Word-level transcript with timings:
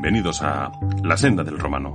Bienvenidos 0.00 0.42
a 0.42 0.70
La 1.02 1.16
Senda 1.16 1.42
del 1.42 1.58
Romano. 1.58 1.92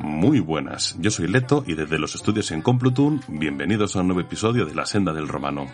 Muy 0.00 0.40
buenas, 0.40 0.96
yo 0.98 1.12
soy 1.12 1.28
Leto 1.28 1.62
y 1.64 1.74
desde 1.74 2.00
los 2.00 2.16
estudios 2.16 2.50
en 2.50 2.60
Complutum, 2.62 3.20
bienvenidos 3.28 3.94
a 3.94 4.00
un 4.00 4.08
nuevo 4.08 4.20
episodio 4.20 4.66
de 4.66 4.74
La 4.74 4.84
Senda 4.84 5.12
del 5.12 5.28
Romano. 5.28 5.68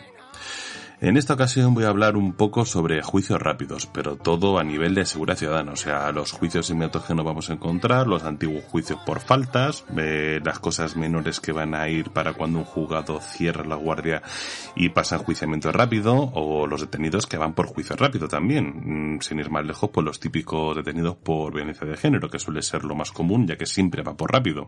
En 1.06 1.16
esta 1.16 1.34
ocasión 1.34 1.73
voy 1.73 1.84
a 1.84 1.91
hablar 1.91 2.16
un 2.16 2.33
poco 2.33 2.65
sobre 2.65 3.01
juicios 3.01 3.41
rápidos, 3.41 3.87
pero 3.87 4.16
todo 4.16 4.59
a 4.59 4.65
nivel 4.65 4.96
de 4.96 5.06
seguridad 5.06 5.37
ciudadana, 5.37 5.70
o 5.70 5.77
sea, 5.77 6.10
los 6.10 6.32
juicios 6.32 6.68
inmediatos 6.68 7.04
que 7.04 7.15
nos 7.15 7.24
vamos 7.24 7.48
a 7.48 7.52
encontrar, 7.52 8.09
los 8.09 8.24
antiguos 8.24 8.65
juicios 8.65 8.98
por 9.07 9.21
faltas, 9.21 9.85
eh, 9.96 10.40
las 10.45 10.59
cosas 10.59 10.96
menores 10.96 11.38
que 11.38 11.52
van 11.52 11.76
a 11.76 11.88
ir 11.88 12.10
para 12.10 12.32
cuando 12.32 12.59
un 12.59 12.65
juzgado 12.65 13.21
cierra 13.21 13.65
la 13.65 13.76
guardia 13.76 14.21
y 14.74 14.88
pasa 14.88 15.15
enjuiciamiento 15.15 15.71
rápido, 15.71 16.13
o 16.35 16.66
los 16.66 16.80
detenidos 16.80 17.29
que 17.29 17.37
van 17.37 17.54
por 17.54 17.66
juicio 17.66 17.95
rápido 17.95 18.26
también, 18.26 19.15
mm, 19.15 19.20
sin 19.20 19.38
ir 19.38 19.48
más 19.48 19.65
lejos, 19.65 19.91
por 19.91 20.02
los 20.02 20.18
típicos 20.18 20.74
detenidos 20.74 21.15
por 21.18 21.54
violencia 21.54 21.87
de 21.87 21.96
género, 21.96 22.29
que 22.29 22.41
suele 22.41 22.63
ser 22.63 22.82
lo 22.82 22.96
más 22.96 23.13
común, 23.13 23.46
ya 23.46 23.57
que 23.57 23.66
siempre 23.66 24.02
va 24.02 24.16
por 24.16 24.32
rápido. 24.32 24.66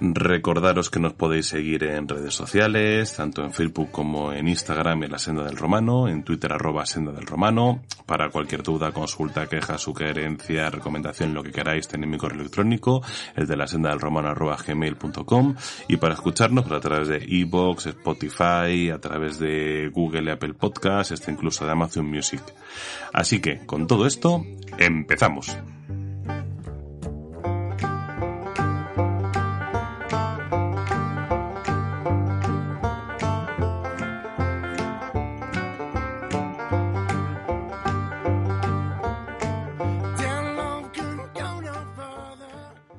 Recordaros 0.00 0.90
que 0.90 0.98
nos 0.98 1.12
podéis 1.12 1.46
seguir 1.46 1.84
en 1.84 2.08
redes 2.08 2.34
sociales, 2.34 3.14
tanto 3.14 3.42
en 3.44 3.52
Facebook 3.52 3.90
como 3.90 4.32
en 4.32 4.48
Instagram 4.48 5.04
en 5.04 5.12
La 5.12 5.18
Senda 5.18 5.44
del 5.44 5.56
Romano, 5.56 6.08
en 6.08 6.24
Twitter 6.24 6.52
arroba 6.52 6.84
Senda 6.84 7.12
del 7.12 7.26
Romano. 7.26 7.82
Para 8.06 8.28
cualquier 8.30 8.62
duda, 8.62 8.92
consulta, 8.92 9.46
queja, 9.46 9.78
sugerencia, 9.78 10.68
recomendación, 10.70 11.32
lo 11.32 11.42
que 11.42 11.52
queráis, 11.52 11.88
tenéis 11.88 12.10
mi 12.10 12.18
correo 12.18 12.40
electrónico, 12.40 13.02
el 13.36 13.46
de 13.46 13.56
la 13.56 13.66
senda 13.66 13.90
del 13.90 14.00
romano 14.00 14.28
arroba 14.28 14.56
gmail.com 14.56 15.54
y 15.88 15.96
para 15.96 16.14
escucharnos 16.14 16.64
pues, 16.64 16.76
a 16.76 16.80
través 16.80 17.08
de 17.08 17.24
Evox, 17.28 17.86
Spotify, 17.86 18.90
a 18.90 18.98
través 19.00 19.38
de 19.38 19.90
Google 19.92 20.24
y 20.24 20.30
Apple 20.30 20.54
Podcasts, 20.54 21.12
este 21.12 21.30
incluso 21.30 21.64
de 21.64 21.72
Amazon 21.72 22.06
Music. 22.06 22.42
Así 23.12 23.40
que, 23.40 23.64
con 23.64 23.86
todo 23.86 24.06
esto, 24.06 24.44
empezamos. 24.78 25.56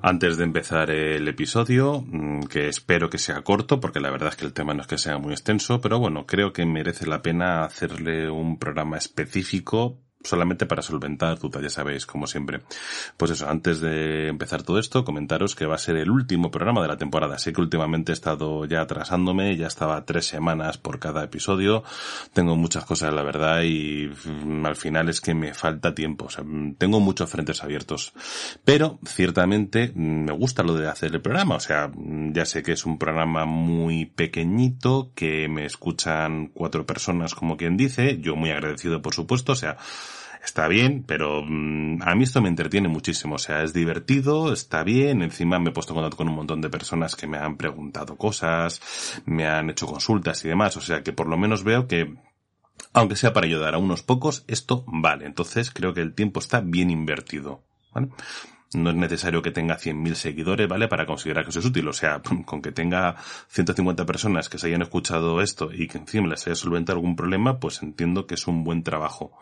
Antes 0.07 0.37
de 0.37 0.43
empezar 0.43 0.91
el 0.91 1.27
episodio, 1.27 2.05
mm, 2.05 2.41
que 2.41 2.67
espero 2.67 3.09
que 3.09 3.17
sea 3.17 3.41
corto, 3.41 3.79
porque 3.79 3.99
la 3.99 4.11
verdad 4.11 4.29
es 4.29 4.35
que 4.35 4.45
el 4.45 4.53
tema 4.53 4.75
no 4.75 4.81
es 4.81 4.87
que 4.87 4.99
sea 4.99 5.17
muy 5.17 5.33
extenso, 5.33 5.81
pero 5.81 5.97
bueno, 5.97 6.27
creo 6.27 6.53
que 6.53 6.63
merece 6.63 7.07
la 7.07 7.23
pena 7.23 7.63
hacerle 7.63 8.29
un 8.29 8.59
programa 8.59 8.99
específico 8.99 9.97
solamente 10.25 10.65
para 10.65 10.81
solventar 10.81 11.39
dudas, 11.39 11.61
ya 11.61 11.69
sabéis, 11.69 12.05
como 12.05 12.27
siempre. 12.27 12.61
Pues 13.17 13.31
eso, 13.31 13.47
antes 13.47 13.79
de 13.81 14.27
empezar 14.27 14.63
todo 14.63 14.79
esto, 14.79 15.05
comentaros 15.05 15.55
que 15.55 15.65
va 15.65 15.75
a 15.75 15.79
ser 15.79 15.97
el 15.97 16.09
último 16.09 16.51
programa 16.51 16.81
de 16.81 16.87
la 16.87 16.97
temporada. 16.97 17.37
Sé 17.37 17.53
que 17.53 17.61
últimamente 17.61 18.11
he 18.11 18.13
estado 18.13 18.65
ya 18.65 18.81
atrasándome, 18.81 19.55
ya 19.55 19.67
estaba 19.67 20.05
tres 20.05 20.27
semanas 20.27 20.77
por 20.77 20.99
cada 20.99 21.23
episodio. 21.23 21.83
Tengo 22.33 22.55
muchas 22.55 22.85
cosas, 22.85 23.13
la 23.13 23.23
verdad, 23.23 23.61
y 23.63 24.09
mm, 24.25 24.65
al 24.65 24.75
final 24.75 25.09
es 25.09 25.21
que 25.21 25.33
me 25.33 25.53
falta 25.53 25.93
tiempo. 25.93 26.25
O 26.25 26.29
sea, 26.29 26.43
mm, 26.43 26.75
tengo 26.75 26.99
muchos 26.99 27.29
frentes 27.29 27.63
abiertos. 27.63 28.13
Pero, 28.63 28.99
ciertamente, 29.05 29.91
mm, 29.93 30.25
me 30.25 30.31
gusta 30.31 30.63
lo 30.63 30.73
de 30.73 30.87
hacer 30.87 31.13
el 31.13 31.21
programa. 31.21 31.55
O 31.55 31.59
sea, 31.59 31.91
ya 32.33 32.45
sé 32.45 32.63
que 32.63 32.73
es 32.73 32.85
un 32.85 32.97
programa 32.97 33.45
muy 33.45 34.05
pequeñito, 34.05 35.11
que 35.15 35.47
me 35.47 35.65
escuchan 35.65 36.47
cuatro 36.53 36.85
personas, 36.85 37.35
como 37.35 37.57
quien 37.57 37.77
dice. 37.77 38.19
Yo 38.19 38.35
muy 38.35 38.51
agradecido, 38.51 39.01
por 39.01 39.13
supuesto. 39.13 39.53
O 39.53 39.55
sea, 39.55 39.77
está 40.45 40.67
bien, 40.67 41.03
pero 41.05 41.43
mm, 41.43 42.01
a 42.03 42.15
mí 42.15 42.23
esto 42.23 42.41
me 42.41 42.49
entretiene 42.49 42.87
muchísimo. 42.87 43.35
O 43.35 43.39
sea, 43.39 43.63
es 43.63 43.73
divertido, 43.73 44.53
está 44.53 44.83
bien. 44.83 45.21
Encima 45.21 45.59
me 45.59 45.71
he 45.71 45.73
puesto 45.73 45.93
en 45.93 45.95
contacto 45.95 46.17
con 46.17 46.29
un 46.29 46.35
montón 46.35 46.61
de 46.61 46.69
personas 46.69 47.15
que 47.15 47.27
me 47.27 47.37
han 47.37 47.57
preguntado 47.57 48.15
cosas, 48.15 49.21
me 49.25 49.47
han 49.47 49.69
hecho 49.69 49.87
consultas 49.87 50.45
y 50.45 50.49
demás. 50.49 50.77
O 50.77 50.81
sea, 50.81 51.03
que 51.03 51.13
por 51.13 51.27
lo 51.27 51.37
menos 51.37 51.63
veo 51.63 51.87
que 51.87 52.15
aunque 52.93 53.15
sea 53.15 53.33
para 53.33 53.47
ayudar 53.47 53.75
a 53.75 53.77
unos 53.77 54.03
pocos, 54.03 54.45
esto 54.47 54.83
vale. 54.87 55.25
Entonces 55.25 55.71
creo 55.71 55.93
que 55.93 56.01
el 56.01 56.13
tiempo 56.13 56.39
está 56.39 56.61
bien 56.61 56.89
invertido. 56.89 57.63
¿vale? 57.93 58.09
No 58.75 58.89
es 58.89 58.95
necesario 58.95 59.41
que 59.41 59.51
tenga 59.51 59.77
100.000 59.77 60.13
seguidores, 60.13 60.67
¿vale? 60.67 60.87
Para 60.87 61.05
considerar 61.05 61.43
que 61.43 61.49
eso 61.49 61.59
es 61.59 61.65
útil. 61.65 61.87
O 61.87 61.93
sea, 61.93 62.21
con 62.45 62.61
que 62.61 62.71
tenga 62.71 63.15
150 63.49 64.05
personas 64.05 64.49
que 64.49 64.57
se 64.57 64.67
hayan 64.67 64.81
escuchado 64.81 65.41
esto 65.41 65.69
y 65.71 65.87
que 65.87 65.97
encima 65.97 66.27
les 66.27 66.45
haya 66.47 66.55
solventado 66.55 66.97
algún 66.97 67.15
problema, 67.15 67.59
pues 67.59 67.81
entiendo 67.81 68.27
que 68.27 68.35
es 68.35 68.47
un 68.47 68.63
buen 68.63 68.83
trabajo. 68.83 69.37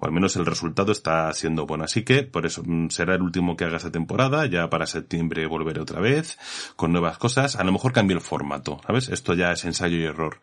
O 0.00 0.06
al 0.06 0.12
menos 0.12 0.36
el 0.36 0.46
resultado 0.46 0.92
está 0.92 1.32
siendo 1.32 1.66
bueno. 1.66 1.84
Así 1.84 2.02
que, 2.02 2.22
por 2.22 2.46
eso, 2.46 2.62
mm, 2.64 2.88
será 2.90 3.14
el 3.14 3.22
último 3.22 3.56
que 3.56 3.64
haga 3.64 3.76
esta 3.76 3.90
temporada. 3.90 4.46
Ya 4.46 4.68
para 4.70 4.86
septiembre 4.86 5.46
volveré 5.46 5.80
otra 5.80 6.00
vez 6.00 6.38
con 6.76 6.92
nuevas 6.92 7.18
cosas. 7.18 7.56
A 7.56 7.64
lo 7.64 7.72
mejor 7.72 7.92
cambie 7.92 8.16
el 8.16 8.22
formato, 8.22 8.80
¿sabes? 8.86 9.08
Esto 9.08 9.34
ya 9.34 9.52
es 9.52 9.64
ensayo 9.64 9.96
y 9.96 10.04
error. 10.04 10.40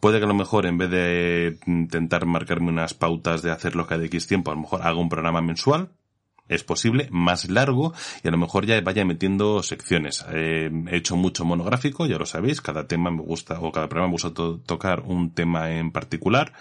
Puede 0.00 0.18
que 0.18 0.24
a 0.24 0.28
lo 0.28 0.34
mejor 0.34 0.66
en 0.66 0.78
vez 0.78 0.90
de 0.90 1.58
intentar 1.66 2.26
marcarme 2.26 2.68
unas 2.68 2.94
pautas 2.94 3.42
de 3.42 3.50
hacerlo 3.50 3.86
cada 3.86 4.04
X 4.04 4.26
tiempo, 4.26 4.50
a 4.50 4.54
lo 4.54 4.60
mejor 4.62 4.82
haga 4.82 4.98
un 4.98 5.08
programa 5.08 5.40
mensual, 5.40 5.90
es 6.48 6.64
posible, 6.64 7.08
más 7.10 7.48
largo 7.48 7.92
y 8.22 8.28
a 8.28 8.30
lo 8.30 8.36
mejor 8.36 8.66
ya 8.66 8.80
vaya 8.80 9.04
metiendo 9.04 9.62
secciones. 9.62 10.24
Eh, 10.30 10.70
he 10.90 10.96
hecho 10.96 11.16
mucho 11.16 11.44
monográfico, 11.44 12.06
ya 12.06 12.18
lo 12.18 12.26
sabéis, 12.26 12.60
cada 12.60 12.86
tema 12.86 13.10
me 13.10 13.22
gusta 13.22 13.60
o 13.60 13.72
cada 13.72 13.88
programa 13.88 14.08
me 14.08 14.12
gusta 14.12 14.32
tocar 14.66 15.00
un 15.06 15.30
tema 15.30 15.70
en 15.70 15.92
particular. 15.92 16.52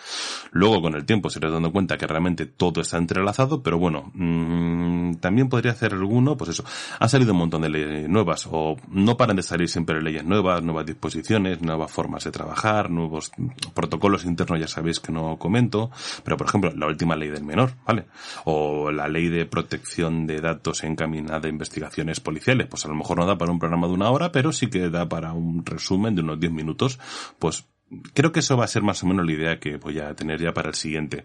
Luego 0.51 0.81
con 0.81 0.95
el 0.95 1.05
tiempo 1.05 1.29
se 1.29 1.39
les 1.39 1.51
dando 1.51 1.71
cuenta 1.71 1.97
que 1.97 2.07
realmente 2.07 2.45
todo 2.45 2.81
está 2.81 2.97
entrelazado, 2.97 3.63
pero 3.63 3.79
bueno, 3.79 4.11
mmm, 4.13 5.15
también 5.15 5.49
podría 5.49 5.71
hacer 5.71 5.93
alguno, 5.93 6.37
pues 6.37 6.51
eso, 6.51 6.63
han 6.99 7.09
salido 7.09 7.33
un 7.33 7.39
montón 7.39 7.63
de 7.63 7.69
leyes 7.69 8.09
nuevas 8.09 8.47
o 8.49 8.77
no 8.89 9.17
paran 9.17 9.35
de 9.35 9.43
salir 9.43 9.67
siempre 9.67 10.01
leyes 10.01 10.23
nuevas, 10.23 10.63
nuevas 10.63 10.85
disposiciones, 10.85 11.61
nuevas 11.61 11.91
formas 11.91 12.23
de 12.23 12.31
trabajar, 12.31 12.89
nuevos 12.89 13.31
protocolos 13.73 14.25
internos, 14.25 14.59
ya 14.59 14.67
sabéis 14.67 14.99
que 14.99 15.11
no 15.11 15.37
comento, 15.37 15.91
pero 16.23 16.37
por 16.37 16.47
ejemplo, 16.47 16.71
la 16.75 16.87
última 16.87 17.15
ley 17.15 17.29
del 17.29 17.43
menor, 17.43 17.73
¿vale? 17.85 18.05
O 18.45 18.91
la 18.91 19.07
ley 19.07 19.27
de 19.27 19.45
protección 19.45 19.70
de 19.77 20.41
datos 20.41 20.83
encaminada 20.83 21.47
a 21.47 21.49
investigaciones 21.49 22.19
policiales. 22.19 22.67
Pues 22.67 22.85
a 22.85 22.89
lo 22.89 22.95
mejor 22.95 23.17
no 23.17 23.25
da 23.25 23.37
para 23.37 23.51
un 23.51 23.59
programa 23.59 23.87
de 23.87 23.93
una 23.93 24.09
hora, 24.09 24.31
pero 24.31 24.51
sí 24.51 24.67
que 24.67 24.89
da 24.89 25.07
para 25.07 25.33
un 25.33 25.65
resumen 25.65 26.15
de 26.15 26.21
unos 26.21 26.39
10 26.39 26.51
minutos. 26.51 26.99
Pues 27.39 27.65
creo 28.13 28.31
que 28.31 28.39
eso 28.39 28.57
va 28.57 28.65
a 28.65 28.67
ser 28.67 28.83
más 28.83 29.03
o 29.03 29.07
menos 29.07 29.25
la 29.25 29.31
idea 29.31 29.59
que 29.59 29.77
voy 29.77 29.99
a 29.99 30.13
tener 30.15 30.41
ya 30.41 30.53
para 30.53 30.69
el 30.69 30.75
siguiente. 30.75 31.23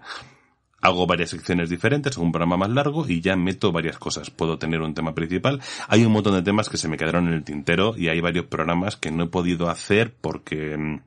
Hago 0.80 1.06
varias 1.06 1.30
secciones 1.30 1.70
diferentes, 1.70 2.16
un 2.18 2.30
programa 2.30 2.58
más 2.58 2.70
largo 2.70 3.08
y 3.08 3.20
ya 3.20 3.34
meto 3.34 3.72
varias 3.72 3.98
cosas. 3.98 4.30
Puedo 4.30 4.58
tener 4.58 4.82
un 4.82 4.94
tema 4.94 5.14
principal. 5.14 5.60
Hay 5.88 6.04
un 6.04 6.12
montón 6.12 6.34
de 6.34 6.42
temas 6.42 6.68
que 6.68 6.76
se 6.76 6.88
me 6.88 6.96
quedaron 6.96 7.28
en 7.28 7.34
el 7.34 7.44
tintero 7.44 7.94
y 7.96 8.08
hay 8.08 8.20
varios 8.20 8.46
programas 8.46 8.96
que 8.96 9.10
no 9.10 9.24
he 9.24 9.28
podido 9.28 9.68
hacer 9.68 10.14
porque 10.20 10.76
mm, 10.76 11.00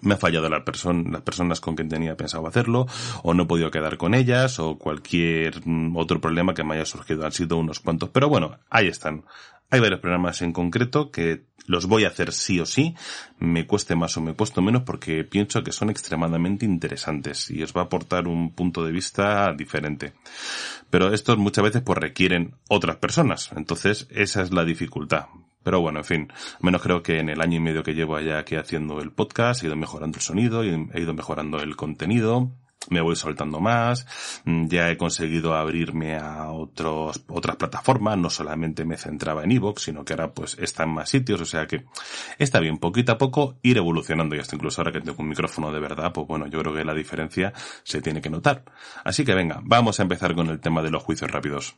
me 0.00 0.14
ha 0.14 0.16
fallado 0.16 0.48
la 0.48 0.64
persona, 0.64 1.10
las 1.10 1.22
personas 1.22 1.60
con 1.60 1.74
quien 1.74 1.88
tenía 1.88 2.16
pensado 2.16 2.46
hacerlo, 2.46 2.86
o 3.22 3.34
no 3.34 3.44
he 3.44 3.46
podido 3.46 3.70
quedar 3.70 3.96
con 3.96 4.14
ellas, 4.14 4.58
o 4.58 4.78
cualquier 4.78 5.66
mm, 5.66 5.96
otro 5.96 6.20
problema 6.20 6.54
que 6.54 6.64
me 6.64 6.74
haya 6.74 6.84
surgido. 6.84 7.24
Han 7.24 7.32
sido 7.32 7.58
unos 7.58 7.80
cuantos, 7.80 8.08
pero 8.10 8.28
bueno, 8.28 8.58
ahí 8.70 8.88
están. 8.88 9.24
Hay 9.70 9.80
varios 9.80 10.00
programas 10.00 10.42
en 10.42 10.52
concreto 10.52 11.10
que 11.10 11.44
los 11.66 11.86
voy 11.86 12.04
a 12.04 12.08
hacer 12.08 12.32
sí 12.32 12.60
o 12.60 12.66
sí, 12.66 12.94
me 13.38 13.66
cueste 13.66 13.94
más 13.94 14.16
o 14.16 14.20
me 14.20 14.34
cueste 14.34 14.60
menos 14.60 14.82
porque 14.82 15.24
pienso 15.24 15.62
que 15.62 15.72
son 15.72 15.90
extremadamente 15.90 16.64
interesantes 16.64 17.50
y 17.50 17.62
os 17.62 17.72
va 17.72 17.82
a 17.82 17.84
aportar 17.84 18.28
un 18.28 18.52
punto 18.52 18.84
de 18.84 18.92
vista 18.92 19.52
diferente. 19.52 20.12
Pero 20.90 21.12
estos 21.12 21.38
muchas 21.38 21.64
veces 21.64 21.82
pues 21.82 21.98
requieren 21.98 22.54
otras 22.68 22.96
personas, 22.96 23.50
entonces 23.56 24.06
esa 24.10 24.42
es 24.42 24.52
la 24.52 24.64
dificultad. 24.64 25.26
Pero 25.62 25.80
bueno, 25.80 26.00
en 26.00 26.04
fin, 26.04 26.32
menos 26.60 26.82
creo 26.82 27.02
que 27.02 27.18
en 27.18 27.28
el 27.28 27.40
año 27.40 27.56
y 27.56 27.60
medio 27.60 27.82
que 27.82 27.94
llevo 27.94 28.16
allá 28.16 28.38
aquí 28.38 28.56
haciendo 28.56 29.00
el 29.00 29.12
podcast 29.12 29.62
he 29.62 29.66
ido 29.66 29.76
mejorando 29.76 30.16
el 30.16 30.22
sonido, 30.22 30.62
he 30.62 31.00
ido 31.00 31.14
mejorando 31.14 31.60
el 31.60 31.76
contenido, 31.76 32.50
me 32.90 33.00
voy 33.00 33.16
soltando 33.16 33.60
más, 33.60 34.06
mm, 34.44 34.66
ya 34.66 34.90
he 34.90 34.96
conseguido 34.96 35.54
abrirme 35.54 36.16
a 36.16 36.50
otros, 36.50 37.22
otras 37.28 37.56
plataformas, 37.56 38.18
no 38.18 38.30
solamente 38.30 38.84
me 38.84 38.96
centraba 38.96 39.44
en 39.44 39.52
Evox, 39.52 39.82
sino 39.82 40.04
que 40.04 40.12
ahora 40.14 40.32
pues 40.32 40.56
está 40.58 40.84
en 40.84 40.90
más 40.90 41.08
sitios, 41.08 41.40
o 41.40 41.44
sea 41.44 41.66
que 41.66 41.84
está 42.38 42.60
bien, 42.60 42.78
poquito 42.78 43.12
a 43.12 43.18
poco 43.18 43.56
ir 43.62 43.76
evolucionando 43.76 44.36
y 44.36 44.40
hasta 44.40 44.56
incluso 44.56 44.80
ahora 44.80 44.92
que 44.92 45.00
tengo 45.00 45.22
un 45.22 45.28
micrófono 45.28 45.72
de 45.72 45.80
verdad, 45.80 46.12
pues 46.12 46.26
bueno, 46.26 46.46
yo 46.46 46.60
creo 46.60 46.74
que 46.74 46.84
la 46.84 46.94
diferencia 46.94 47.52
se 47.84 48.02
tiene 48.02 48.20
que 48.20 48.30
notar. 48.30 48.64
Así 49.04 49.24
que 49.24 49.34
venga, 49.34 49.60
vamos 49.62 50.00
a 50.00 50.02
empezar 50.02 50.34
con 50.34 50.48
el 50.48 50.60
tema 50.60 50.82
de 50.82 50.90
los 50.90 51.02
juicios 51.02 51.30
rápidos. 51.30 51.76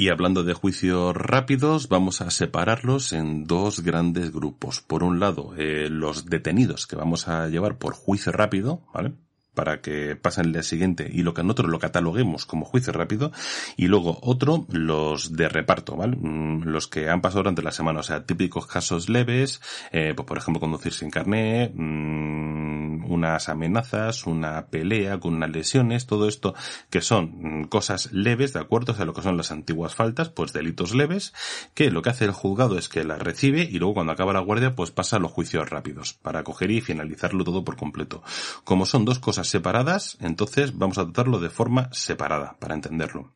Y 0.00 0.10
hablando 0.10 0.44
de 0.44 0.54
juicios 0.54 1.12
rápidos, 1.16 1.88
vamos 1.88 2.20
a 2.20 2.30
separarlos 2.30 3.12
en 3.12 3.42
dos 3.48 3.80
grandes 3.80 4.30
grupos. 4.30 4.80
Por 4.80 5.02
un 5.02 5.18
lado, 5.18 5.56
eh, 5.56 5.88
los 5.90 6.26
detenidos 6.26 6.86
que 6.86 6.94
vamos 6.94 7.26
a 7.26 7.48
llevar 7.48 7.78
por 7.78 7.94
juicio 7.94 8.30
rápido, 8.30 8.86
¿vale? 8.94 9.14
Para 9.58 9.80
que 9.80 10.14
pasen 10.14 10.46
el 10.46 10.52
día 10.52 10.62
siguiente 10.62 11.10
y 11.12 11.24
lo 11.24 11.34
que 11.34 11.42
nosotros 11.42 11.68
lo 11.68 11.80
cataloguemos 11.80 12.46
como 12.46 12.64
juicio 12.64 12.92
rápido. 12.92 13.32
Y 13.76 13.88
luego 13.88 14.16
otro, 14.22 14.66
los 14.70 15.32
de 15.32 15.48
reparto, 15.48 15.96
¿vale? 15.96 16.16
Mm, 16.16 16.62
los 16.62 16.86
que 16.86 17.10
han 17.10 17.20
pasado 17.20 17.40
durante 17.40 17.62
la 17.62 17.72
semana, 17.72 17.98
o 17.98 18.02
sea, 18.04 18.24
típicos 18.24 18.68
casos 18.68 19.08
leves, 19.08 19.60
eh, 19.90 20.12
pues 20.14 20.28
por 20.28 20.38
ejemplo 20.38 20.60
conducir 20.60 20.92
sin 20.92 21.10
carné, 21.10 21.72
mm, 21.74 23.10
unas 23.10 23.48
amenazas, 23.48 24.26
una 24.26 24.66
pelea 24.66 25.18
con 25.18 25.34
unas 25.34 25.50
lesiones, 25.50 26.06
todo 26.06 26.28
esto 26.28 26.54
que 26.88 27.00
son 27.00 27.62
mm, 27.62 27.64
cosas 27.64 28.12
leves, 28.12 28.52
¿de 28.52 28.60
acuerdo? 28.60 28.92
O 28.92 28.94
sea, 28.94 29.06
lo 29.06 29.12
que 29.12 29.22
son 29.22 29.36
las 29.36 29.50
antiguas 29.50 29.96
faltas, 29.96 30.28
pues 30.28 30.52
delitos 30.52 30.94
leves, 30.94 31.34
que 31.74 31.90
lo 31.90 32.00
que 32.02 32.10
hace 32.10 32.26
el 32.26 32.32
juzgado 32.32 32.78
es 32.78 32.88
que 32.88 33.02
las 33.02 33.18
recibe 33.18 33.62
y 33.62 33.80
luego 33.80 33.94
cuando 33.94 34.12
acaba 34.12 34.32
la 34.32 34.38
guardia 34.38 34.76
pues 34.76 34.92
pasa 34.92 35.16
a 35.16 35.18
los 35.18 35.32
juicios 35.32 35.68
rápidos 35.68 36.12
para 36.14 36.44
coger 36.44 36.70
y 36.70 36.80
finalizarlo 36.80 37.42
todo 37.42 37.64
por 37.64 37.76
completo. 37.76 38.22
Como 38.62 38.86
son 38.86 39.04
dos 39.04 39.18
cosas 39.18 39.47
separadas, 39.48 40.16
entonces 40.20 40.76
vamos 40.76 40.98
a 40.98 41.04
tratarlo 41.04 41.40
de 41.40 41.50
forma 41.50 41.88
separada 41.92 42.56
para 42.58 42.74
entenderlo. 42.74 43.32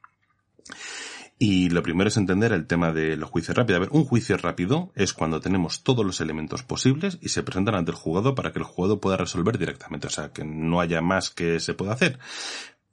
Y 1.45 1.71
lo 1.71 1.83
primero 1.83 2.07
es 2.07 2.17
entender 2.17 2.53
el 2.53 2.69
tema 2.69 2.93
de 2.93 3.17
los 3.17 3.29
juicios 3.29 3.57
rápidos. 3.57 3.79
A 3.79 3.81
ver, 3.81 3.89
un 3.91 4.05
juicio 4.05 4.37
rápido 4.37 4.93
es 4.95 5.13
cuando 5.13 5.41
tenemos 5.41 5.83
todos 5.83 6.07
los 6.07 6.21
elementos 6.21 6.63
posibles 6.63 7.19
y 7.21 7.31
se 7.31 7.43
presentan 7.43 7.75
ante 7.75 7.91
el 7.91 7.97
juzgado 7.97 8.37
para 8.37 8.53
que 8.53 8.61
el 8.61 8.65
juzgado 8.65 9.01
pueda 9.01 9.17
resolver 9.17 9.59
directamente. 9.59 10.07
O 10.07 10.11
sea, 10.11 10.29
que 10.29 10.45
no 10.45 10.81
haya 10.81 11.01
más 11.01 11.31
que 11.31 11.59
se 11.59 11.75
pueda 11.75 11.95
hacer. 11.95 12.21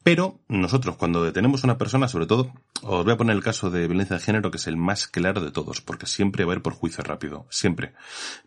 Pero 0.04 0.40
nosotros 0.48 0.96
cuando 0.96 1.24
detenemos 1.24 1.63
a 1.63 1.68
una 1.68 1.78
persona, 1.78 2.07
sobre 2.07 2.25
todo, 2.25 2.54
os 2.81 3.04
voy 3.04 3.13
a 3.13 3.18
poner 3.18 3.36
el 3.36 3.44
caso 3.44 3.69
de 3.69 3.86
violencia 3.86 4.16
de 4.16 4.24
género 4.24 4.50
que 4.50 4.57
es 4.57 4.68
el 4.68 4.78
más 4.78 5.07
claro 5.07 5.42
de 5.42 5.51
todos, 5.51 5.81
porque 5.81 6.06
siempre 6.06 6.46
va 6.46 6.54
a 6.54 6.56
ir 6.56 6.62
por 6.62 6.74
juicio 6.74 7.04
rápido, 7.04 7.46
siempre. 7.50 7.94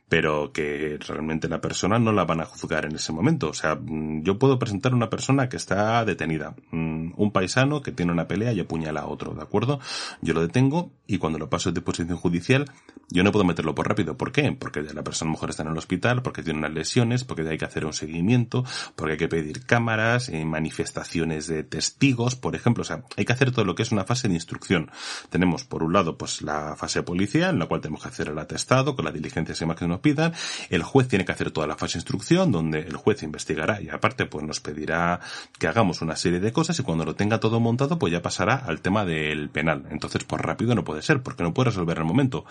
Pero 0.08 0.52
que 0.52 0.98
realmente 1.06 1.48
la 1.48 1.60
persona 1.60 1.98
no 1.98 2.12
la 2.12 2.24
van 2.24 2.40
a 2.40 2.46
juzgar 2.46 2.86
en 2.86 2.96
ese 2.96 3.12
momento. 3.12 3.50
O 3.50 3.54
sea, 3.54 3.78
yo 3.82 4.38
puedo 4.38 4.58
presentar 4.58 4.92
a 4.92 4.96
una 4.96 5.10
persona 5.10 5.48
que 5.50 5.58
está 5.58 6.04
detenida, 6.06 6.54
mm, 6.70 7.12
un 7.16 7.32
paisano 7.32 7.82
que 7.82 7.92
tiene 7.92 8.12
una 8.12 8.26
pelea 8.26 8.52
y 8.52 8.60
apuñala 8.60 9.02
a 9.02 9.06
otro, 9.06 9.34
¿de 9.34 9.42
acuerdo? 9.42 9.78
Yo 10.22 10.32
lo 10.32 10.40
detengo 10.40 10.90
y 11.06 11.18
cuando 11.18 11.38
lo 11.38 11.50
paso 11.50 11.70
de 11.70 11.80
disposición 11.80 12.16
judicial, 12.16 12.64
yo 13.10 13.22
no 13.22 13.32
puedo 13.32 13.44
meterlo 13.44 13.74
por 13.74 13.88
rápido. 13.88 14.16
¿Por 14.16 14.32
qué? 14.32 14.52
Porque 14.52 14.82
la 14.82 15.04
persona 15.04 15.30
a 15.30 15.32
mejor 15.32 15.50
está 15.50 15.62
en 15.62 15.70
el 15.70 15.78
hospital, 15.78 16.22
porque 16.22 16.42
tiene 16.42 16.58
unas 16.60 16.72
lesiones, 16.72 17.24
porque 17.24 17.46
hay 17.46 17.58
que 17.58 17.66
hacer 17.66 17.84
un 17.84 17.92
seguimiento, 17.92 18.64
porque 18.96 19.12
hay 19.12 19.18
que 19.18 19.28
pedir 19.28 19.66
cámaras, 19.66 20.30
manifestaciones 20.30 21.41
de 21.46 21.64
testigos, 21.64 22.36
por 22.36 22.54
ejemplo. 22.54 22.82
O 22.82 22.84
sea, 22.84 23.04
hay 23.16 23.24
que 23.24 23.32
hacer 23.32 23.52
todo 23.52 23.64
lo 23.64 23.74
que 23.74 23.82
es 23.82 23.92
una 23.92 24.04
fase 24.04 24.28
de 24.28 24.34
instrucción. 24.34 24.90
Tenemos, 25.30 25.64
por 25.64 25.82
un 25.82 25.92
lado, 25.92 26.16
pues 26.16 26.42
la 26.42 26.76
fase 26.76 27.02
policial, 27.02 27.54
en 27.54 27.58
la 27.58 27.66
cual 27.66 27.80
tenemos 27.80 28.02
que 28.02 28.08
hacer 28.08 28.28
el 28.28 28.38
atestado 28.38 28.94
con 28.94 29.04
las 29.04 29.14
diligencias 29.14 29.60
y 29.60 29.66
más 29.66 29.76
que 29.76 29.86
nos 29.86 30.00
pidan. 30.00 30.32
El 30.70 30.82
juez 30.82 31.08
tiene 31.08 31.24
que 31.24 31.32
hacer 31.32 31.50
toda 31.50 31.66
la 31.66 31.76
fase 31.76 31.94
de 31.94 32.00
instrucción, 32.00 32.52
donde 32.52 32.80
el 32.80 32.96
juez 32.96 33.22
investigará 33.22 33.80
y 33.80 33.88
aparte, 33.88 34.26
pues 34.26 34.44
nos 34.44 34.60
pedirá 34.60 35.20
que 35.58 35.66
hagamos 35.66 36.02
una 36.02 36.16
serie 36.16 36.40
de 36.40 36.52
cosas 36.52 36.78
y 36.78 36.82
cuando 36.82 37.04
lo 37.04 37.14
tenga 37.14 37.40
todo 37.40 37.60
montado, 37.60 37.98
pues 37.98 38.12
ya 38.12 38.22
pasará 38.22 38.54
al 38.54 38.80
tema 38.80 39.04
del 39.04 39.50
penal. 39.50 39.86
Entonces, 39.90 40.24
pues 40.24 40.40
rápido 40.42 40.74
no 40.74 40.84
puede 40.84 41.02
ser, 41.02 41.22
porque 41.22 41.42
no 41.42 41.54
puede 41.54 41.70
resolver 41.70 41.98
el 41.98 42.04
momento. 42.04 42.44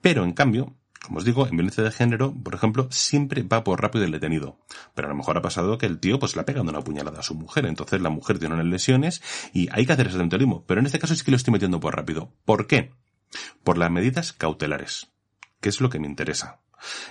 Pero, 0.00 0.24
en 0.24 0.32
cambio, 0.32 0.76
como 1.04 1.18
os 1.18 1.24
digo, 1.24 1.46
en 1.46 1.56
violencia 1.56 1.82
de 1.84 1.90
género, 1.90 2.34
por 2.34 2.54
ejemplo, 2.54 2.88
siempre 2.90 3.42
va 3.42 3.64
por 3.64 3.80
rápido 3.80 4.04
el 4.04 4.12
detenido. 4.12 4.58
Pero 4.94 5.08
a 5.08 5.10
lo 5.10 5.16
mejor 5.16 5.38
ha 5.38 5.42
pasado 5.42 5.78
que 5.78 5.86
el 5.86 5.98
tío 5.98 6.18
pues 6.18 6.34
le 6.34 6.42
ha 6.42 6.46
pegado 6.46 6.68
una 6.68 6.80
puñalada 6.80 7.20
a 7.20 7.22
su 7.22 7.34
mujer, 7.34 7.66
entonces 7.66 8.00
la 8.00 8.10
mujer 8.10 8.38
tiene 8.38 8.54
unas 8.54 8.66
lesiones 8.66 9.22
y 9.52 9.68
hay 9.72 9.86
que 9.86 9.92
hacer 9.92 10.08
ese 10.08 10.18
mismo. 10.18 10.64
Pero 10.66 10.80
en 10.80 10.86
este 10.86 10.98
caso 10.98 11.14
sí 11.14 11.24
que 11.24 11.30
lo 11.30 11.36
estoy 11.36 11.52
metiendo 11.52 11.80
por 11.80 11.96
rápido. 11.96 12.32
¿Por 12.44 12.66
qué? 12.66 12.92
Por 13.62 13.78
las 13.78 13.90
medidas 13.90 14.32
cautelares, 14.32 15.08
que 15.60 15.68
es 15.68 15.80
lo 15.80 15.90
que 15.90 15.98
me 15.98 16.06
interesa. 16.06 16.60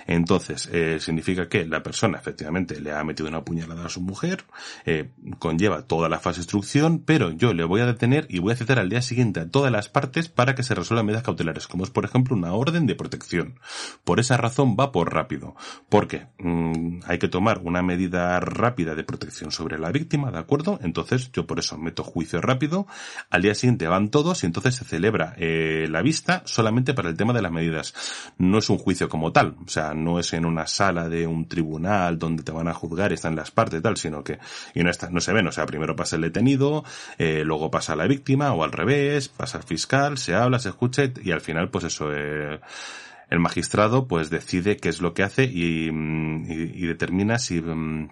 Entonces, 0.06 0.68
eh, 0.72 0.98
significa 1.00 1.48
que 1.48 1.66
la 1.66 1.82
persona 1.82 2.18
efectivamente 2.18 2.80
le 2.80 2.92
ha 2.92 3.04
metido 3.04 3.28
una 3.28 3.44
puñalada 3.44 3.86
a 3.86 3.88
su 3.88 4.00
mujer, 4.00 4.44
eh, 4.84 5.10
conlleva 5.38 5.82
toda 5.82 6.08
la 6.08 6.18
fase 6.18 6.38
de 6.38 6.42
instrucción, 6.42 7.02
pero 7.04 7.30
yo 7.30 7.52
le 7.52 7.64
voy 7.64 7.80
a 7.80 7.86
detener 7.86 8.26
y 8.28 8.38
voy 8.38 8.52
a 8.52 8.56
citar 8.56 8.78
al 8.78 8.88
día 8.88 9.02
siguiente 9.02 9.40
a 9.40 9.48
todas 9.48 9.72
las 9.72 9.88
partes 9.88 10.28
para 10.28 10.54
que 10.54 10.62
se 10.62 10.74
resuelvan 10.74 11.06
medidas 11.06 11.22
cautelares, 11.22 11.66
como 11.66 11.84
es 11.84 11.90
por 11.90 12.04
ejemplo 12.04 12.36
una 12.36 12.52
orden 12.52 12.86
de 12.86 12.94
protección. 12.94 13.58
Por 14.04 14.20
esa 14.20 14.36
razón 14.36 14.76
va 14.78 14.92
por 14.92 15.12
rápido, 15.12 15.54
porque 15.88 16.26
mm, 16.38 17.00
hay 17.06 17.18
que 17.18 17.28
tomar 17.28 17.60
una 17.62 17.82
medida 17.82 18.38
rápida 18.40 18.94
de 18.94 19.04
protección 19.04 19.50
sobre 19.50 19.78
la 19.78 19.90
víctima, 19.90 20.30
¿de 20.30 20.38
acuerdo? 20.38 20.78
Entonces 20.82 21.30
yo 21.32 21.46
por 21.46 21.58
eso 21.58 21.78
meto 21.78 22.04
juicio 22.04 22.40
rápido, 22.40 22.86
al 23.30 23.42
día 23.42 23.54
siguiente 23.54 23.86
van 23.88 24.10
todos 24.10 24.42
y 24.42 24.46
entonces 24.46 24.74
se 24.74 24.84
celebra 24.84 25.34
eh, 25.36 25.86
la 25.90 26.02
vista 26.02 26.42
solamente 26.44 26.94
para 26.94 27.08
el 27.08 27.16
tema 27.16 27.32
de 27.32 27.42
las 27.42 27.52
medidas. 27.52 27.94
No 28.38 28.58
es 28.58 28.70
un 28.70 28.78
juicio 28.78 29.08
como 29.08 29.32
tal, 29.32 29.56
o 29.64 29.68
sea, 29.68 29.94
no 29.94 30.18
es 30.18 30.32
en 30.32 30.44
una 30.44 30.66
sala 30.66 31.08
de 31.08 31.26
un 31.26 31.48
tribunal 31.48 32.18
donde 32.18 32.42
te 32.42 32.52
van 32.52 32.68
a 32.68 32.74
juzgar 32.74 33.10
y 33.10 33.14
están 33.14 33.36
las 33.36 33.50
partes 33.50 33.80
y 33.80 33.82
tal, 33.82 33.96
sino 33.96 34.22
que, 34.22 34.38
y 34.74 34.82
no 34.82 34.90
está, 34.90 35.10
no 35.10 35.20
se 35.20 35.32
ven, 35.32 35.46
o 35.46 35.52
sea, 35.52 35.66
primero 35.66 35.96
pasa 35.96 36.16
el 36.16 36.22
detenido, 36.22 36.84
eh, 37.18 37.42
luego 37.44 37.70
pasa 37.70 37.96
la 37.96 38.06
víctima 38.06 38.52
o 38.52 38.64
al 38.64 38.72
revés, 38.72 39.28
pasa 39.28 39.58
el 39.58 39.64
fiscal, 39.64 40.18
se 40.18 40.34
habla, 40.34 40.58
se 40.58 40.70
escucha 40.70 41.02
y, 41.22 41.32
al 41.32 41.40
final 41.40 41.70
pues 41.70 41.84
eso, 41.84 42.12
eh, 42.14 42.60
el 43.30 43.40
magistrado 43.40 44.06
pues 44.06 44.30
decide 44.30 44.76
qué 44.76 44.88
es 44.88 45.00
lo 45.00 45.14
que 45.14 45.22
hace 45.22 45.44
y, 45.44 45.88
y, 45.88 46.86
determina 46.86 47.38
si, 47.38 47.60
mm, 47.60 48.08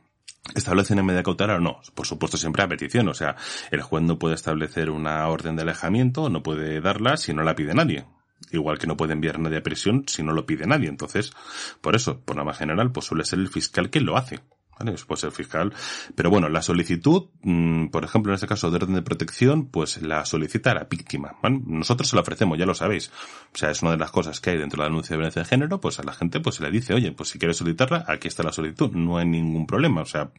establece 0.54 0.92
una 0.92 1.02
medida 1.02 1.22
cautelar 1.22 1.56
o 1.56 1.60
no. 1.60 1.80
Por 1.94 2.06
supuesto, 2.06 2.36
siempre 2.36 2.62
a 2.62 2.68
petición. 2.68 3.08
O 3.08 3.14
sea, 3.14 3.36
el 3.70 3.82
juez 3.82 4.04
no 4.04 4.18
puede 4.18 4.34
establecer 4.34 4.90
una 4.90 5.26
orden 5.28 5.56
de 5.56 5.62
alejamiento, 5.62 6.28
no 6.28 6.42
puede 6.42 6.80
darla 6.80 7.16
si 7.16 7.34
no 7.34 7.42
la 7.42 7.56
pide 7.56 7.74
nadie. 7.74 8.04
Igual 8.50 8.78
que 8.78 8.86
no 8.86 8.96
puede 8.96 9.12
enviar 9.12 9.38
nadie 9.38 9.58
a 9.58 9.62
prisión 9.62 10.04
si 10.06 10.22
no 10.22 10.32
lo 10.32 10.46
pide 10.46 10.66
nadie. 10.66 10.88
Entonces, 10.88 11.32
por 11.80 11.96
eso, 11.96 12.20
por 12.20 12.42
más 12.44 12.58
general, 12.58 12.92
pues 12.92 13.06
suele 13.06 13.24
ser 13.24 13.38
el 13.38 13.48
fiscal 13.48 13.90
quien 13.90 14.06
lo 14.06 14.16
hace. 14.16 14.40
¿Vale? 14.78 14.94
Puede 15.06 15.20
ser 15.20 15.32
fiscal. 15.32 15.72
Pero 16.14 16.28
bueno, 16.28 16.50
la 16.50 16.60
solicitud, 16.60 17.28
mm, 17.42 17.86
por 17.86 18.04
ejemplo, 18.04 18.30
en 18.30 18.34
este 18.34 18.46
caso 18.46 18.70
de 18.70 18.76
orden 18.76 18.94
de 18.94 19.02
protección, 19.02 19.66
pues 19.66 20.02
la 20.02 20.26
solicita 20.26 20.74
la 20.74 20.84
víctima. 20.84 21.36
Nosotros 21.42 22.10
se 22.10 22.16
la 22.16 22.22
ofrecemos, 22.22 22.58
ya 22.58 22.66
lo 22.66 22.74
sabéis. 22.74 23.10
O 23.54 23.56
sea, 23.56 23.70
es 23.70 23.80
una 23.80 23.92
de 23.92 23.96
las 23.96 24.10
cosas 24.10 24.40
que 24.40 24.50
hay 24.50 24.58
dentro 24.58 24.76
de 24.76 24.82
la 24.82 24.88
denuncia 24.90 25.14
de 25.14 25.16
violencia 25.16 25.42
de 25.42 25.48
género, 25.48 25.80
pues 25.80 25.98
a 25.98 26.02
la 26.02 26.12
gente 26.12 26.40
pues 26.40 26.56
se 26.56 26.62
le 26.62 26.70
dice, 26.70 26.92
oye, 26.92 27.10
pues 27.12 27.30
si 27.30 27.38
quieres 27.38 27.56
solicitarla, 27.56 28.04
aquí 28.06 28.28
está 28.28 28.42
la 28.42 28.52
solicitud. 28.52 28.90
No 28.92 29.16
hay 29.16 29.26
ningún 29.26 29.66
problema. 29.66 30.02
O 30.02 30.06
sea, 30.06 30.30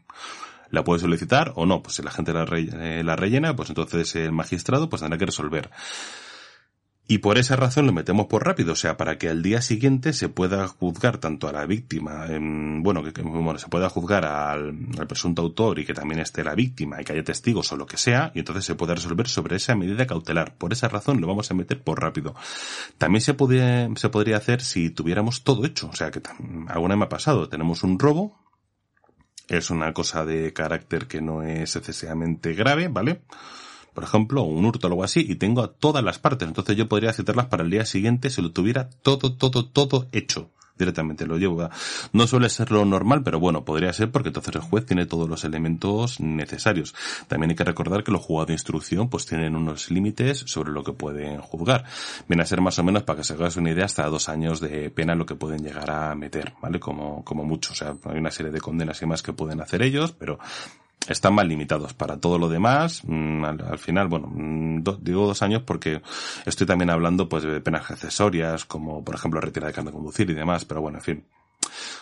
la 0.70 0.84
puede 0.84 1.00
solicitar 1.00 1.54
o 1.56 1.66
no. 1.66 1.82
Pues 1.82 1.96
si 1.96 2.04
la 2.04 2.12
gente 2.12 2.32
la, 2.32 2.46
eh, 2.54 3.02
la 3.04 3.16
rellena, 3.16 3.56
pues 3.56 3.70
entonces 3.70 4.16
el 4.16 4.34
magistrado 4.34 4.88
pues 4.88 5.02
tendrá 5.02 5.18
que 5.18 5.26
resolver. 5.26 5.72
Y 7.10 7.20
por 7.20 7.38
esa 7.38 7.56
razón 7.56 7.86
lo 7.86 7.94
metemos 7.94 8.26
por 8.26 8.46
rápido, 8.46 8.74
o 8.74 8.76
sea, 8.76 8.98
para 8.98 9.18
que 9.18 9.30
al 9.30 9.42
día 9.42 9.62
siguiente 9.62 10.12
se 10.12 10.28
pueda 10.28 10.68
juzgar 10.68 11.20
tanto 11.20 11.48
a 11.48 11.54
la 11.54 11.66
víctima, 11.66 12.28
bueno, 12.30 13.02
que, 13.02 13.22
bueno, 13.22 13.58
se 13.58 13.70
pueda 13.70 13.90
juzgar 13.90 14.26
al, 14.26 14.76
presunto 15.08 15.42
autor 15.42 15.80
y 15.80 15.86
que 15.86 15.94
también 15.94 16.20
esté 16.20 16.44
la 16.44 16.54
víctima 16.54 17.02
y 17.02 17.06
que 17.06 17.14
haya 17.14 17.24
testigos 17.24 17.72
o 17.72 17.78
lo 17.78 17.86
que 17.86 17.96
sea, 17.96 18.34
y 18.36 18.40
entonces 18.40 18.66
se 18.66 18.76
pueda 18.76 18.94
resolver 18.94 19.30
sobre 19.30 19.56
esa 19.56 19.74
medida 19.74 20.06
cautelar. 20.06 20.56
Por 20.58 20.74
esa 20.74 20.90
razón 20.90 21.22
lo 21.22 21.28
vamos 21.28 21.50
a 21.50 21.54
meter 21.54 21.82
por 21.82 22.02
rápido. 22.02 22.36
También 22.98 23.22
se, 23.22 23.34
podría, 23.34 23.90
se 23.96 24.10
podría 24.10 24.36
hacer 24.36 24.62
si 24.62 24.90
tuviéramos 24.90 25.46
todo 25.46 25.66
hecho, 25.66 25.88
o 25.88 25.96
sea, 25.96 26.12
que 26.12 26.22
alguna 26.68 26.96
vez 26.96 27.00
me 27.00 27.06
ha 27.06 27.10
pasado, 27.10 27.48
tenemos 27.48 27.84
un 27.84 28.00
robo, 28.00 28.38
es 29.48 29.70
una 29.70 29.94
cosa 29.94 30.26
de 30.26 30.52
carácter 30.52 31.08
que 31.08 31.22
no 31.22 31.42
es 31.42 31.74
excesivamente 31.78 32.54
grave, 32.54 32.90
¿vale? 32.90 33.22
Por 33.98 34.04
ejemplo, 34.04 34.44
un 34.44 34.64
hurto 34.64 34.86
o 34.86 34.92
algo 34.92 35.04
así, 35.04 35.26
y 35.28 35.38
tengo 35.38 35.72
todas 35.72 36.04
las 36.04 36.20
partes. 36.20 36.48
Entonces 36.48 36.78
yo 36.78 36.88
podría 36.88 37.14
citarlas 37.14 37.48
para 37.48 37.64
el 37.64 37.72
día 37.72 37.84
siguiente 37.84 38.30
si 38.30 38.44
lo 38.44 38.52
tuviera 38.52 38.92
todo, 39.02 39.34
todo, 39.34 39.66
todo 39.66 40.06
hecho 40.12 40.52
directamente 40.78 41.26
lo 41.26 41.40
llevo. 41.40 41.68
No 42.14 42.28
suele 42.28 42.48
ser 42.50 42.70
lo 42.70 42.86
normal, 42.86 43.24
pero 43.24 43.40
bueno, 43.40 43.66
podría 43.66 43.92
ser 43.94 44.12
porque 44.12 44.30
entonces 44.30 44.54
el 44.54 44.62
juez 44.62 44.86
tiene 44.86 45.08
todos 45.08 45.28
los 45.28 45.44
elementos 45.46 46.20
necesarios. 46.20 46.94
También 47.28 47.50
hay 47.50 47.56
que 47.56 47.64
recordar 47.64 48.04
que 48.04 48.12
los 48.12 48.22
juzgados 48.22 48.50
de 48.50 48.54
instrucción 48.54 49.10
pues 49.10 49.26
tienen 49.26 49.56
unos 49.56 49.90
límites 49.90 50.44
sobre 50.46 50.72
lo 50.72 50.84
que 50.84 50.94
pueden 50.94 51.42
juzgar. 51.42 51.86
Viene 52.28 52.44
a 52.44 52.46
ser 52.46 52.62
más 52.62 52.78
o 52.78 52.84
menos, 52.84 53.02
para 53.02 53.18
que 53.18 53.24
se 53.24 53.34
hagas 53.34 53.58
una 53.58 53.72
idea, 53.72 53.86
hasta 53.86 54.06
dos 54.06 54.30
años 54.30 54.60
de 54.60 54.92
pena 54.92 55.16
lo 55.16 55.26
que 55.26 55.34
pueden 55.34 55.64
llegar 55.64 55.90
a 55.90 56.14
meter, 56.14 56.54
¿vale? 56.62 56.80
Como, 56.80 57.24
como 57.24 57.44
mucho. 57.44 57.74
O 57.74 57.76
sea, 57.76 57.96
hay 58.04 58.20
una 58.20 58.30
serie 58.30 58.52
de 58.52 58.62
condenas 58.62 59.02
y 59.02 59.08
más 59.08 59.24
que 59.24 59.34
pueden 59.34 59.60
hacer 59.60 59.82
ellos, 59.82 60.12
pero 60.12 60.38
están 61.08 61.34
más 61.34 61.48
limitados. 61.48 61.94
Para 61.94 62.18
todo 62.18 62.38
lo 62.38 62.50
demás, 62.50 63.02
mm, 63.06 63.44
al, 63.44 63.80
final, 63.80 64.08
bueno, 64.08 64.28
mm, 64.34 64.84
digo 65.02 65.28
dos 65.28 65.42
años 65.42 65.64
porque 65.66 66.02
estoy 66.46 66.68
también 66.68 66.90
hablando 66.90 67.30
pues 67.30 67.44
de 67.44 67.62
penas 67.62 67.90
accesorias, 67.90 68.66
como 68.66 69.04
por 69.04 69.16
ejemplo 69.16 69.40
retirada 69.42 69.70
de 69.70 69.76
carne 69.76 69.92
de 69.92 69.96
conducir 69.96 70.30
y 70.30 70.34
demás, 70.34 70.66
pero 70.66 70.82
bueno, 70.82 70.98
en 70.98 71.04
fin. 71.04 71.26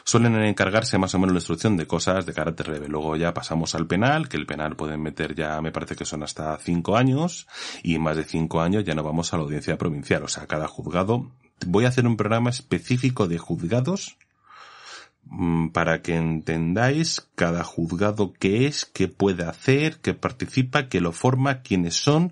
Suelen 0.04 0.36
encargarse 0.36 0.98
más 0.98 1.16
o 1.16 1.20
menos 1.20 1.34
la 1.34 1.40
instrucción 1.40 1.76
de 1.78 1.88
cosas 1.88 2.26
de 2.26 2.34
carácter 2.34 2.70
leve. 2.70 2.88
Luego 2.88 3.16
ya 3.16 3.34
pasamos 3.34 3.74
al 3.76 3.88
penal, 3.88 4.30
que 4.30 4.38
el 4.38 4.46
penal 4.46 4.76
pueden 4.76 5.02
meter 5.02 5.34
ya, 5.34 5.60
me 5.62 5.72
parece 5.72 5.96
que 5.96 6.06
son 6.06 6.24
hasta 6.24 6.56
cinco 6.58 6.96
años, 6.96 7.48
y 7.84 7.98
más 7.98 8.16
de 8.16 8.24
cinco 8.24 8.62
años 8.62 8.84
ya 8.84 8.94
no 8.94 9.04
vamos 9.04 9.34
a 9.34 9.38
la 9.38 9.44
audiencia 9.44 9.78
provincial. 9.78 10.24
O 10.24 10.28
sea, 10.28 10.46
cada 10.46 10.68
juzgado, 10.68 11.32
voy 11.66 11.86
a 11.86 11.90
hacer 11.90 12.06
un 12.06 12.18
programa 12.18 12.50
específico 12.52 13.28
de 13.28 13.38
juzgados 13.38 14.18
para 15.74 16.02
que 16.02 16.16
entendáis 16.16 17.28
cada 17.36 17.64
juzgado 17.64 18.34
qué 18.40 18.68
es, 18.68 18.86
qué 18.86 19.08
puede 19.08 19.44
hacer, 19.44 19.98
qué 19.98 20.14
participa, 20.14 20.88
qué 20.88 21.02
lo 21.02 21.12
forma, 21.12 21.62
quiénes 21.62 21.96
son 21.96 22.32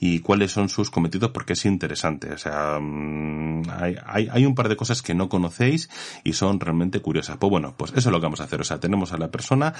y 0.00 0.20
cuáles 0.20 0.52
son 0.52 0.68
sus 0.68 0.90
cometidos 0.90 1.30
porque 1.30 1.54
es 1.54 1.64
interesante. 1.64 2.32
O 2.32 2.38
sea, 2.38 2.78
mm, 2.80 3.62
hay, 3.70 3.96
hay, 4.04 4.28
hay, 4.30 4.46
un 4.46 4.54
par 4.54 4.68
de 4.68 4.76
cosas 4.76 5.02
que 5.02 5.14
no 5.14 5.28
conocéis 5.28 5.88
y 6.24 6.34
son 6.34 6.60
realmente 6.60 7.00
curiosas. 7.00 7.36
Pues 7.38 7.50
bueno, 7.50 7.74
pues 7.76 7.92
eso 7.92 8.08
es 8.08 8.12
lo 8.12 8.20
que 8.20 8.26
vamos 8.26 8.40
a 8.40 8.44
hacer. 8.44 8.60
O 8.60 8.64
sea, 8.64 8.80
tenemos 8.80 9.12
a 9.12 9.18
la 9.18 9.30
persona 9.30 9.74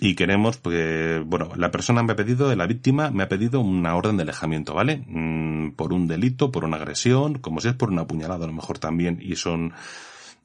y 0.00 0.16
queremos, 0.16 0.56
pues, 0.56 1.24
bueno, 1.24 1.50
la 1.54 1.70
persona 1.70 2.02
me 2.02 2.12
ha 2.12 2.16
pedido, 2.16 2.54
la 2.56 2.66
víctima 2.66 3.10
me 3.10 3.22
ha 3.22 3.28
pedido 3.28 3.60
una 3.60 3.94
orden 3.94 4.16
de 4.16 4.24
alejamiento, 4.24 4.74
¿vale? 4.74 5.04
Mm, 5.06 5.72
por 5.76 5.92
un 5.92 6.08
delito, 6.08 6.50
por 6.50 6.64
una 6.64 6.76
agresión, 6.76 7.38
como 7.38 7.60
si 7.60 7.68
es 7.68 7.74
por 7.74 7.90
una 7.90 8.06
puñalada 8.06 8.44
a 8.44 8.48
lo 8.48 8.52
mejor 8.52 8.78
también, 8.78 9.20
y 9.22 9.36
son, 9.36 9.72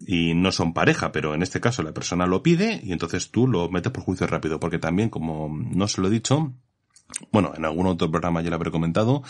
y 0.06 0.34
no 0.34 0.52
son 0.52 0.74
pareja, 0.74 1.12
pero 1.12 1.34
en 1.34 1.42
este 1.42 1.60
caso 1.60 1.84
la 1.84 1.94
persona 1.94 2.28
lo 2.28 2.44
pide 2.44 2.80
y 2.84 2.92
entonces 2.92 3.32
tú 3.32 3.48
lo 3.48 3.70
metes 3.70 3.92
por 3.92 4.04
juicio 4.04 4.28
rápido, 4.28 4.60
porque 4.60 4.80
también, 4.80 5.10
como 5.10 5.50
no 5.50 5.88
se 5.88 6.02
lo 6.02 6.08
he 6.08 6.12
dicho, 6.12 6.54
bueno, 7.32 7.54
en 7.56 7.66
algún 7.66 7.88
otro 7.88 8.12
programa 8.12 8.42
ya 8.42 8.50
lo 8.50 8.56
habré 8.56 8.72
comentado, 8.72 9.24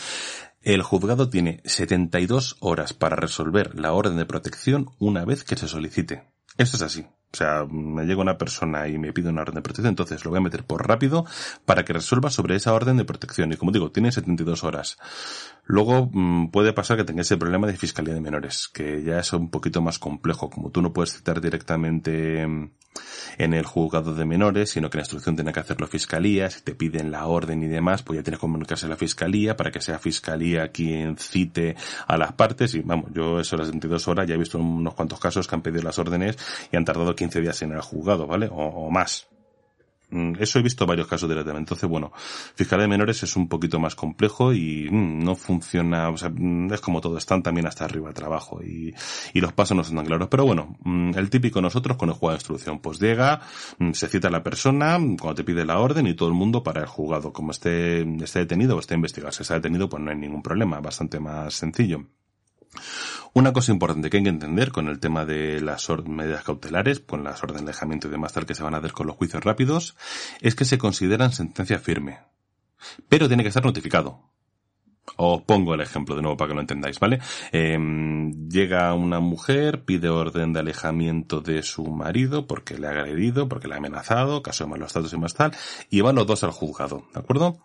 el 0.61 0.81
juzgado 0.81 1.29
tiene 1.29 1.61
72 1.65 2.57
horas 2.59 2.93
para 2.93 3.15
resolver 3.15 3.79
la 3.79 3.93
orden 3.93 4.17
de 4.17 4.25
protección 4.25 4.89
una 4.99 5.23
vez 5.25 5.43
que 5.43 5.55
se 5.55 5.67
solicite. 5.67 6.23
Esto 6.57 6.77
es 6.77 6.83
así. 6.83 7.05
O 7.33 7.37
sea, 7.37 7.65
me 7.69 8.05
llega 8.05 8.21
una 8.21 8.37
persona 8.37 8.87
y 8.87 8.97
me 8.97 9.11
pide 9.11 9.29
una 9.29 9.41
orden 9.41 9.55
de 9.55 9.61
protección, 9.61 9.89
entonces 9.89 10.23
lo 10.23 10.31
voy 10.31 10.39
a 10.39 10.41
meter 10.41 10.63
por 10.63 10.87
rápido 10.87 11.25
para 11.65 11.83
que 11.83 11.93
resuelva 11.93 12.29
sobre 12.29 12.55
esa 12.55 12.73
orden 12.73 12.97
de 12.97 13.05
protección. 13.05 13.51
Y 13.51 13.57
como 13.57 13.71
digo, 13.71 13.91
tiene 13.91 14.11
72 14.11 14.63
horas. 14.63 14.97
Luego 15.65 16.09
mm, 16.11 16.49
puede 16.51 16.71
pasar 16.71 16.95
que 16.95 17.03
tengáis 17.03 17.29
el 17.31 17.39
problema 17.39 17.67
de 17.67 17.75
fiscalía 17.75 18.13
de 18.13 18.21
menores, 18.21 18.69
que 18.69 19.03
ya 19.03 19.19
es 19.19 19.33
un 19.33 19.49
poquito 19.49 19.81
más 19.81 19.99
complejo. 19.99 20.49
Como 20.49 20.71
tú 20.71 20.81
no 20.81 20.93
puedes 20.93 21.13
citar 21.13 21.41
directamente 21.41 22.47
mm, 22.47 22.71
en 23.37 23.53
el 23.53 23.65
juzgado 23.65 24.15
de 24.15 24.25
menores, 24.25 24.71
sino 24.71 24.89
que 24.89 24.97
la 24.97 25.01
instrucción 25.01 25.35
tiene 25.35 25.51
que 25.51 25.59
hacerlo 25.59 25.87
fiscalía, 25.87 26.49
si 26.49 26.61
te 26.61 26.73
piden 26.73 27.11
la 27.11 27.27
orden 27.27 27.61
y 27.63 27.67
demás, 27.67 28.01
pues 28.03 28.17
ya 28.17 28.23
tienes 28.23 28.39
que 28.39 28.41
comunicarse 28.41 28.85
a 28.85 28.89
la 28.89 28.95
fiscalía 28.95 29.57
para 29.57 29.71
que 29.71 29.81
sea 29.81 29.99
fiscalía 29.99 30.69
quien 30.69 31.17
cite 31.17 31.75
a 32.07 32.17
las 32.17 32.31
partes. 32.33 32.73
Y 32.73 32.79
vamos, 32.79 33.11
yo 33.13 33.39
eso 33.39 33.57
las 33.57 33.67
72 33.67 34.07
horas 34.07 34.27
ya 34.27 34.35
he 34.35 34.37
visto 34.37 34.57
unos 34.57 34.93
cuantos 34.93 35.19
casos 35.19 35.47
que 35.47 35.55
han 35.55 35.61
pedido 35.61 35.83
las 35.83 35.99
órdenes 35.99 36.37
y 36.71 36.77
han 36.77 36.85
tardado 36.85 37.13
15 37.17 37.41
días 37.41 37.61
en 37.63 37.73
el 37.73 37.81
juzgado, 37.81 38.27
¿vale? 38.27 38.47
o 38.49 38.89
más. 38.89 39.27
Mm, 40.09 40.35
eso 40.39 40.59
he 40.59 40.61
visto 40.61 40.85
varios 40.85 41.07
casos 41.07 41.27
directamente. 41.27 41.63
Entonces, 41.63 41.89
bueno, 41.89 42.11
fiscalía 42.55 42.83
de 42.83 42.87
menores 42.89 43.23
es 43.23 43.35
un 43.35 43.49
poquito 43.49 43.79
más 43.79 43.95
complejo 43.95 44.53
y 44.53 44.87
mm, 44.89 45.23
no 45.23 45.35
funciona, 45.35 46.09
o 46.09 46.17
sea, 46.17 46.29
mm, 46.29 46.71
es 46.73 46.81
como 46.81 47.01
todo, 47.01 47.17
están 47.17 47.43
también 47.43 47.67
hasta 47.67 47.85
arriba 47.85 48.07
el 48.09 48.13
trabajo 48.15 48.63
y, 48.63 48.95
y 49.33 49.41
los 49.41 49.51
pasos 49.53 49.75
no 49.75 49.83
son 49.83 49.97
tan 49.97 50.05
claros. 50.05 50.29
Pero 50.29 50.45
bueno, 50.45 50.77
el 51.15 51.29
típico 51.29 51.61
nosotros 51.61 51.97
con 51.97 52.09
el 52.09 52.15
juego 52.15 52.31
de 52.31 52.37
instrucción, 52.37 52.79
pues 52.79 52.99
llega, 52.99 53.41
se 53.93 54.07
cita 54.07 54.29
a 54.29 54.31
la 54.31 54.43
persona, 54.43 54.97
cuando 55.19 55.35
te 55.35 55.43
pide 55.43 55.65
la 55.65 55.79
orden 55.79 56.07
y 56.07 56.13
todo 56.13 56.29
el 56.29 56.35
mundo 56.35 56.63
para 56.63 56.81
el 56.81 56.87
juzgado. 56.87 57.33
Como 57.33 57.51
esté, 57.51 58.01
esté 58.23 58.39
detenido 58.39 58.77
o 58.77 58.79
esté 58.79 58.95
investigado. 58.95 59.31
Si 59.33 59.41
está 59.41 59.55
detenido, 59.55 59.89
pues 59.89 60.01
no 60.01 60.11
hay 60.11 60.17
ningún 60.17 60.41
problema, 60.41 60.79
bastante 60.79 61.19
más 61.19 61.53
sencillo. 61.53 62.05
Una 63.33 63.53
cosa 63.53 63.71
importante 63.71 64.09
que 64.09 64.17
hay 64.17 64.23
que 64.23 64.29
entender 64.29 64.71
con 64.71 64.87
el 64.87 64.99
tema 64.99 65.25
de 65.25 65.61
las 65.61 65.87
medidas 66.05 66.43
cautelares, 66.43 66.99
con 66.99 67.23
las 67.23 67.43
órdenes 67.43 67.63
de 67.63 67.71
alejamiento 67.71 68.07
y 68.07 68.11
demás 68.11 68.33
tal 68.33 68.45
que 68.45 68.55
se 68.55 68.63
van 68.63 68.73
a 68.73 68.77
hacer 68.77 68.93
con 68.93 69.07
los 69.07 69.15
juicios 69.15 69.43
rápidos, 69.43 69.95
es 70.41 70.55
que 70.55 70.65
se 70.65 70.77
consideran 70.77 71.31
sentencia 71.31 71.79
firme. 71.79 72.19
Pero 73.09 73.27
tiene 73.27 73.43
que 73.43 73.49
estar 73.49 73.65
notificado. 73.65 74.23
Os 75.15 75.41
pongo 75.43 75.73
el 75.73 75.81
ejemplo 75.81 76.15
de 76.15 76.21
nuevo 76.21 76.35
para 76.37 76.49
que 76.49 76.55
lo 76.55 76.61
entendáis, 76.61 76.99
¿vale? 76.99 77.19
Em, 77.51 78.49
llega 78.49 78.93
una 78.93 79.19
mujer, 79.19 79.83
pide 79.85 80.09
orden 80.09 80.53
de 80.53 80.59
alejamiento 80.59 81.39
de 81.39 81.63
su 81.63 81.85
marido 81.85 82.45
porque 82.45 82.77
le 82.77 82.87
ha 82.87 82.91
agredido, 82.91 83.47
porque 83.47 83.67
le 83.67 83.75
ha 83.75 83.77
amenazado, 83.77 84.43
caso 84.43 84.65
de 84.65 84.71
malos 84.71 84.91
tratos 84.91 85.13
y 85.13 85.17
más 85.17 85.33
tal, 85.33 85.55
y 85.89 86.01
van 86.01 86.15
los 86.15 86.27
dos 86.27 86.43
al 86.43 86.51
juzgado, 86.51 87.07
¿de 87.13 87.19
acuerdo? 87.19 87.57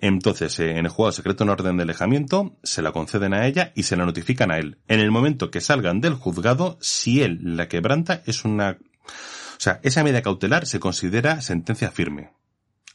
Entonces, 0.00 0.58
eh, 0.58 0.72
en 0.72 0.86
el 0.86 0.88
juzgado 0.88 1.12
secreto 1.12 1.44
una 1.44 1.52
orden 1.52 1.76
de 1.76 1.84
alejamiento, 1.84 2.56
se 2.62 2.82
la 2.82 2.92
conceden 2.92 3.32
a 3.32 3.46
ella 3.46 3.72
y 3.74 3.84
se 3.84 3.96
la 3.96 4.04
notifican 4.04 4.50
a 4.50 4.58
él. 4.58 4.78
En 4.88 5.00
el 5.00 5.10
momento 5.10 5.50
que 5.50 5.60
salgan 5.60 6.00
del 6.00 6.14
juzgado, 6.14 6.78
si 6.80 7.22
él 7.22 7.38
la 7.42 7.68
quebranta, 7.68 8.22
es 8.26 8.44
una... 8.44 8.78
O 9.06 9.60
sea, 9.60 9.80
esa 9.82 10.04
medida 10.04 10.22
cautelar 10.22 10.66
se 10.66 10.80
considera 10.80 11.40
sentencia 11.40 11.90
firme. 11.90 12.30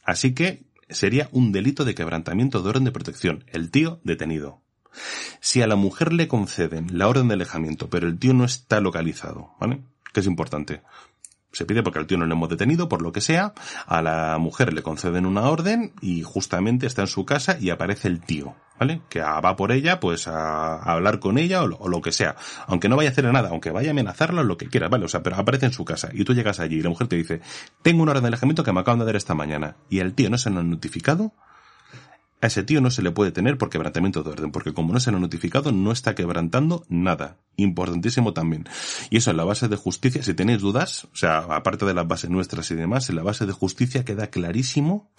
Así 0.04 0.34
que 0.34 0.64
sería 0.88 1.28
un 1.32 1.52
delito 1.52 1.84
de 1.84 1.94
quebrantamiento 1.94 2.62
de 2.62 2.68
orden 2.68 2.84
de 2.84 2.92
protección, 2.92 3.44
el 3.48 3.70
tío 3.70 4.00
detenido. 4.04 4.60
Si 5.40 5.60
a 5.62 5.66
la 5.66 5.76
mujer 5.76 6.12
le 6.12 6.28
conceden 6.28 6.96
la 6.96 7.08
orden 7.08 7.28
de 7.28 7.34
alejamiento, 7.34 7.90
pero 7.90 8.06
el 8.06 8.18
tío 8.18 8.32
no 8.32 8.44
está 8.44 8.80
localizado, 8.80 9.50
¿vale? 9.58 9.82
Que 10.12 10.20
es 10.20 10.26
importante 10.26 10.82
se 11.54 11.64
pide 11.64 11.82
porque 11.82 11.98
al 11.98 12.06
tío 12.06 12.18
no 12.18 12.26
lo 12.26 12.34
hemos 12.34 12.48
detenido, 12.48 12.88
por 12.88 13.02
lo 13.02 13.12
que 13.12 13.20
sea, 13.20 13.54
a 13.86 14.02
la 14.02 14.38
mujer 14.38 14.72
le 14.72 14.82
conceden 14.82 15.26
una 15.26 15.48
orden 15.48 15.92
y 16.00 16.22
justamente 16.22 16.86
está 16.86 17.02
en 17.02 17.08
su 17.08 17.24
casa 17.24 17.56
y 17.60 17.70
aparece 17.70 18.08
el 18.08 18.20
tío, 18.20 18.54
¿vale? 18.78 19.02
Que 19.08 19.20
va 19.20 19.56
por 19.56 19.72
ella, 19.72 20.00
pues 20.00 20.28
a, 20.28 20.76
hablar 20.82 21.20
con 21.20 21.38
ella 21.38 21.62
o 21.62 21.88
lo, 21.88 22.00
que 22.02 22.12
sea. 22.12 22.36
Aunque 22.66 22.88
no 22.88 22.96
vaya 22.96 23.10
a 23.10 23.12
hacer 23.12 23.24
nada, 23.32 23.48
aunque 23.50 23.70
vaya 23.70 23.90
a 23.90 23.92
amenazarla 23.92 24.42
o 24.42 24.44
lo 24.44 24.58
que 24.58 24.68
quiera, 24.68 24.88
¿vale? 24.88 25.04
O 25.04 25.08
sea, 25.08 25.22
pero 25.22 25.36
aparece 25.36 25.66
en 25.66 25.72
su 25.72 25.84
casa 25.84 26.10
y 26.12 26.24
tú 26.24 26.34
llegas 26.34 26.60
allí 26.60 26.76
y 26.76 26.82
la 26.82 26.90
mujer 26.90 27.08
te 27.08 27.16
dice, 27.16 27.40
tengo 27.82 28.02
una 28.02 28.12
orden 28.12 28.24
de 28.24 28.28
alejamiento 28.28 28.64
que 28.64 28.72
me 28.72 28.80
acaban 28.80 28.98
de 28.98 29.06
dar 29.06 29.16
esta 29.16 29.34
mañana 29.34 29.76
y 29.88 30.00
el 30.00 30.14
tío 30.14 30.30
no 30.30 30.38
se 30.38 30.50
lo 30.50 30.60
ha 30.60 30.62
notificado, 30.62 31.32
a 32.40 32.46
ese 32.46 32.62
tío 32.62 32.80
no 32.80 32.90
se 32.90 33.02
le 33.02 33.10
puede 33.10 33.32
tener 33.32 33.56
por 33.56 33.70
quebrantamiento 33.70 34.22
de 34.22 34.30
orden, 34.30 34.52
porque 34.52 34.74
como 34.74 34.92
no 34.92 35.00
se 35.00 35.10
lo 35.10 35.16
ha 35.16 35.20
notificado, 35.20 35.72
no 35.72 35.92
está 35.92 36.14
quebrantando 36.14 36.84
nada. 36.88 37.38
Importantísimo 37.56 38.32
también. 38.32 38.68
Y 39.10 39.18
eso 39.18 39.30
en 39.30 39.36
la 39.36 39.44
base 39.44 39.68
de 39.68 39.76
justicia, 39.76 40.22
si 40.22 40.34
tenéis 40.34 40.60
dudas, 40.60 41.04
o 41.04 41.16
sea, 41.16 41.38
aparte 41.38 41.86
de 41.86 41.94
las 41.94 42.06
bases 42.06 42.28
nuestras 42.28 42.70
y 42.70 42.74
demás, 42.74 43.08
en 43.08 43.16
la 43.16 43.22
base 43.22 43.46
de 43.46 43.52
justicia 43.52 44.04
queda 44.04 44.26
clarísimo 44.26 45.10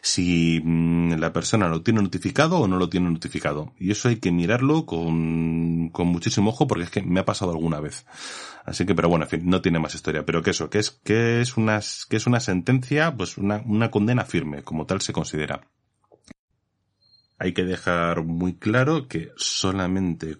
si 0.00 0.60
mm, 0.64 1.14
la 1.14 1.32
persona 1.32 1.68
lo 1.68 1.82
tiene 1.82 2.02
notificado 2.02 2.58
o 2.58 2.66
no 2.66 2.78
lo 2.78 2.88
tiene 2.88 3.10
notificado. 3.10 3.72
Y 3.78 3.90
eso 3.90 4.08
hay 4.08 4.16
que 4.16 4.32
mirarlo 4.32 4.86
con, 4.86 5.90
con 5.90 6.08
muchísimo 6.08 6.50
ojo 6.50 6.66
porque 6.66 6.84
es 6.84 6.90
que 6.90 7.02
me 7.02 7.20
ha 7.20 7.24
pasado 7.24 7.52
alguna 7.52 7.78
vez. 7.78 8.06
Así 8.64 8.86
que, 8.86 8.94
pero 8.94 9.08
bueno, 9.08 9.26
en 9.26 9.30
fin, 9.30 9.42
no 9.44 9.60
tiene 9.60 9.78
más 9.78 9.94
historia. 9.94 10.24
Pero 10.24 10.42
que 10.42 10.50
eso, 10.50 10.70
que 10.70 10.78
es, 10.78 10.90
que 10.90 11.40
es 11.40 11.56
una, 11.56 11.80
que 12.08 12.16
es 12.16 12.26
una 12.26 12.40
sentencia, 12.40 13.14
pues 13.14 13.38
una, 13.38 13.62
una 13.66 13.90
condena 13.90 14.24
firme, 14.24 14.62
como 14.62 14.86
tal 14.86 15.00
se 15.00 15.12
considera 15.12 15.68
hay 17.42 17.54
que 17.54 17.64
dejar 17.64 18.22
muy 18.22 18.54
claro 18.54 19.08
que 19.08 19.32
solamente 19.34 20.38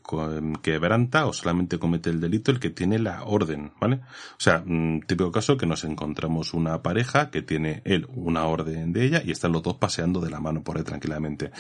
quebranta 0.63 1.27
o 1.27 1.33
solamente 1.33 1.81
comete 1.81 2.11
el 2.11 2.21
delito 2.21 2.53
el 2.53 2.61
que 2.61 2.71
tiene 2.71 3.01
la 3.01 3.25
orden, 3.25 3.73
¿vale? 3.81 3.97
O 3.97 4.39
sea, 4.39 4.63
mm, 4.65 5.01
típico 5.01 5.33
caso 5.33 5.57
que 5.57 5.67
nos 5.67 5.83
encontramos 5.83 6.55
una 6.55 6.81
pareja 6.81 7.29
que 7.31 7.43
tiene 7.43 7.83
él 7.85 8.07
una 8.15 8.47
orden 8.47 8.93
de 8.93 9.05
ella 9.05 9.23
y 9.25 9.33
están 9.33 9.51
los 9.51 9.65
dos 9.65 9.79
paseando 9.79 10.21
de 10.21 10.31
la 10.31 10.39
mano 10.39 10.63
por 10.63 10.77
ahí 10.77 10.85
tranquilamente. 10.85 11.51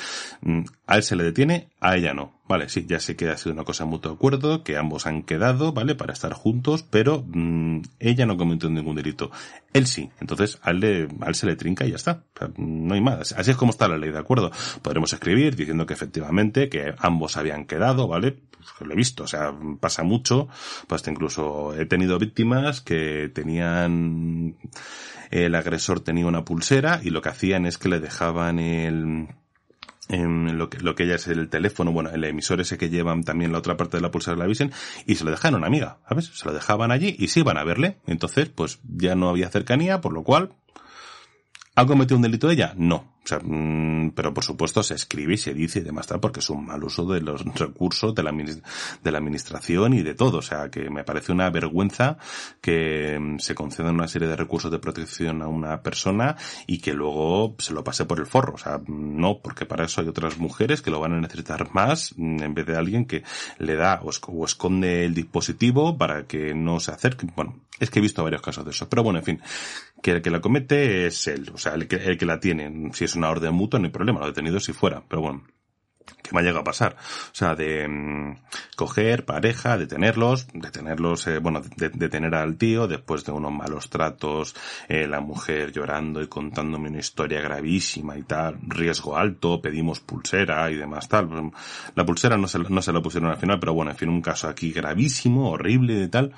Mm, 0.42 0.60
a 0.86 0.96
él 0.96 1.02
se 1.02 1.16
le 1.16 1.24
detiene, 1.24 1.70
a 1.80 1.96
ella 1.96 2.14
no. 2.14 2.41
Vale, 2.52 2.68
sí, 2.68 2.84
ya 2.86 3.00
sé 3.00 3.16
que 3.16 3.30
ha 3.30 3.38
sido 3.38 3.54
una 3.54 3.64
cosa 3.64 3.86
mutuo 3.86 4.12
acuerdo, 4.12 4.62
que 4.62 4.76
ambos 4.76 5.06
han 5.06 5.22
quedado, 5.22 5.72
¿vale? 5.72 5.94
Para 5.94 6.12
estar 6.12 6.34
juntos, 6.34 6.82
pero 6.82 7.24
mm, 7.26 7.80
ella 7.98 8.26
no 8.26 8.36
cometió 8.36 8.68
ningún 8.68 8.94
delito. 8.94 9.30
Él 9.72 9.86
sí. 9.86 10.10
Entonces, 10.20 10.58
a 10.60 10.72
él, 10.72 10.80
le, 10.80 11.08
a 11.22 11.28
él 11.28 11.34
se 11.34 11.46
le 11.46 11.56
trinca 11.56 11.86
y 11.86 11.92
ya 11.92 11.96
está. 11.96 12.24
no 12.58 12.92
hay 12.92 13.00
más. 13.00 13.32
Así 13.32 13.52
es 13.52 13.56
como 13.56 13.70
está 13.70 13.88
la 13.88 13.96
ley, 13.96 14.10
¿de 14.10 14.18
acuerdo? 14.18 14.50
Podremos 14.82 15.10
escribir 15.14 15.56
diciendo 15.56 15.86
que 15.86 15.94
efectivamente, 15.94 16.68
que 16.68 16.94
ambos 16.98 17.38
habían 17.38 17.64
quedado, 17.64 18.06
¿vale? 18.06 18.32
Pues 18.32 18.86
lo 18.86 18.92
he 18.92 18.96
visto, 18.96 19.24
o 19.24 19.26
sea, 19.26 19.54
pasa 19.80 20.02
mucho. 20.02 20.48
Pues 20.88 21.08
incluso 21.08 21.72
he 21.74 21.86
tenido 21.86 22.18
víctimas 22.18 22.82
que 22.82 23.30
tenían, 23.34 24.56
el 25.30 25.54
agresor 25.54 26.00
tenía 26.00 26.26
una 26.26 26.44
pulsera 26.44 27.00
y 27.02 27.08
lo 27.08 27.22
que 27.22 27.30
hacían 27.30 27.64
es 27.64 27.78
que 27.78 27.88
le 27.88 27.98
dejaban 27.98 28.58
el, 28.58 29.28
en 30.08 30.58
lo 30.58 30.68
que, 30.68 30.78
lo 30.80 30.94
que 30.94 31.04
ella 31.04 31.14
es 31.14 31.26
el 31.28 31.48
teléfono, 31.48 31.92
bueno, 31.92 32.10
el 32.10 32.24
emisor 32.24 32.60
ese 32.60 32.76
que 32.76 32.90
llevan 32.90 33.22
también 33.22 33.52
la 33.52 33.58
otra 33.58 33.76
parte 33.76 33.96
de 33.96 34.02
la 34.02 34.10
pulsera 34.10 34.34
de 34.34 34.40
la 34.40 34.46
Vision, 34.46 34.72
y 35.06 35.14
se 35.14 35.24
lo 35.24 35.30
dejaron 35.30 35.54
a 35.54 35.58
una 35.58 35.66
amiga, 35.68 35.98
¿sabes? 36.08 36.26
Se 36.34 36.44
lo 36.44 36.52
dejaban 36.52 36.90
allí 36.90 37.14
y 37.18 37.28
se 37.28 37.40
iban 37.40 37.56
a 37.56 37.64
verle. 37.64 37.98
Entonces, 38.06 38.48
pues 38.48 38.80
ya 38.84 39.14
no 39.14 39.28
había 39.28 39.48
cercanía, 39.48 40.00
por 40.00 40.12
lo 40.12 40.22
cual, 40.22 40.54
¿ha 41.76 41.86
cometido 41.86 42.16
un 42.16 42.22
delito 42.22 42.50
ella? 42.50 42.74
No. 42.76 43.11
O 43.24 43.28
sea, 43.28 43.38
mm, 43.38 44.12
pero 44.14 44.34
por 44.34 44.42
supuesto 44.42 44.82
se 44.82 44.94
escribe 44.94 45.34
y 45.34 45.38
se 45.38 45.54
dice 45.54 45.78
y 45.78 45.82
demás 45.82 46.06
tal 46.08 46.20
porque 46.20 46.40
es 46.40 46.50
un 46.50 46.66
mal 46.66 46.82
uso 46.82 47.04
de 47.06 47.20
los 47.20 47.44
recursos 47.54 48.14
de 48.14 48.22
la, 48.22 48.32
de 48.32 49.12
la 49.12 49.18
administración 49.18 49.94
y 49.94 50.02
de 50.02 50.14
todo. 50.14 50.38
O 50.38 50.42
sea, 50.42 50.70
que 50.70 50.90
me 50.90 51.04
parece 51.04 51.32
una 51.32 51.50
vergüenza 51.50 52.18
que 52.60 53.18
mm, 53.20 53.38
se 53.38 53.54
concedan 53.54 53.94
una 53.94 54.08
serie 54.08 54.28
de 54.28 54.36
recursos 54.36 54.70
de 54.70 54.78
protección 54.78 55.42
a 55.42 55.48
una 55.48 55.82
persona 55.82 56.36
y 56.66 56.78
que 56.78 56.94
luego 56.94 57.54
se 57.58 57.72
lo 57.72 57.84
pase 57.84 58.04
por 58.04 58.18
el 58.18 58.26
forro. 58.26 58.54
O 58.54 58.58
sea, 58.58 58.80
no, 58.86 59.38
porque 59.38 59.66
para 59.66 59.84
eso 59.84 60.00
hay 60.00 60.08
otras 60.08 60.38
mujeres 60.38 60.82
que 60.82 60.90
lo 60.90 61.00
van 61.00 61.12
a 61.12 61.20
necesitar 61.20 61.72
más 61.72 62.14
mm, 62.16 62.42
en 62.42 62.54
vez 62.54 62.66
de 62.66 62.76
alguien 62.76 63.06
que 63.06 63.22
le 63.58 63.76
da 63.76 64.00
o, 64.02 64.44
esconde 64.44 65.04
el 65.04 65.14
dispositivo 65.14 65.96
para 65.96 66.26
que 66.26 66.54
no 66.54 66.80
se 66.80 66.90
acerque. 66.90 67.26
Bueno, 67.36 67.60
es 67.78 67.90
que 67.90 67.98
he 67.98 68.02
visto 68.02 68.22
varios 68.22 68.42
casos 68.42 68.64
de 68.64 68.70
eso. 68.70 68.88
Pero 68.88 69.02
bueno, 69.02 69.18
en 69.20 69.24
fin, 69.24 69.40
que 70.02 70.10
el 70.10 70.22
que 70.22 70.30
la 70.30 70.40
comete 70.40 71.06
es 71.06 71.26
él, 71.28 71.50
o 71.54 71.58
sea, 71.58 71.74
el 71.74 71.88
que, 71.88 71.96
el 71.96 72.18
que 72.18 72.26
la 72.26 72.40
tiene. 72.40 72.90
Si 72.92 73.04
es 73.04 73.14
una 73.14 73.30
orden 73.30 73.54
mutua, 73.54 73.80
no 73.80 73.86
hay 73.86 73.92
problema, 73.92 74.20
lo 74.20 74.26
detenido 74.26 74.60
si 74.60 74.72
fuera, 74.72 75.02
pero 75.08 75.22
bueno, 75.22 75.44
que 76.22 76.30
me 76.32 76.40
ha 76.40 76.42
llegado 76.42 76.60
a 76.60 76.64
pasar. 76.64 76.96
O 76.98 77.34
sea, 77.34 77.54
de 77.54 77.86
mm, 77.88 78.36
coger 78.76 79.24
pareja, 79.24 79.78
detenerlos, 79.78 80.48
detenerlos, 80.52 81.26
eh, 81.28 81.38
bueno, 81.38 81.62
detener 81.76 82.34
al 82.34 82.56
tío 82.56 82.88
después 82.88 83.24
de 83.24 83.32
unos 83.32 83.52
malos 83.52 83.90
tratos, 83.90 84.54
eh, 84.88 85.06
la 85.06 85.20
mujer 85.20 85.72
llorando 85.72 86.20
y 86.20 86.26
contándome 86.26 86.88
una 86.88 86.98
historia 86.98 87.40
gravísima 87.40 88.18
y 88.18 88.24
tal, 88.24 88.58
riesgo 88.66 89.16
alto, 89.16 89.62
pedimos 89.62 90.00
pulsera 90.00 90.70
y 90.70 90.76
demás 90.76 91.08
tal. 91.08 91.52
La 91.94 92.04
pulsera 92.04 92.36
no 92.36 92.48
se, 92.48 92.58
no 92.58 92.82
se 92.82 92.92
la 92.92 93.00
pusieron 93.00 93.30
al 93.30 93.38
final, 93.38 93.60
pero 93.60 93.74
bueno, 93.74 93.92
en 93.92 93.96
fin, 93.96 94.08
un 94.08 94.22
caso 94.22 94.48
aquí 94.48 94.72
gravísimo, 94.72 95.50
horrible 95.50 96.02
y 96.02 96.08
tal 96.08 96.34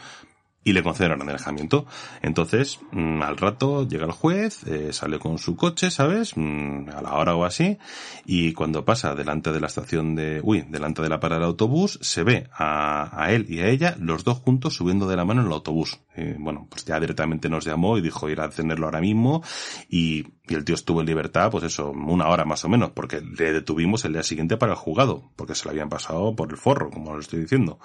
y 0.64 0.72
le 0.72 0.82
conceden 0.82 1.20
el 1.20 1.28
alejamiento. 1.28 1.86
Entonces, 2.22 2.80
mm, 2.90 3.22
al 3.22 3.36
rato 3.36 3.86
llega 3.86 4.06
el 4.06 4.12
juez, 4.12 4.64
eh, 4.64 4.92
sale 4.92 5.18
con 5.18 5.38
su 5.38 5.56
coche, 5.56 5.90
¿sabes? 5.90 6.36
Mm, 6.36 6.88
a 6.88 7.02
la 7.02 7.14
hora 7.14 7.36
o 7.36 7.44
así, 7.44 7.78
y 8.24 8.52
cuando 8.54 8.84
pasa 8.84 9.14
delante 9.14 9.52
de 9.52 9.60
la 9.60 9.66
estación 9.66 10.14
de, 10.14 10.40
uy, 10.42 10.62
delante 10.62 11.02
de 11.02 11.08
la 11.08 11.20
parada 11.20 11.40
del 11.40 11.50
autobús, 11.50 11.98
se 12.02 12.22
ve 12.22 12.48
a, 12.52 13.22
a 13.22 13.32
él 13.32 13.46
y 13.48 13.60
a 13.60 13.68
ella, 13.68 13.96
los 13.98 14.24
dos 14.24 14.38
juntos 14.38 14.74
subiendo 14.74 15.06
de 15.06 15.16
la 15.16 15.24
mano 15.24 15.42
en 15.42 15.48
el 15.48 15.52
autobús. 15.52 16.00
Bueno, 16.38 16.66
pues 16.70 16.84
ya 16.84 17.00
directamente 17.00 17.48
nos 17.48 17.64
llamó 17.64 17.98
y 17.98 18.00
dijo 18.00 18.28
ir 18.28 18.40
a 18.40 18.48
tenerlo 18.48 18.86
ahora 18.86 19.00
mismo, 19.00 19.42
y, 19.88 20.26
y 20.48 20.54
el 20.54 20.64
tío 20.64 20.74
estuvo 20.74 21.00
en 21.00 21.06
libertad, 21.06 21.50
pues 21.50 21.64
eso, 21.64 21.90
una 21.90 22.28
hora 22.28 22.44
más 22.44 22.64
o 22.64 22.68
menos, 22.68 22.90
porque 22.90 23.20
le 23.20 23.52
detuvimos 23.52 24.04
el 24.04 24.12
día 24.12 24.22
siguiente 24.22 24.56
para 24.56 24.72
el 24.72 24.78
jugado, 24.78 25.30
porque 25.36 25.54
se 25.54 25.64
lo 25.64 25.70
habían 25.70 25.88
pasado 25.88 26.34
por 26.36 26.50
el 26.50 26.56
forro, 26.56 26.90
como 26.90 27.14
lo 27.14 27.20
estoy 27.20 27.40
diciendo. 27.40 27.78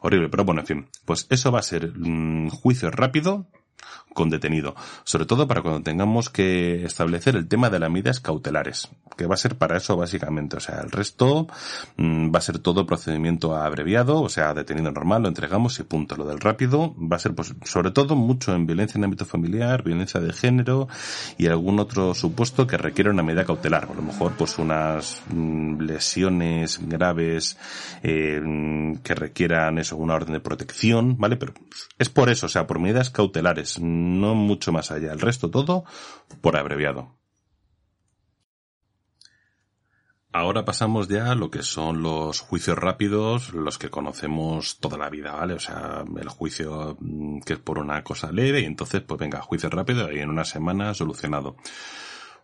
Horrible, 0.00 0.28
pero 0.28 0.44
bueno, 0.44 0.60
en 0.62 0.66
fin, 0.66 0.88
pues 1.04 1.26
eso 1.30 1.52
va 1.52 1.60
a 1.60 1.62
ser 1.62 1.92
un 1.96 2.50
juicio 2.50 2.90
rápido 2.90 3.46
con 4.14 4.30
detenido, 4.30 4.74
sobre 5.02 5.26
todo 5.26 5.46
para 5.46 5.60
cuando 5.60 5.82
tengamos 5.82 6.30
que 6.30 6.84
establecer 6.84 7.36
el 7.36 7.48
tema 7.48 7.68
de 7.68 7.80
las 7.80 7.90
medidas 7.90 8.20
cautelares, 8.20 8.88
que 9.16 9.26
va 9.26 9.34
a 9.34 9.38
ser 9.38 9.56
para 9.56 9.76
eso 9.76 9.96
básicamente, 9.96 10.56
o 10.56 10.60
sea, 10.60 10.80
el 10.80 10.90
resto 10.90 11.48
mm, 11.96 12.32
va 12.32 12.38
a 12.38 12.42
ser 12.42 12.60
todo 12.60 12.86
procedimiento 12.86 13.56
abreviado, 13.56 14.22
o 14.22 14.28
sea, 14.28 14.54
detenido 14.54 14.90
normal, 14.92 15.22
lo 15.22 15.28
entregamos 15.28 15.78
y 15.78 15.82
punto. 15.82 16.16
Lo 16.16 16.26
del 16.26 16.40
rápido 16.40 16.94
va 16.96 17.16
a 17.16 17.18
ser 17.18 17.34
pues 17.34 17.54
sobre 17.64 17.90
todo 17.90 18.14
mucho 18.14 18.54
en 18.54 18.66
violencia 18.66 18.98
en 18.98 19.04
ámbito 19.04 19.24
familiar, 19.24 19.82
violencia 19.82 20.20
de 20.20 20.32
género 20.32 20.88
y 21.36 21.46
algún 21.48 21.80
otro 21.80 22.14
supuesto 22.14 22.66
que 22.66 22.76
requiera 22.76 23.10
una 23.10 23.22
medida 23.22 23.44
cautelar, 23.44 23.88
a 23.90 23.94
lo 23.94 24.02
mejor 24.02 24.32
pues 24.32 24.58
unas 24.58 25.22
mm, 25.28 25.80
lesiones 25.80 26.78
graves 26.82 27.58
eh, 28.02 28.40
que 29.02 29.14
requieran 29.14 29.78
eso, 29.78 29.96
una 29.96 30.14
orden 30.14 30.34
de 30.34 30.40
protección, 30.40 31.16
¿vale? 31.18 31.36
Pero 31.36 31.52
es 31.98 32.08
por 32.08 32.30
eso, 32.30 32.46
o 32.46 32.48
sea, 32.48 32.66
por 32.66 32.78
medidas 32.78 33.10
cautelares 33.10 33.63
no 33.80 34.34
mucho 34.34 34.72
más 34.72 34.90
allá. 34.90 35.12
El 35.12 35.20
resto 35.20 35.50
todo 35.50 35.84
por 36.40 36.56
abreviado. 36.56 37.14
Ahora 40.36 40.64
pasamos 40.64 41.06
ya 41.06 41.30
a 41.30 41.36
lo 41.36 41.48
que 41.48 41.62
son 41.62 42.02
los 42.02 42.40
juicios 42.40 42.76
rápidos, 42.76 43.54
los 43.54 43.78
que 43.78 43.88
conocemos 43.88 44.80
toda 44.80 44.98
la 44.98 45.08
vida, 45.08 45.30
¿vale? 45.30 45.54
O 45.54 45.60
sea, 45.60 46.04
el 46.20 46.28
juicio 46.28 46.96
mm, 46.98 47.42
que 47.42 47.52
es 47.52 47.58
por 47.60 47.78
una 47.78 48.02
cosa 48.02 48.32
leve 48.32 48.60
y 48.60 48.64
entonces, 48.64 49.02
pues 49.02 49.20
venga, 49.20 49.40
juicio 49.42 49.70
rápido 49.70 50.10
y 50.10 50.18
en 50.18 50.30
una 50.30 50.44
semana 50.44 50.92
solucionado. 50.92 51.54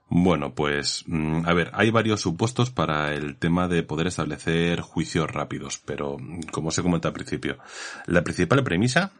Bueno, 0.08 0.54
pues, 0.54 1.02
mm, 1.08 1.42
a 1.44 1.52
ver, 1.52 1.72
hay 1.74 1.90
varios 1.90 2.20
supuestos 2.20 2.70
para 2.70 3.12
el 3.12 3.36
tema 3.38 3.66
de 3.66 3.82
poder 3.82 4.06
establecer 4.06 4.82
juicios 4.82 5.28
rápidos, 5.28 5.82
pero 5.84 6.16
como 6.52 6.70
se 6.70 6.82
comenta 6.82 7.08
al 7.08 7.14
principio, 7.14 7.58
la 8.06 8.22
principal 8.22 8.62
premisa 8.62 9.10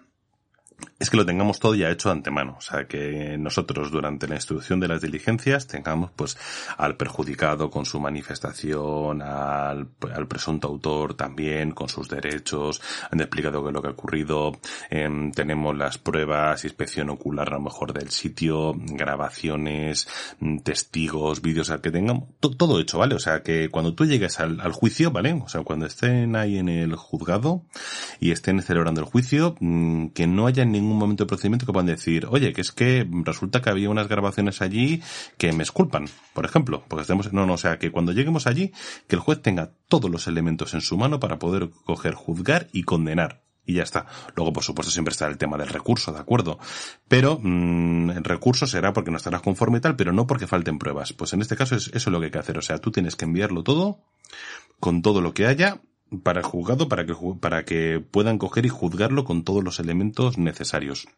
es 0.98 1.10
que 1.10 1.16
lo 1.16 1.26
tengamos 1.26 1.58
todo 1.58 1.74
ya 1.74 1.90
hecho 1.90 2.08
de 2.10 2.16
antemano. 2.16 2.56
O 2.58 2.60
sea, 2.60 2.86
que 2.86 3.36
nosotros 3.38 3.90
durante 3.90 4.28
la 4.28 4.34
instrucción 4.34 4.80
de 4.80 4.88
las 4.88 5.00
diligencias 5.00 5.66
tengamos 5.66 6.10
pues 6.14 6.36
al 6.76 6.96
perjudicado 6.96 7.70
con 7.70 7.86
su 7.86 8.00
manifestación, 8.00 9.22
al, 9.22 9.86
presunto 10.28 10.68
autor 10.68 11.14
también 11.14 11.72
con 11.72 11.88
sus 11.88 12.08
derechos, 12.08 12.80
han 13.10 13.20
explicado 13.20 13.62
qué 13.62 13.68
es 13.68 13.74
lo 13.74 13.82
que 13.82 13.88
ha 13.88 13.92
ocurrido, 13.92 14.52
em, 14.90 15.32
tenemos 15.32 15.76
las 15.76 15.98
pruebas, 15.98 16.64
inspección 16.64 17.10
ocular 17.10 17.48
a 17.48 17.56
lo 17.56 17.60
mejor 17.60 17.92
del 17.92 18.10
sitio, 18.10 18.74
grabaciones, 18.76 20.08
mm, 20.40 20.58
testigos, 20.58 21.42
vídeos, 21.42 21.70
al 21.70 21.80
que 21.80 21.90
tengamos 21.90 22.28
todo 22.40 22.80
hecho, 22.80 22.98
¿vale? 22.98 23.14
O 23.14 23.18
sea, 23.18 23.42
que 23.42 23.68
cuando 23.70 23.94
tú 23.94 24.04
llegues 24.04 24.40
al, 24.40 24.60
al, 24.60 24.72
juicio, 24.72 25.10
¿vale? 25.10 25.32
O 25.32 25.48
sea, 25.48 25.62
cuando 25.62 25.86
estén 25.86 26.36
ahí 26.36 26.58
en 26.58 26.68
el 26.68 26.94
juzgado 26.96 27.62
y 28.20 28.30
estén 28.32 28.60
celebrando 28.62 29.00
el 29.00 29.06
juicio, 29.06 29.56
mm, 29.60 30.08
que 30.08 30.26
no 30.26 30.46
haya 30.46 30.64
ningún 30.72 30.98
momento 30.98 31.24
de 31.24 31.28
procedimiento 31.28 31.66
que 31.66 31.72
puedan 31.72 31.86
decir, 31.86 32.26
oye, 32.28 32.52
que 32.52 32.60
es 32.60 32.72
que 32.72 33.06
resulta 33.24 33.60
que 33.62 33.70
había 33.70 33.90
unas 33.90 34.08
grabaciones 34.08 34.62
allí 34.62 35.02
que 35.38 35.52
me 35.52 35.62
esculpan, 35.62 36.06
por 36.32 36.44
ejemplo, 36.44 36.84
porque 36.88 37.02
estemos, 37.02 37.32
no, 37.32 37.46
no, 37.46 37.54
o 37.54 37.58
sea, 37.58 37.78
que 37.78 37.90
cuando 37.90 38.12
lleguemos 38.12 38.46
allí, 38.46 38.72
que 39.08 39.16
el 39.16 39.20
juez 39.20 39.42
tenga 39.42 39.72
todos 39.88 40.10
los 40.10 40.26
elementos 40.26 40.74
en 40.74 40.80
su 40.80 40.96
mano 40.96 41.20
para 41.20 41.38
poder 41.38 41.70
coger, 41.84 42.14
juzgar 42.14 42.68
y 42.72 42.82
condenar 42.82 43.42
y 43.70 43.74
ya 43.74 43.82
está. 43.82 44.06
Luego, 44.34 44.52
por 44.52 44.64
supuesto, 44.64 44.90
siempre 44.90 45.12
está 45.12 45.26
el 45.26 45.38
tema 45.38 45.56
del 45.56 45.68
recurso, 45.68 46.12
¿de 46.12 46.18
acuerdo? 46.18 46.58
Pero 47.08 47.38
mmm, 47.42 48.10
el 48.10 48.24
recurso 48.24 48.66
será 48.66 48.92
porque 48.92 49.10
no 49.10 49.16
estarás 49.16 49.42
conforme 49.42 49.78
y 49.78 49.80
tal, 49.80 49.96
pero 49.96 50.12
no 50.12 50.26
porque 50.26 50.46
falten 50.46 50.78
pruebas. 50.78 51.12
Pues 51.12 51.32
en 51.32 51.40
este 51.40 51.56
caso 51.56 51.76
es 51.76 51.88
eso 51.88 51.96
es 51.96 52.06
lo 52.08 52.18
que 52.18 52.26
hay 52.26 52.32
que 52.32 52.38
hacer. 52.38 52.58
O 52.58 52.62
sea, 52.62 52.78
tú 52.78 52.90
tienes 52.90 53.16
que 53.16 53.24
enviarlo 53.24 53.62
todo, 53.62 54.00
con 54.80 55.02
todo 55.02 55.20
lo 55.20 55.34
que 55.34 55.46
haya, 55.46 55.80
para 56.22 56.40
el 56.40 56.46
juzgado 56.46 56.88
para 56.88 57.06
que, 57.06 57.14
para 57.40 57.64
que 57.64 58.00
puedan 58.00 58.38
coger 58.38 58.66
y 58.66 58.68
juzgarlo 58.68 59.24
con 59.24 59.44
todos 59.44 59.62
los 59.62 59.78
elementos 59.78 60.38
necesarios. 60.38 61.08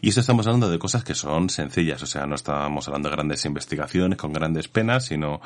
Y 0.00 0.10
eso 0.10 0.20
estamos 0.20 0.46
hablando 0.46 0.70
de 0.70 0.78
cosas 0.78 1.04
que 1.04 1.14
son 1.14 1.50
sencillas, 1.50 2.02
o 2.02 2.06
sea, 2.06 2.26
no 2.26 2.34
estamos 2.34 2.86
hablando 2.86 3.08
de 3.08 3.16
grandes 3.16 3.44
investigaciones 3.44 4.18
con 4.18 4.32
grandes 4.32 4.68
penas, 4.68 5.06
sino 5.06 5.40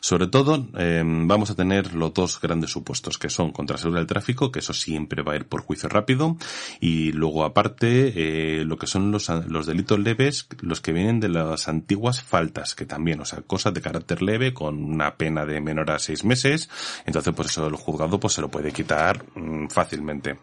sobre 0.00 0.26
todo 0.26 0.68
eh, 0.78 1.02
vamos 1.04 1.50
a 1.50 1.54
tener 1.54 1.94
los 1.94 2.12
dos 2.12 2.40
grandes 2.40 2.70
supuestos, 2.70 3.18
que 3.18 3.28
son 3.28 3.52
contra 3.52 3.78
salud 3.78 3.96
del 3.96 4.06
tráfico, 4.06 4.50
que 4.50 4.60
eso 4.60 4.72
siempre 4.72 5.22
va 5.22 5.32
a 5.32 5.36
ir 5.36 5.46
por 5.46 5.62
juicio 5.62 5.88
rápido, 5.88 6.36
y 6.80 7.12
luego 7.12 7.44
aparte 7.44 8.12
eh, 8.60 8.64
lo 8.64 8.78
que 8.78 8.86
son 8.86 9.10
los, 9.10 9.28
los 9.28 9.66
delitos 9.66 9.98
leves, 9.98 10.48
los 10.60 10.80
que 10.80 10.92
vienen 10.92 11.20
de 11.20 11.28
las 11.28 11.68
antiguas 11.68 12.22
faltas, 12.22 12.74
que 12.74 12.86
también, 12.86 13.20
o 13.20 13.24
sea, 13.24 13.42
cosas 13.42 13.74
de 13.74 13.80
carácter 13.80 14.22
leve 14.22 14.52
con 14.52 14.82
una 14.82 15.16
pena 15.16 15.46
de 15.46 15.60
menor 15.60 15.90
a 15.90 15.98
seis 15.98 16.24
meses, 16.24 16.68
entonces 17.06 17.32
pues 17.34 17.50
eso 17.50 17.66
el 17.66 17.74
juzgado 17.74 18.18
pues 18.20 18.34
se 18.34 18.40
lo 18.40 18.50
puede 18.50 18.72
quitar 18.72 19.24
mmm, 19.34 19.68
fácilmente. 19.68 20.38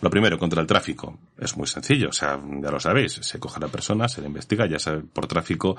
Lo 0.00 0.10
primero, 0.10 0.38
contra 0.38 0.60
el 0.60 0.66
tráfico, 0.66 1.18
es 1.38 1.56
muy 1.56 1.66
sencillo, 1.66 2.08
o 2.10 2.12
sea, 2.12 2.35
ya 2.62 2.70
lo 2.70 2.80
sabéis, 2.80 3.12
se 3.12 3.38
coge 3.38 3.56
a 3.58 3.60
la 3.60 3.68
persona, 3.68 4.08
se 4.08 4.20
le 4.20 4.28
investiga, 4.28 4.66
ya 4.66 4.78
sea 4.78 5.00
por 5.12 5.26
tráfico 5.26 5.76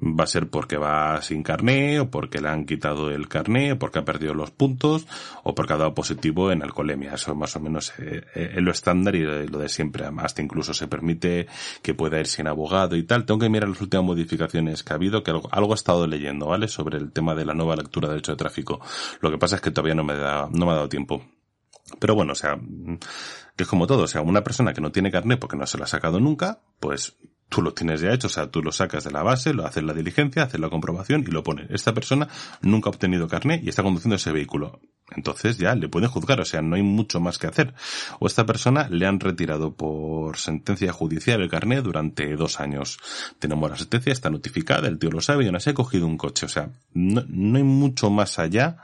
va 0.00 0.24
a 0.24 0.26
ser 0.26 0.48
porque 0.48 0.76
va 0.76 1.20
sin 1.22 1.42
carné, 1.42 2.00
o 2.00 2.10
porque 2.10 2.40
le 2.40 2.48
han 2.48 2.64
quitado 2.64 3.10
el 3.10 3.28
carné, 3.28 3.72
o 3.72 3.78
porque 3.78 3.98
ha 3.98 4.04
perdido 4.04 4.34
los 4.34 4.50
puntos, 4.50 5.06
o 5.42 5.54
porque 5.54 5.74
ha 5.74 5.76
dado 5.76 5.94
positivo 5.94 6.50
en 6.50 6.62
alcoholemia. 6.62 7.14
Eso 7.14 7.34
más 7.34 7.54
o 7.56 7.60
menos 7.60 7.92
eh, 7.98 8.24
eh, 8.34 8.52
es 8.56 8.62
lo 8.62 8.70
estándar 8.70 9.14
y 9.14 9.22
lo 9.22 9.58
de 9.58 9.68
siempre. 9.68 10.06
Hasta 10.18 10.42
incluso 10.42 10.72
se 10.74 10.88
permite 10.88 11.46
que 11.82 11.94
pueda 11.94 12.18
ir 12.18 12.26
sin 12.26 12.46
abogado 12.46 12.96
y 12.96 13.02
tal. 13.02 13.24
Tengo 13.26 13.40
que 13.40 13.48
mirar 13.48 13.68
las 13.68 13.80
últimas 13.80 14.06
modificaciones 14.06 14.82
que 14.82 14.92
ha 14.92 14.96
habido, 14.96 15.22
que 15.22 15.30
algo, 15.30 15.48
algo 15.52 15.72
he 15.72 15.76
estado 15.76 16.06
leyendo, 16.06 16.46
¿vale? 16.46 16.68
Sobre 16.68 16.98
el 16.98 17.12
tema 17.12 17.34
de 17.34 17.44
la 17.44 17.54
nueva 17.54 17.76
lectura 17.76 18.08
de 18.08 18.14
derecho 18.14 18.32
de 18.32 18.38
tráfico. 18.38 18.80
Lo 19.20 19.30
que 19.30 19.38
pasa 19.38 19.56
es 19.56 19.62
que 19.62 19.70
todavía 19.70 19.94
no 19.94 20.04
me 20.04 20.14
da, 20.14 20.48
no 20.50 20.66
me 20.66 20.72
ha 20.72 20.76
dado 20.76 20.88
tiempo. 20.88 21.22
Pero 21.98 22.14
bueno, 22.14 22.32
o 22.32 22.36
sea, 22.36 22.58
que 23.56 23.64
es 23.64 23.68
como 23.68 23.86
todo, 23.86 24.04
o 24.04 24.06
sea, 24.06 24.22
una 24.22 24.44
persona 24.44 24.72
que 24.72 24.80
no 24.80 24.92
tiene 24.92 25.10
carnet 25.10 25.38
porque 25.38 25.56
no 25.56 25.66
se 25.66 25.78
lo 25.78 25.84
ha 25.84 25.88
sacado 25.88 26.20
nunca, 26.20 26.60
pues 26.80 27.16
tú 27.52 27.60
lo 27.60 27.74
tienes 27.74 28.00
ya 28.00 28.12
hecho, 28.12 28.28
o 28.28 28.30
sea, 28.30 28.50
tú 28.50 28.62
lo 28.62 28.72
sacas 28.72 29.04
de 29.04 29.10
la 29.10 29.22
base, 29.22 29.52
lo 29.52 29.66
haces 29.66 29.84
la 29.84 29.92
diligencia, 29.92 30.44
haces 30.44 30.58
la 30.58 30.70
comprobación 30.70 31.22
y 31.26 31.30
lo 31.30 31.42
pones. 31.42 31.70
Esta 31.70 31.92
persona 31.92 32.26
nunca 32.62 32.88
ha 32.88 32.92
obtenido 32.92 33.28
carnet 33.28 33.62
y 33.62 33.68
está 33.68 33.82
conduciendo 33.82 34.16
ese 34.16 34.32
vehículo. 34.32 34.80
Entonces 35.14 35.58
ya 35.58 35.74
le 35.74 35.90
pueden 35.90 36.08
juzgar, 36.08 36.40
o 36.40 36.44
sea, 36.46 36.62
no 36.62 36.76
hay 36.76 36.82
mucho 36.82 37.20
más 37.20 37.38
que 37.38 37.46
hacer. 37.46 37.74
O 38.18 38.26
esta 38.26 38.46
persona 38.46 38.88
le 38.88 39.06
han 39.06 39.20
retirado 39.20 39.74
por 39.74 40.38
sentencia 40.38 40.92
judicial 40.92 41.42
el 41.42 41.50
carnet 41.50 41.84
durante 41.84 42.34
dos 42.36 42.58
años. 42.58 42.98
Tenemos 43.38 43.70
la 43.70 43.76
sentencia, 43.76 44.12
está 44.12 44.30
notificada, 44.30 44.88
el 44.88 44.98
tío 44.98 45.10
lo 45.10 45.20
sabe 45.20 45.44
y 45.44 45.48
aún 45.48 45.56
así 45.56 45.68
ha 45.68 45.74
cogido 45.74 46.06
un 46.06 46.16
coche. 46.16 46.46
O 46.46 46.48
sea, 46.48 46.70
no, 46.94 47.22
no 47.28 47.58
hay 47.58 47.64
mucho 47.64 48.08
más 48.08 48.38
allá 48.38 48.78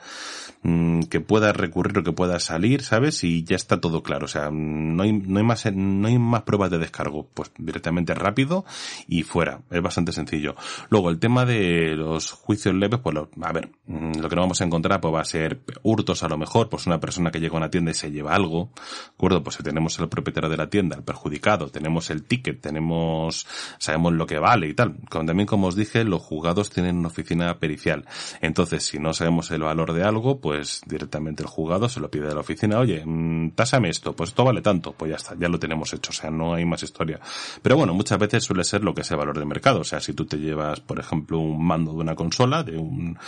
mmm, 0.62 1.02
que 1.04 1.20
pueda 1.20 1.52
recurrir 1.52 1.98
o 1.98 2.04
que 2.04 2.12
pueda 2.12 2.38
salir, 2.40 2.82
¿sabes? 2.82 3.24
Y 3.24 3.44
ya 3.44 3.56
está 3.56 3.80
todo 3.80 4.02
claro. 4.02 4.26
O 4.26 4.28
sea, 4.28 4.50
no 4.52 5.02
hay, 5.02 5.12
no 5.12 5.38
hay 5.38 5.44
más, 5.44 5.64
no 5.72 6.08
hay 6.08 6.18
más 6.18 6.42
pruebas 6.42 6.70
de 6.70 6.78
descargo. 6.78 7.28
Pues 7.32 7.50
directamente 7.58 8.14
rápido 8.14 8.57
y 9.06 9.22
fuera. 9.22 9.60
Es 9.70 9.82
bastante 9.82 10.12
sencillo. 10.12 10.54
Luego, 10.90 11.10
el 11.10 11.18
tema 11.18 11.44
de 11.44 11.94
los 11.96 12.32
juicios 12.32 12.74
leves, 12.74 13.00
pues 13.00 13.14
lo, 13.14 13.30
a 13.42 13.52
ver, 13.52 13.70
mm, 13.86 14.20
lo 14.20 14.28
que 14.28 14.36
no 14.36 14.42
vamos 14.42 14.60
a 14.60 14.64
encontrar 14.64 15.00
pues 15.00 15.14
va 15.14 15.20
a 15.20 15.24
ser 15.24 15.60
hurtos 15.82 16.22
a 16.22 16.28
lo 16.28 16.38
mejor, 16.38 16.68
pues 16.68 16.86
una 16.86 17.00
persona 17.00 17.30
que 17.30 17.40
llega 17.40 17.54
a 17.54 17.58
una 17.58 17.70
tienda 17.70 17.90
y 17.90 17.94
se 17.94 18.10
lleva 18.10 18.34
algo, 18.34 18.70
¿de 18.74 19.14
acuerdo? 19.14 19.42
Pues 19.42 19.56
si 19.56 19.62
tenemos 19.62 19.98
al 20.00 20.08
propietario 20.08 20.48
de 20.48 20.56
la 20.56 20.70
tienda, 20.70 20.96
el 20.96 21.02
perjudicado, 21.02 21.68
tenemos 21.68 22.10
el 22.10 22.24
ticket, 22.24 22.60
tenemos, 22.60 23.46
sabemos 23.78 24.12
lo 24.12 24.26
que 24.26 24.38
vale 24.38 24.68
y 24.68 24.74
tal. 24.74 24.96
También 25.08 25.46
como 25.46 25.68
os 25.68 25.76
dije, 25.76 26.04
los 26.04 26.22
juzgados 26.22 26.70
tienen 26.70 26.98
una 26.98 27.08
oficina 27.08 27.58
pericial. 27.58 28.04
Entonces, 28.40 28.84
si 28.84 28.98
no 28.98 29.12
sabemos 29.12 29.50
el 29.50 29.62
valor 29.62 29.92
de 29.92 30.04
algo, 30.04 30.40
pues 30.40 30.82
directamente 30.86 31.42
el 31.42 31.48
juzgado 31.48 31.88
se 31.88 32.00
lo 32.00 32.10
pide 32.10 32.30
a 32.30 32.34
la 32.34 32.40
oficina, 32.40 32.78
oye, 32.78 33.02
mmm, 33.04 33.50
tásame 33.50 33.90
esto, 33.90 34.14
pues 34.14 34.30
esto 34.30 34.44
vale 34.44 34.62
tanto, 34.62 34.92
pues 34.92 35.10
ya 35.10 35.16
está, 35.16 35.34
ya 35.38 35.48
lo 35.48 35.58
tenemos 35.58 35.92
hecho, 35.92 36.10
o 36.10 36.14
sea, 36.14 36.30
no 36.30 36.54
hay 36.54 36.64
más 36.64 36.82
historia. 36.82 37.20
Pero 37.62 37.76
bueno, 37.76 37.94
muchas 37.94 38.18
veces 38.18 38.47
suele 38.48 38.64
ser 38.64 38.82
lo 38.82 38.94
que 38.94 39.02
es 39.02 39.10
el 39.10 39.18
valor 39.18 39.38
de 39.38 39.44
mercado, 39.44 39.80
o 39.80 39.84
sea, 39.84 40.00
si 40.00 40.14
tú 40.14 40.24
te 40.24 40.38
llevas, 40.38 40.80
por 40.80 40.98
ejemplo, 40.98 41.38
un 41.38 41.62
mando 41.62 41.92
de 41.92 41.98
una 41.98 42.14
consola, 42.14 42.62
de 42.62 42.78
un, 42.78 43.18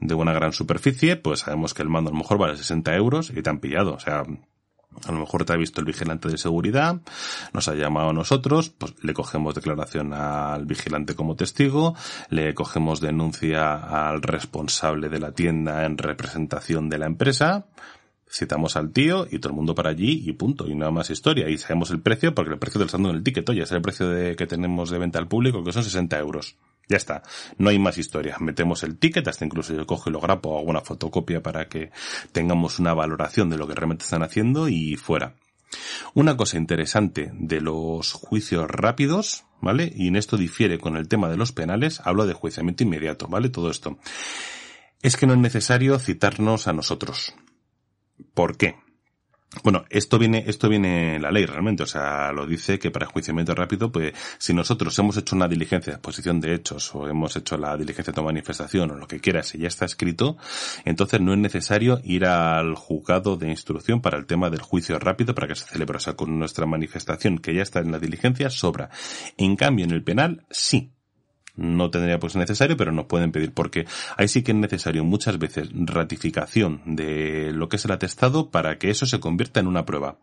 de 0.00 0.14
una 0.14 0.32
gran 0.32 0.52
superficie, 0.52 1.16
pues 1.16 1.40
sabemos 1.40 1.74
que 1.74 1.82
el 1.82 1.90
mando 1.90 2.08
a 2.08 2.14
lo 2.14 2.18
mejor 2.18 2.38
vale 2.38 2.56
60 2.56 2.94
euros 2.96 3.30
y 3.30 3.42
te 3.42 3.50
han 3.50 3.58
pillado, 3.58 3.92
o 3.92 4.00
sea, 4.00 4.24
a 5.04 5.12
lo 5.12 5.18
mejor 5.18 5.44
te 5.44 5.52
ha 5.52 5.56
visto 5.56 5.80
el 5.80 5.86
vigilante 5.86 6.28
de 6.28 6.38
seguridad, 6.38 7.00
nos 7.52 7.68
ha 7.68 7.74
llamado 7.74 8.10
a 8.10 8.12
nosotros, 8.14 8.70
pues 8.70 8.94
le 9.02 9.12
cogemos 9.12 9.54
declaración 9.54 10.14
al 10.14 10.64
vigilante 10.64 11.14
como 11.14 11.36
testigo, 11.36 11.94
le 12.30 12.54
cogemos 12.54 13.00
denuncia 13.00 13.74
al 13.74 14.22
responsable 14.22 15.10
de 15.10 15.20
la 15.20 15.32
tienda 15.32 15.84
en 15.84 15.98
representación 15.98 16.88
de 16.88 16.98
la 16.98 17.06
empresa, 17.06 17.66
citamos 18.32 18.76
al 18.76 18.92
tío 18.92 19.26
y 19.30 19.38
todo 19.38 19.50
el 19.50 19.56
mundo 19.56 19.74
para 19.74 19.90
allí 19.90 20.22
y 20.26 20.32
punto, 20.32 20.66
y 20.66 20.74
nada 20.74 20.90
más 20.90 21.10
historia. 21.10 21.48
Y 21.48 21.58
sabemos 21.58 21.90
el 21.90 22.00
precio 22.00 22.34
porque 22.34 22.52
el 22.52 22.58
precio 22.58 22.78
del 22.78 22.88
saldo 22.88 23.10
en 23.10 23.16
el 23.16 23.22
ticket, 23.22 23.48
oye, 23.48 23.62
es 23.62 23.72
el 23.72 23.82
precio 23.82 24.08
de, 24.08 24.34
que 24.36 24.46
tenemos 24.46 24.90
de 24.90 24.98
venta 24.98 25.18
al 25.18 25.28
público, 25.28 25.62
que 25.62 25.72
son 25.72 25.84
60 25.84 26.18
euros. 26.18 26.56
Ya 26.88 26.96
está, 26.96 27.22
no 27.58 27.68
hay 27.70 27.78
más 27.78 27.98
historia. 27.98 28.36
Metemos 28.40 28.82
el 28.82 28.98
ticket, 28.98 29.28
hasta 29.28 29.44
incluso 29.44 29.74
yo 29.74 29.86
cojo 29.86 30.10
y 30.10 30.12
lo 30.12 30.20
grapo 30.20 30.50
o 30.50 30.58
hago 30.58 30.70
una 30.70 30.80
fotocopia 30.80 31.42
para 31.42 31.68
que 31.68 31.90
tengamos 32.32 32.78
una 32.78 32.94
valoración 32.94 33.50
de 33.50 33.58
lo 33.58 33.68
que 33.68 33.74
realmente 33.74 34.04
están 34.04 34.22
haciendo 34.22 34.68
y 34.68 34.96
fuera. 34.96 35.34
Una 36.14 36.36
cosa 36.36 36.58
interesante 36.58 37.30
de 37.34 37.60
los 37.60 38.12
juicios 38.12 38.68
rápidos, 38.68 39.44
¿vale? 39.60 39.90
Y 39.94 40.08
en 40.08 40.16
esto 40.16 40.36
difiere 40.36 40.78
con 40.78 40.96
el 40.96 41.08
tema 41.08 41.30
de 41.30 41.36
los 41.36 41.52
penales, 41.52 42.00
hablo 42.04 42.26
de 42.26 42.34
juiciamiento 42.34 42.82
inmediato, 42.82 43.26
¿vale? 43.28 43.48
Todo 43.48 43.70
esto. 43.70 43.98
Es 45.00 45.16
que 45.16 45.26
no 45.26 45.32
es 45.32 45.38
necesario 45.38 45.98
citarnos 45.98 46.68
a 46.68 46.72
nosotros. 46.72 47.34
¿Por 48.34 48.56
qué? 48.56 48.76
Bueno, 49.62 49.84
esto 49.90 50.18
viene, 50.18 50.44
esto 50.46 50.70
viene 50.70 51.16
en 51.16 51.22
la 51.22 51.30
ley 51.30 51.44
realmente, 51.44 51.82
o 51.82 51.86
sea, 51.86 52.32
lo 52.32 52.46
dice 52.46 52.78
que 52.78 52.90
para 52.90 53.04
enjuiciamiento 53.04 53.54
rápido, 53.54 53.92
pues 53.92 54.14
si 54.38 54.54
nosotros 54.54 54.98
hemos 54.98 55.16
hecho 55.18 55.36
una 55.36 55.46
diligencia 55.46 55.92
de 55.92 55.96
exposición 55.96 56.40
de 56.40 56.54
hechos 56.54 56.94
o 56.94 57.06
hemos 57.06 57.36
hecho 57.36 57.58
la 57.58 57.76
diligencia 57.76 58.14
de 58.14 58.22
manifestación 58.22 58.90
o 58.90 58.94
lo 58.96 59.06
que 59.06 59.20
quieras 59.20 59.54
y 59.54 59.58
ya 59.58 59.68
está 59.68 59.84
escrito, 59.84 60.38
entonces 60.86 61.20
no 61.20 61.34
es 61.34 61.38
necesario 61.38 62.00
ir 62.02 62.24
al 62.24 62.74
juzgado 62.76 63.36
de 63.36 63.50
instrucción 63.50 64.00
para 64.00 64.16
el 64.16 64.24
tema 64.24 64.48
del 64.48 64.62
juicio 64.62 64.98
rápido 64.98 65.34
para 65.34 65.48
que 65.48 65.54
se 65.54 65.66
celebre, 65.66 65.98
o 65.98 66.00
sea, 66.00 66.14
con 66.14 66.38
nuestra 66.38 66.64
manifestación 66.64 67.36
que 67.36 67.54
ya 67.54 67.62
está 67.62 67.80
en 67.80 67.92
la 67.92 67.98
diligencia 67.98 68.48
sobra. 68.48 68.88
En 69.36 69.56
cambio, 69.56 69.84
en 69.84 69.90
el 69.90 70.02
penal, 70.02 70.46
sí 70.50 70.92
no 71.56 71.90
tendría 71.90 72.18
pues 72.18 72.36
necesario, 72.36 72.76
pero 72.76 72.92
nos 72.92 73.06
pueden 73.06 73.32
pedir 73.32 73.52
porque 73.52 73.86
ahí 74.16 74.28
sí 74.28 74.42
que 74.42 74.52
es 74.52 74.58
necesario 74.58 75.04
muchas 75.04 75.38
veces 75.38 75.68
ratificación 75.72 76.82
de 76.84 77.52
lo 77.52 77.68
que 77.68 77.76
es 77.76 77.84
el 77.84 77.92
atestado 77.92 78.50
para 78.50 78.78
que 78.78 78.90
eso 78.90 79.06
se 79.06 79.20
convierta 79.20 79.60
en 79.60 79.66
una 79.66 79.84
prueba. 79.84 80.18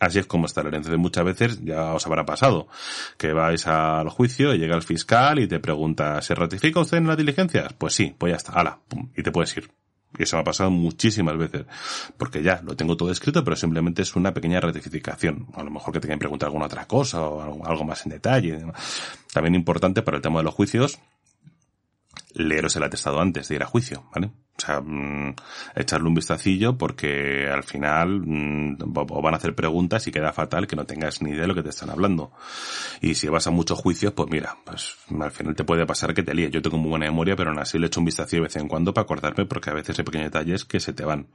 Así 0.00 0.18
es 0.18 0.26
como 0.26 0.46
está 0.46 0.62
la 0.62 0.68
herencia. 0.68 0.96
Muchas 0.96 1.24
veces 1.24 1.64
ya 1.64 1.94
os 1.94 2.06
habrá 2.06 2.26
pasado 2.26 2.68
que 3.16 3.32
vais 3.32 3.66
al 3.66 4.08
juicio 4.08 4.54
y 4.54 4.58
llega 4.58 4.76
el 4.76 4.82
fiscal 4.82 5.38
y 5.38 5.46
te 5.46 5.60
pregunta, 5.60 6.20
¿se 6.20 6.34
ratifica 6.34 6.80
usted 6.80 6.98
en 6.98 7.06
las 7.06 7.16
diligencias? 7.16 7.72
Pues 7.74 7.94
sí, 7.94 8.14
pues 8.16 8.32
ya 8.32 8.36
está, 8.36 8.52
ala, 8.52 8.80
y 9.16 9.22
te 9.22 9.32
puedes 9.32 9.56
ir. 9.56 9.70
Y 10.18 10.22
eso 10.22 10.36
me 10.36 10.42
ha 10.42 10.44
pasado 10.44 10.70
muchísimas 10.70 11.36
veces. 11.36 11.66
Porque 12.16 12.42
ya 12.42 12.60
lo 12.62 12.76
tengo 12.76 12.96
todo 12.96 13.10
escrito, 13.10 13.42
pero 13.42 13.56
simplemente 13.56 14.02
es 14.02 14.14
una 14.16 14.32
pequeña 14.32 14.60
ratificación. 14.60 15.46
A 15.54 15.62
lo 15.62 15.70
mejor 15.70 15.92
que 15.92 16.00
tengan 16.00 16.18
que 16.18 16.24
preguntar 16.24 16.48
alguna 16.48 16.66
otra 16.66 16.86
cosa 16.86 17.22
o 17.22 17.64
algo 17.66 17.84
más 17.84 18.04
en 18.06 18.12
detalle. 18.12 18.64
También 19.32 19.54
importante 19.54 20.02
para 20.02 20.18
el 20.18 20.22
tema 20.22 20.40
de 20.40 20.44
los 20.44 20.54
juicios, 20.54 20.98
leeros 22.34 22.76
el 22.76 22.82
atestado 22.82 23.20
antes 23.20 23.48
de 23.48 23.56
ir 23.56 23.62
a 23.62 23.66
juicio, 23.66 24.04
¿vale? 24.14 24.30
O 24.56 24.60
sea, 24.60 24.80
mm, 24.80 25.34
echarle 25.74 26.06
un 26.06 26.14
vistacillo 26.14 26.78
porque 26.78 27.48
al 27.52 27.64
final 27.64 28.20
mm, 28.24 28.76
van 28.78 29.34
a 29.34 29.36
hacer 29.36 29.54
preguntas 29.54 30.06
y 30.06 30.12
queda 30.12 30.32
fatal 30.32 30.66
que 30.66 30.76
no 30.76 30.86
tengas 30.86 31.22
ni 31.22 31.30
idea 31.30 31.42
de 31.42 31.48
lo 31.48 31.54
que 31.54 31.62
te 31.62 31.70
están 31.70 31.90
hablando. 31.90 32.32
Y 33.00 33.16
si 33.16 33.28
vas 33.28 33.46
a 33.48 33.50
muchos 33.50 33.80
juicios, 33.80 34.12
pues 34.12 34.30
mira, 34.30 34.56
pues 34.64 34.96
al 35.20 35.32
final 35.32 35.56
te 35.56 35.64
puede 35.64 35.86
pasar 35.86 36.14
que 36.14 36.22
te 36.22 36.34
líes. 36.34 36.52
Yo 36.52 36.62
tengo 36.62 36.78
muy 36.78 36.90
buena 36.90 37.06
memoria, 37.06 37.34
pero 37.34 37.50
aún 37.50 37.58
así 37.58 37.78
le 37.78 37.88
echo 37.88 38.00
un 38.00 38.06
vistacillo 38.06 38.42
de 38.42 38.48
vez 38.48 38.56
en 38.56 38.68
cuando 38.68 38.94
para 38.94 39.04
acordarme 39.04 39.44
porque 39.46 39.70
a 39.70 39.74
veces 39.74 39.98
hay 39.98 40.04
pequeños 40.04 40.26
detalles 40.26 40.64
que 40.64 40.78
se 40.78 40.92
te 40.92 41.04
van. 41.04 41.26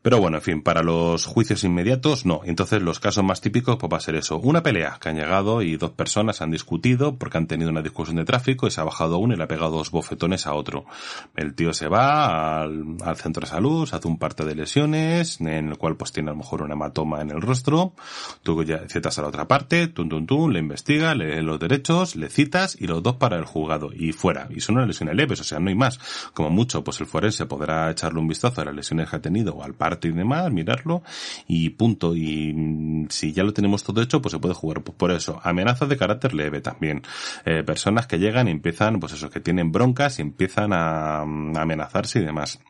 Pero 0.00 0.20
bueno, 0.20 0.36
en 0.36 0.42
fin, 0.42 0.62
para 0.62 0.84
los 0.84 1.26
juicios 1.26 1.64
inmediatos 1.64 2.24
no. 2.24 2.42
Entonces 2.44 2.80
los 2.80 3.00
casos 3.00 3.24
más 3.24 3.40
típicos 3.40 3.76
pues 3.78 3.92
va 3.92 3.96
a 3.96 4.00
ser 4.00 4.14
eso. 4.14 4.38
Una 4.38 4.62
pelea 4.62 4.96
que 5.00 5.08
han 5.08 5.16
llegado 5.16 5.60
y 5.60 5.76
dos 5.76 5.90
personas 5.90 6.40
han 6.40 6.52
discutido 6.52 7.16
porque 7.16 7.36
han 7.36 7.48
tenido 7.48 7.70
una 7.70 7.82
discusión 7.82 8.16
de 8.16 8.24
tráfico 8.24 8.68
y 8.68 8.70
se 8.70 8.80
ha 8.80 8.84
bajado 8.84 9.18
uno 9.18 9.34
y 9.34 9.36
le 9.36 9.42
ha 9.42 9.48
pegado 9.48 9.72
dos 9.72 9.90
bofetones 9.90 10.46
a 10.46 10.54
otro. 10.54 10.84
El 11.34 11.54
tío 11.54 11.72
se 11.72 11.88
va 11.88 12.62
al, 12.62 13.16
centro 13.16 13.40
de 13.40 13.48
salud, 13.48 13.86
se 13.86 13.96
hace 13.96 14.06
un 14.06 14.18
parte 14.18 14.44
de 14.44 14.54
lesiones, 14.54 15.40
en 15.40 15.68
el 15.68 15.76
cual 15.76 15.96
pues 15.96 16.12
tiene 16.12 16.30
a 16.30 16.32
lo 16.32 16.38
mejor 16.38 16.62
un 16.62 16.70
hematoma 16.70 17.20
en 17.20 17.30
el 17.30 17.40
rostro. 17.40 17.92
Tú 18.44 18.62
ya 18.62 18.86
citas 18.88 19.18
a 19.18 19.22
la 19.22 19.28
otra 19.28 19.48
parte, 19.48 19.88
tum 19.88 20.08
tum 20.08 20.26
tum, 20.26 20.50
le 20.52 20.60
investiga, 20.60 21.16
le 21.16 21.42
los 21.42 21.58
derechos, 21.58 22.14
le 22.14 22.28
citas 22.28 22.76
y 22.78 22.86
los 22.86 23.02
dos 23.02 23.16
para 23.16 23.36
el 23.36 23.44
juzgado 23.44 23.90
y 23.92 24.12
fuera. 24.12 24.46
Y 24.50 24.60
son 24.60 24.76
unas 24.76 24.86
lesiones 24.86 25.16
leves, 25.16 25.40
o 25.40 25.44
sea, 25.44 25.58
no 25.58 25.70
hay 25.70 25.74
más. 25.74 25.98
Como 26.34 26.50
mucho, 26.50 26.84
pues 26.84 27.00
el 27.00 27.06
forense 27.06 27.46
podrá 27.46 27.90
echarle 27.90 28.20
un 28.20 28.28
vistazo 28.28 28.60
a 28.60 28.66
las 28.66 28.74
lesiones 28.74 29.10
que 29.10 29.16
ha 29.16 29.20
tenido 29.20 29.54
o 29.54 29.64
al 29.64 29.74
y 30.02 30.12
demás, 30.12 30.50
mirarlo 30.52 31.02
y 31.46 31.70
punto. 31.70 32.14
Y 32.14 33.06
si 33.10 33.32
ya 33.32 33.42
lo 33.42 33.52
tenemos 33.52 33.82
todo 33.82 34.02
hecho, 34.02 34.20
pues 34.20 34.32
se 34.32 34.38
puede 34.38 34.54
jugar. 34.54 34.82
Pues 34.82 34.96
por 34.96 35.10
eso, 35.10 35.40
amenazas 35.42 35.88
de 35.88 35.96
carácter 35.96 36.34
leve 36.34 36.60
también. 36.60 37.02
Eh, 37.44 37.62
personas 37.64 38.06
que 38.06 38.18
llegan 38.18 38.48
y 38.48 38.50
empiezan, 38.50 39.00
pues 39.00 39.12
eso, 39.12 39.30
que 39.30 39.40
tienen 39.40 39.72
broncas 39.72 40.18
y 40.18 40.22
empiezan 40.22 40.72
a 40.72 41.24
mm, 41.24 41.56
amenazarse 41.56 42.20
y 42.20 42.24
demás. 42.24 42.60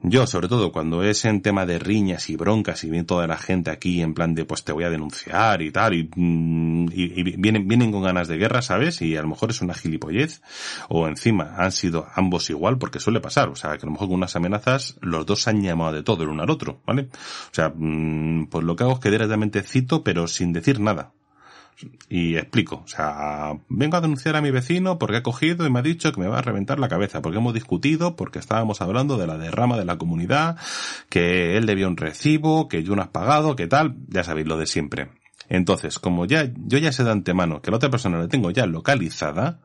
Yo, 0.00 0.28
sobre 0.28 0.46
todo, 0.46 0.70
cuando 0.70 1.02
es 1.02 1.24
en 1.24 1.42
tema 1.42 1.66
de 1.66 1.80
riñas 1.80 2.30
y 2.30 2.36
broncas 2.36 2.84
y 2.84 2.90
viene 2.90 3.04
toda 3.04 3.26
la 3.26 3.36
gente 3.36 3.70
aquí 3.70 4.00
en 4.00 4.14
plan 4.14 4.32
de 4.32 4.44
pues 4.44 4.62
te 4.62 4.70
voy 4.70 4.84
a 4.84 4.90
denunciar 4.90 5.60
y 5.60 5.72
tal, 5.72 5.92
y, 5.92 6.08
mm, 6.14 6.86
y, 6.92 7.36
vienen, 7.36 7.66
vienen 7.66 7.90
con 7.90 8.02
ganas 8.02 8.28
de 8.28 8.36
guerra, 8.36 8.62
¿sabes? 8.62 9.02
Y 9.02 9.16
a 9.16 9.22
lo 9.22 9.28
mejor 9.28 9.50
es 9.50 9.60
una 9.60 9.74
gilipollez, 9.74 10.40
o 10.88 11.08
encima 11.08 11.56
han 11.58 11.72
sido 11.72 12.06
ambos 12.14 12.48
igual, 12.48 12.78
porque 12.78 13.00
suele 13.00 13.20
pasar, 13.20 13.48
o 13.48 13.56
sea, 13.56 13.76
que 13.76 13.82
a 13.82 13.86
lo 13.86 13.92
mejor 13.92 14.06
con 14.06 14.18
unas 14.18 14.36
amenazas 14.36 14.96
los 15.00 15.26
dos 15.26 15.48
han 15.48 15.62
llamado 15.62 15.92
de 15.92 16.04
todo 16.04 16.22
el 16.22 16.28
uno 16.28 16.44
al 16.44 16.50
otro, 16.50 16.80
¿vale? 16.86 17.08
O 17.50 17.54
sea, 17.54 17.72
mm, 17.74 18.46
pues 18.50 18.64
lo 18.64 18.76
que 18.76 18.84
hago 18.84 18.94
es 18.94 19.00
que 19.00 19.10
directamente 19.10 19.62
cito, 19.62 20.04
pero 20.04 20.28
sin 20.28 20.52
decir 20.52 20.78
nada. 20.78 21.12
Y 22.08 22.36
explico, 22.36 22.82
o 22.84 22.88
sea, 22.88 23.52
vengo 23.68 23.96
a 23.96 24.00
denunciar 24.00 24.34
a 24.36 24.40
mi 24.40 24.50
vecino 24.50 24.98
porque 24.98 25.18
ha 25.18 25.22
cogido 25.22 25.66
y 25.66 25.70
me 25.70 25.78
ha 25.78 25.82
dicho 25.82 26.10
que 26.12 26.20
me 26.20 26.26
va 26.26 26.38
a 26.38 26.42
reventar 26.42 26.80
la 26.80 26.88
cabeza, 26.88 27.22
porque 27.22 27.38
hemos 27.38 27.54
discutido, 27.54 28.16
porque 28.16 28.38
estábamos 28.38 28.80
hablando 28.80 29.16
de 29.16 29.26
la 29.26 29.38
derrama 29.38 29.78
de 29.78 29.84
la 29.84 29.98
comunidad, 29.98 30.56
que 31.08 31.56
él 31.56 31.66
debía 31.66 31.86
un 31.86 31.96
recibo, 31.96 32.68
que 32.68 32.82
yo 32.82 32.96
no 32.96 33.02
has 33.02 33.08
pagado, 33.08 33.54
que 33.54 33.66
tal, 33.66 33.96
ya 34.08 34.24
sabéis 34.24 34.48
lo 34.48 34.56
de 34.56 34.66
siempre. 34.66 35.10
Entonces, 35.48 35.98
como 35.98 36.26
ya, 36.26 36.50
yo 36.56 36.78
ya 36.78 36.92
sé 36.92 37.04
de 37.04 37.10
antemano 37.10 37.62
que 37.62 37.70
la 37.70 37.78
otra 37.78 37.90
persona 37.90 38.18
la 38.18 38.28
tengo 38.28 38.50
ya 38.50 38.66
localizada, 38.66 39.60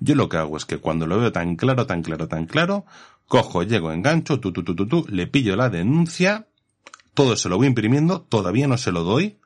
yo 0.00 0.14
lo 0.14 0.28
que 0.28 0.36
hago 0.36 0.56
es 0.56 0.64
que 0.64 0.78
cuando 0.78 1.06
lo 1.06 1.18
veo 1.18 1.32
tan 1.32 1.56
claro, 1.56 1.86
tan 1.86 2.02
claro, 2.02 2.28
tan 2.28 2.46
claro, 2.46 2.84
cojo, 3.26 3.62
llego, 3.62 3.92
engancho, 3.92 4.38
tu, 4.38 4.52
tu, 4.52 4.62
tu, 4.62 4.76
tu, 4.76 4.86
tu, 4.86 5.06
le 5.08 5.26
pillo 5.26 5.56
la 5.56 5.70
denuncia, 5.70 6.46
todo 7.14 7.36
se 7.36 7.48
lo 7.48 7.56
voy 7.56 7.66
imprimiendo, 7.66 8.22
todavía 8.22 8.68
no 8.68 8.76
se 8.76 8.92
lo 8.92 9.02
doy, 9.02 9.38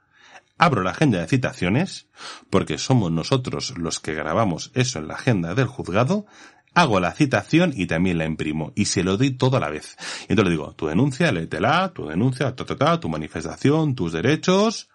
abro 0.58 0.82
la 0.82 0.90
agenda 0.90 1.20
de 1.20 1.28
citaciones, 1.28 2.08
porque 2.50 2.78
somos 2.78 3.10
nosotros 3.12 3.74
los 3.78 4.00
que 4.00 4.14
grabamos 4.14 4.70
eso 4.74 4.98
en 4.98 5.08
la 5.08 5.14
agenda 5.14 5.54
del 5.54 5.66
juzgado, 5.66 6.26
hago 6.74 7.00
la 7.00 7.12
citación 7.12 7.72
y 7.74 7.86
también 7.86 8.18
la 8.18 8.24
imprimo 8.24 8.72
y 8.74 8.84
se 8.84 9.02
lo 9.02 9.16
doy 9.16 9.30
todo 9.30 9.56
a 9.56 9.60
la 9.60 9.70
vez. 9.70 9.96
Y 10.28 10.32
entonces 10.32 10.44
le 10.44 10.50
digo, 10.50 10.74
tu 10.74 10.86
denuncia, 10.86 11.32
léetela, 11.32 11.92
tu 11.94 12.06
denuncia, 12.06 12.54
ta, 12.54 12.64
ta, 12.64 12.76
ta, 12.76 13.00
tu 13.00 13.08
manifestación, 13.08 13.94
tus 13.94 14.12
derechos, 14.12 14.88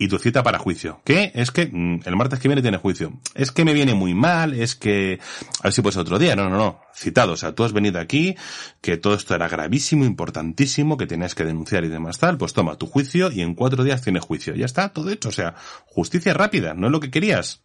y 0.00 0.08
tu 0.08 0.18
cita 0.18 0.42
para 0.42 0.58
juicio. 0.58 1.02
¿Qué? 1.04 1.30
Es 1.34 1.50
que 1.50 1.66
mm, 1.66 2.00
el 2.06 2.16
martes 2.16 2.40
que 2.40 2.48
viene 2.48 2.62
tiene 2.62 2.78
juicio. 2.78 3.20
Es 3.34 3.52
que 3.52 3.66
me 3.66 3.74
viene 3.74 3.92
muy 3.92 4.14
mal, 4.14 4.54
es 4.54 4.74
que... 4.74 5.20
A 5.60 5.64
ver 5.64 5.72
si 5.74 5.82
pues 5.82 5.98
otro 5.98 6.18
día. 6.18 6.34
No, 6.34 6.48
no, 6.48 6.56
no. 6.56 6.80
Citado. 6.94 7.34
O 7.34 7.36
sea, 7.36 7.54
tú 7.54 7.64
has 7.64 7.74
venido 7.74 8.00
aquí, 8.00 8.34
que 8.80 8.96
todo 8.96 9.12
esto 9.12 9.34
era 9.34 9.46
gravísimo, 9.46 10.06
importantísimo, 10.06 10.96
que 10.96 11.06
tenías 11.06 11.34
que 11.34 11.44
denunciar 11.44 11.84
y 11.84 11.88
demás 11.88 12.18
tal. 12.18 12.38
Pues 12.38 12.54
toma 12.54 12.76
tu 12.76 12.86
juicio 12.86 13.30
y 13.30 13.42
en 13.42 13.54
cuatro 13.54 13.84
días 13.84 14.00
tienes 14.00 14.24
juicio. 14.24 14.54
Ya 14.54 14.64
está, 14.64 14.88
todo 14.88 15.10
hecho. 15.10 15.28
O 15.28 15.32
sea, 15.32 15.54
justicia 15.84 16.32
rápida. 16.32 16.72
No 16.72 16.86
es 16.86 16.92
lo 16.92 17.00
que 17.00 17.10
querías. 17.10 17.62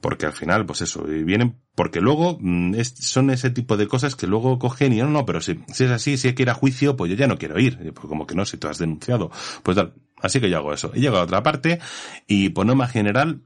Porque 0.00 0.26
al 0.26 0.32
final, 0.32 0.66
pues 0.66 0.82
eso, 0.82 1.04
y 1.12 1.24
vienen, 1.24 1.60
porque 1.74 2.00
luego 2.00 2.36
mm, 2.40 2.74
son 2.94 3.30
ese 3.30 3.50
tipo 3.50 3.76
de 3.76 3.88
cosas 3.88 4.14
que 4.14 4.28
luego 4.28 4.58
cogen 4.58 4.92
y 4.92 4.98
no, 4.98 5.08
no, 5.08 5.24
pero 5.24 5.40
si, 5.40 5.60
si 5.72 5.84
es 5.84 5.90
así, 5.90 6.16
si 6.16 6.28
hay 6.28 6.34
que 6.34 6.42
ir 6.42 6.50
a 6.50 6.54
juicio, 6.54 6.96
pues 6.96 7.10
yo 7.10 7.16
ya 7.16 7.26
no 7.26 7.38
quiero 7.38 7.58
ir. 7.58 7.92
Pues 7.92 8.06
como 8.06 8.26
que 8.26 8.36
no, 8.36 8.44
si 8.44 8.56
tú 8.56 8.68
has 8.68 8.78
denunciado. 8.78 9.30
Pues 9.62 9.76
tal, 9.76 9.94
Así 10.22 10.40
que 10.40 10.48
yo 10.48 10.58
hago 10.58 10.72
eso. 10.72 10.90
Y 10.94 11.00
llego 11.00 11.18
a 11.18 11.22
otra 11.22 11.42
parte 11.42 11.80
y 12.26 12.50
por 12.50 12.66
norma 12.66 12.88
general 12.88 13.42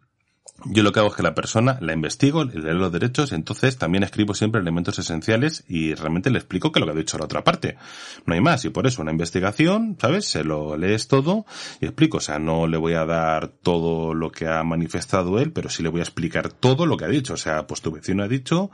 yo 0.64 0.82
lo 0.82 0.92
que 0.92 1.00
hago 1.00 1.10
es 1.10 1.14
que 1.14 1.22
la 1.22 1.34
persona 1.34 1.78
la 1.80 1.92
investigo, 1.92 2.44
le 2.44 2.60
leo 2.60 2.74
los 2.74 2.92
derechos, 2.92 3.32
entonces 3.32 3.76
también 3.76 4.02
escribo 4.02 4.34
siempre 4.34 4.60
elementos 4.60 4.98
esenciales 4.98 5.64
y 5.68 5.94
realmente 5.94 6.30
le 6.30 6.38
explico 6.38 6.72
que 6.72 6.80
lo 6.80 6.86
que 6.86 6.92
ha 6.92 6.94
dicho 6.94 7.18
la 7.18 7.26
otra 7.26 7.44
parte. 7.44 7.76
No 8.24 8.34
hay 8.34 8.40
más, 8.40 8.64
y 8.64 8.70
por 8.70 8.86
eso 8.86 9.02
una 9.02 9.10
investigación, 9.10 9.96
¿sabes? 10.00 10.24
Se 10.24 10.44
lo 10.44 10.76
lees 10.76 11.08
todo 11.08 11.44
y 11.80 11.84
explico. 11.84 12.18
O 12.18 12.20
sea, 12.20 12.38
no 12.38 12.66
le 12.66 12.78
voy 12.78 12.94
a 12.94 13.04
dar 13.04 13.48
todo 13.48 14.14
lo 14.14 14.32
que 14.32 14.48
ha 14.48 14.62
manifestado 14.64 15.38
él, 15.38 15.52
pero 15.52 15.68
sí 15.68 15.82
le 15.82 15.90
voy 15.90 16.00
a 16.00 16.04
explicar 16.04 16.50
todo 16.50 16.86
lo 16.86 16.96
que 16.96 17.04
ha 17.04 17.08
dicho. 17.08 17.34
O 17.34 17.38
sea, 17.38 17.66
pues 17.66 17.82
tu 17.82 17.92
vecino 17.92 18.22
ha 18.22 18.28
dicho 18.28 18.70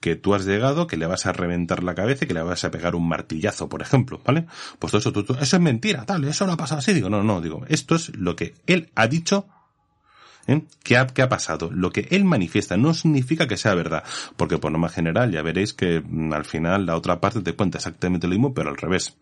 que 0.00 0.16
tú 0.16 0.34
has 0.34 0.46
llegado, 0.46 0.86
que 0.86 0.96
le 0.96 1.06
vas 1.06 1.26
a 1.26 1.32
reventar 1.32 1.84
la 1.84 1.94
cabeza 1.94 2.24
y 2.24 2.28
que 2.28 2.34
le 2.34 2.42
vas 2.42 2.64
a 2.64 2.70
pegar 2.70 2.94
un 2.94 3.06
martillazo, 3.06 3.68
por 3.68 3.82
ejemplo, 3.82 4.20
¿vale? 4.24 4.46
Pues 4.78 4.90
todo 4.90 5.00
eso, 5.00 5.36
eso 5.40 5.56
es 5.56 5.62
mentira, 5.62 6.06
tal, 6.06 6.24
eso 6.24 6.46
no 6.46 6.52
ha 6.52 6.56
pasado 6.56 6.78
así. 6.78 6.94
Digo, 6.94 7.10
no, 7.10 7.22
no, 7.22 7.40
digo, 7.40 7.64
esto 7.68 7.94
es 7.94 8.16
lo 8.16 8.36
que 8.36 8.54
él 8.66 8.90
ha 8.94 9.06
dicho 9.06 9.46
¿Eh? 10.48 10.62
¿Qué, 10.84 10.96
ha, 10.96 11.06
¿Qué 11.06 11.22
ha 11.22 11.28
pasado? 11.28 11.70
Lo 11.72 11.90
que 11.90 12.06
él 12.10 12.24
manifiesta 12.24 12.76
no 12.76 12.94
significa 12.94 13.48
que 13.48 13.56
sea 13.56 13.74
verdad, 13.74 14.04
porque 14.36 14.58
por 14.58 14.70
norma 14.70 14.88
general 14.88 15.32
ya 15.32 15.42
veréis 15.42 15.72
que 15.72 16.00
mm, 16.00 16.32
al 16.32 16.44
final 16.44 16.86
la 16.86 16.96
otra 16.96 17.20
parte 17.20 17.40
te 17.40 17.54
cuenta 17.54 17.78
exactamente 17.78 18.26
lo 18.26 18.32
mismo, 18.32 18.54
pero 18.54 18.70
al 18.70 18.76
revés. 18.76 19.16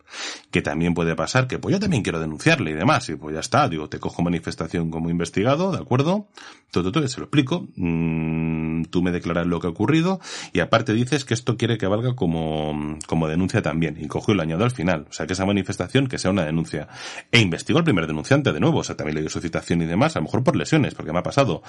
Que 0.50 0.60
también 0.62 0.94
puede 0.94 1.16
pasar 1.16 1.46
que 1.46 1.58
pues 1.58 1.72
yo 1.72 1.80
también 1.80 2.02
quiero 2.02 2.20
denunciarle 2.20 2.72
y 2.72 2.74
demás, 2.74 3.08
y 3.08 3.16
pues 3.16 3.34
ya 3.34 3.40
está, 3.40 3.68
digo, 3.68 3.88
te 3.88 3.98
cojo 3.98 4.22
manifestación 4.22 4.90
como 4.90 5.10
investigado, 5.10 5.72
¿de 5.72 5.78
acuerdo? 5.78 6.28
Todo, 6.70 6.92
todo, 6.92 7.06
se 7.08 7.20
lo 7.20 7.24
explico, 7.24 7.68
mm, 7.76 8.84
tú 8.84 9.02
me 9.02 9.10
declaras 9.10 9.46
lo 9.46 9.60
que 9.60 9.66
ha 9.66 9.70
ocurrido, 9.70 10.20
y 10.52 10.60
aparte 10.60 10.92
dices 10.92 11.24
que 11.24 11.34
esto 11.34 11.56
quiere 11.56 11.78
que 11.78 11.86
valga 11.86 12.14
como, 12.14 12.98
como 13.06 13.28
denuncia 13.28 13.62
también, 13.62 13.96
y 13.98 14.08
cojo 14.08 14.32
y 14.32 14.34
lo 14.34 14.42
añado 14.42 14.64
al 14.64 14.72
final, 14.72 15.06
o 15.08 15.12
sea 15.12 15.26
que 15.26 15.32
esa 15.32 15.46
manifestación 15.46 16.06
que 16.06 16.18
sea 16.18 16.30
una 16.30 16.44
denuncia. 16.44 16.88
E 17.30 17.40
investigo 17.40 17.78
al 17.78 17.84
primer 17.84 18.06
denunciante 18.06 18.52
de 18.52 18.60
nuevo, 18.60 18.80
o 18.80 18.84
sea, 18.84 18.96
también 18.96 19.14
le 19.16 19.20
dio 19.22 19.30
su 19.30 19.40
citación 19.40 19.80
y 19.82 19.86
demás, 19.86 20.16
a 20.16 20.18
lo 20.18 20.24
mejor 20.24 20.44
por 20.44 20.56
lesiones, 20.56 20.94
porque 20.94 21.13
me 21.14 21.20
ha 21.20 21.22
pasado. 21.22 21.62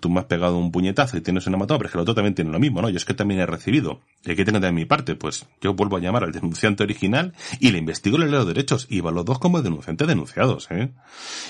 Tú 0.00 0.08
me 0.08 0.20
has 0.20 0.26
pegado 0.26 0.56
un 0.56 0.72
puñetazo 0.72 1.16
y 1.18 1.20
tienes 1.20 1.46
una 1.46 1.56
hematoma, 1.56 1.78
pero 1.78 1.88
es 1.88 1.94
el 1.94 2.00
otro 2.00 2.14
también 2.14 2.34
tiene 2.34 2.50
lo 2.50 2.58
mismo, 2.58 2.80
¿no? 2.80 2.88
Yo 2.88 2.96
es 2.96 3.04
que 3.04 3.14
también 3.14 3.40
he 3.40 3.46
recibido. 3.46 4.00
¿Y 4.24 4.34
qué 4.34 4.44
tengo 4.44 4.60
de 4.60 4.72
mi 4.72 4.84
parte? 4.84 5.14
Pues 5.14 5.46
yo 5.60 5.74
vuelvo 5.74 5.96
a 5.96 6.00
llamar 6.00 6.24
al 6.24 6.32
denunciante 6.32 6.82
original 6.82 7.34
y 7.60 7.70
le 7.72 7.78
investigo, 7.78 8.16
le 8.18 8.28
leo 8.28 8.44
derechos 8.44 8.86
y 8.88 9.00
va 9.00 9.10
los 9.10 9.24
dos 9.24 9.38
como 9.38 9.60
denunciantes 9.60 10.08
denunciados, 10.08 10.68
¿eh? 10.70 10.92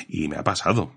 Y 0.09 0.29
me 0.29 0.37
ha 0.37 0.45
pasado. 0.45 0.91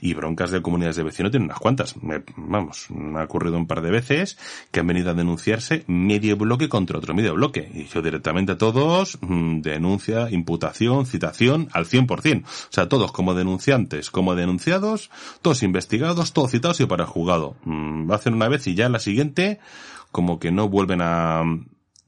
Y 0.00 0.14
broncas 0.14 0.50
de 0.50 0.62
comunidades 0.62 0.96
de 0.96 1.02
vecinos 1.02 1.30
tienen 1.30 1.46
unas 1.46 1.58
cuantas. 1.58 1.94
Vamos, 2.36 2.86
me 2.90 3.20
ha 3.20 3.24
ocurrido 3.24 3.56
un 3.56 3.66
par 3.66 3.82
de 3.82 3.90
veces 3.90 4.38
que 4.70 4.80
han 4.80 4.86
venido 4.86 5.10
a 5.10 5.14
denunciarse 5.14 5.84
medio 5.86 6.36
bloque 6.36 6.68
contra 6.68 6.98
otro 6.98 7.14
medio 7.14 7.34
bloque. 7.34 7.70
Y 7.74 7.84
yo 7.84 8.02
directamente 8.02 8.52
a 8.52 8.58
todos, 8.58 9.18
mm, 9.20 9.60
denuncia, 9.60 10.30
imputación, 10.30 11.06
citación 11.06 11.68
al 11.72 11.86
100%. 11.86 12.44
O 12.44 12.72
sea, 12.72 12.88
todos 12.88 13.12
como 13.12 13.34
denunciantes, 13.34 14.10
como 14.10 14.34
denunciados, 14.34 15.10
todos 15.42 15.62
investigados, 15.62 16.32
todos 16.32 16.50
citados 16.50 16.80
y 16.80 16.86
para 16.86 17.04
el 17.04 17.10
juzgado. 17.10 17.56
Mm, 17.64 18.08
va 18.10 18.14
a 18.14 18.18
hacer 18.18 18.32
una 18.32 18.48
vez 18.48 18.66
y 18.66 18.74
ya 18.74 18.88
la 18.88 18.98
siguiente, 18.98 19.60
como 20.12 20.38
que 20.38 20.50
no 20.50 20.68
vuelven 20.68 21.00
a, 21.02 21.42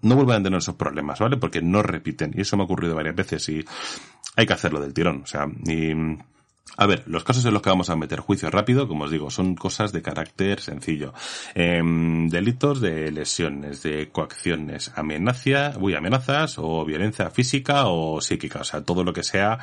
no 0.00 0.14
vuelven 0.14 0.40
a 0.40 0.42
tener 0.42 0.59
esos 0.59 0.76
problemas, 0.76 1.18
¿vale? 1.18 1.37
Porque 1.37 1.62
no 1.62 1.83
repiten. 1.83 2.33
Y 2.37 2.42
eso 2.42 2.57
me 2.57 2.62
ha 2.62 2.66
ocurrido 2.66 2.94
varias 2.94 3.16
veces 3.16 3.48
y 3.48 3.64
hay 4.37 4.46
que 4.46 4.52
hacerlo 4.52 4.81
del 4.81 4.94
tirón. 4.94 5.22
O 5.22 5.26
sea, 5.26 5.46
y, 5.66 5.92
a 6.76 6.87
ver, 6.87 7.02
los 7.07 7.24
casos 7.24 7.44
en 7.44 7.52
los 7.52 7.62
que 7.62 7.70
vamos 7.70 7.90
a 7.90 7.96
meter 7.96 8.20
juicio 8.20 8.50
rápido, 8.50 8.87
como 8.87 9.04
os 9.04 9.11
digo, 9.11 9.31
son 9.31 9.54
cosas 9.54 9.92
de 9.92 10.02
carácter 10.02 10.61
sencillo. 10.61 11.12
Em, 11.54 12.28
delitos 12.28 12.81
de 12.81 13.11
lesiones, 13.11 13.83
de 13.83 14.11
coacciones, 14.11 14.92
amenaza, 14.94 15.72
uy, 15.81 15.94
amenazas 15.94 16.59
o 16.59 16.85
violencia 16.85 17.31
física 17.31 17.87
o 17.87 18.20
psíquica, 18.20 18.61
o 18.61 18.64
sea, 18.64 18.83
todo 18.83 19.02
lo 19.02 19.12
que 19.12 19.22
sea 19.22 19.59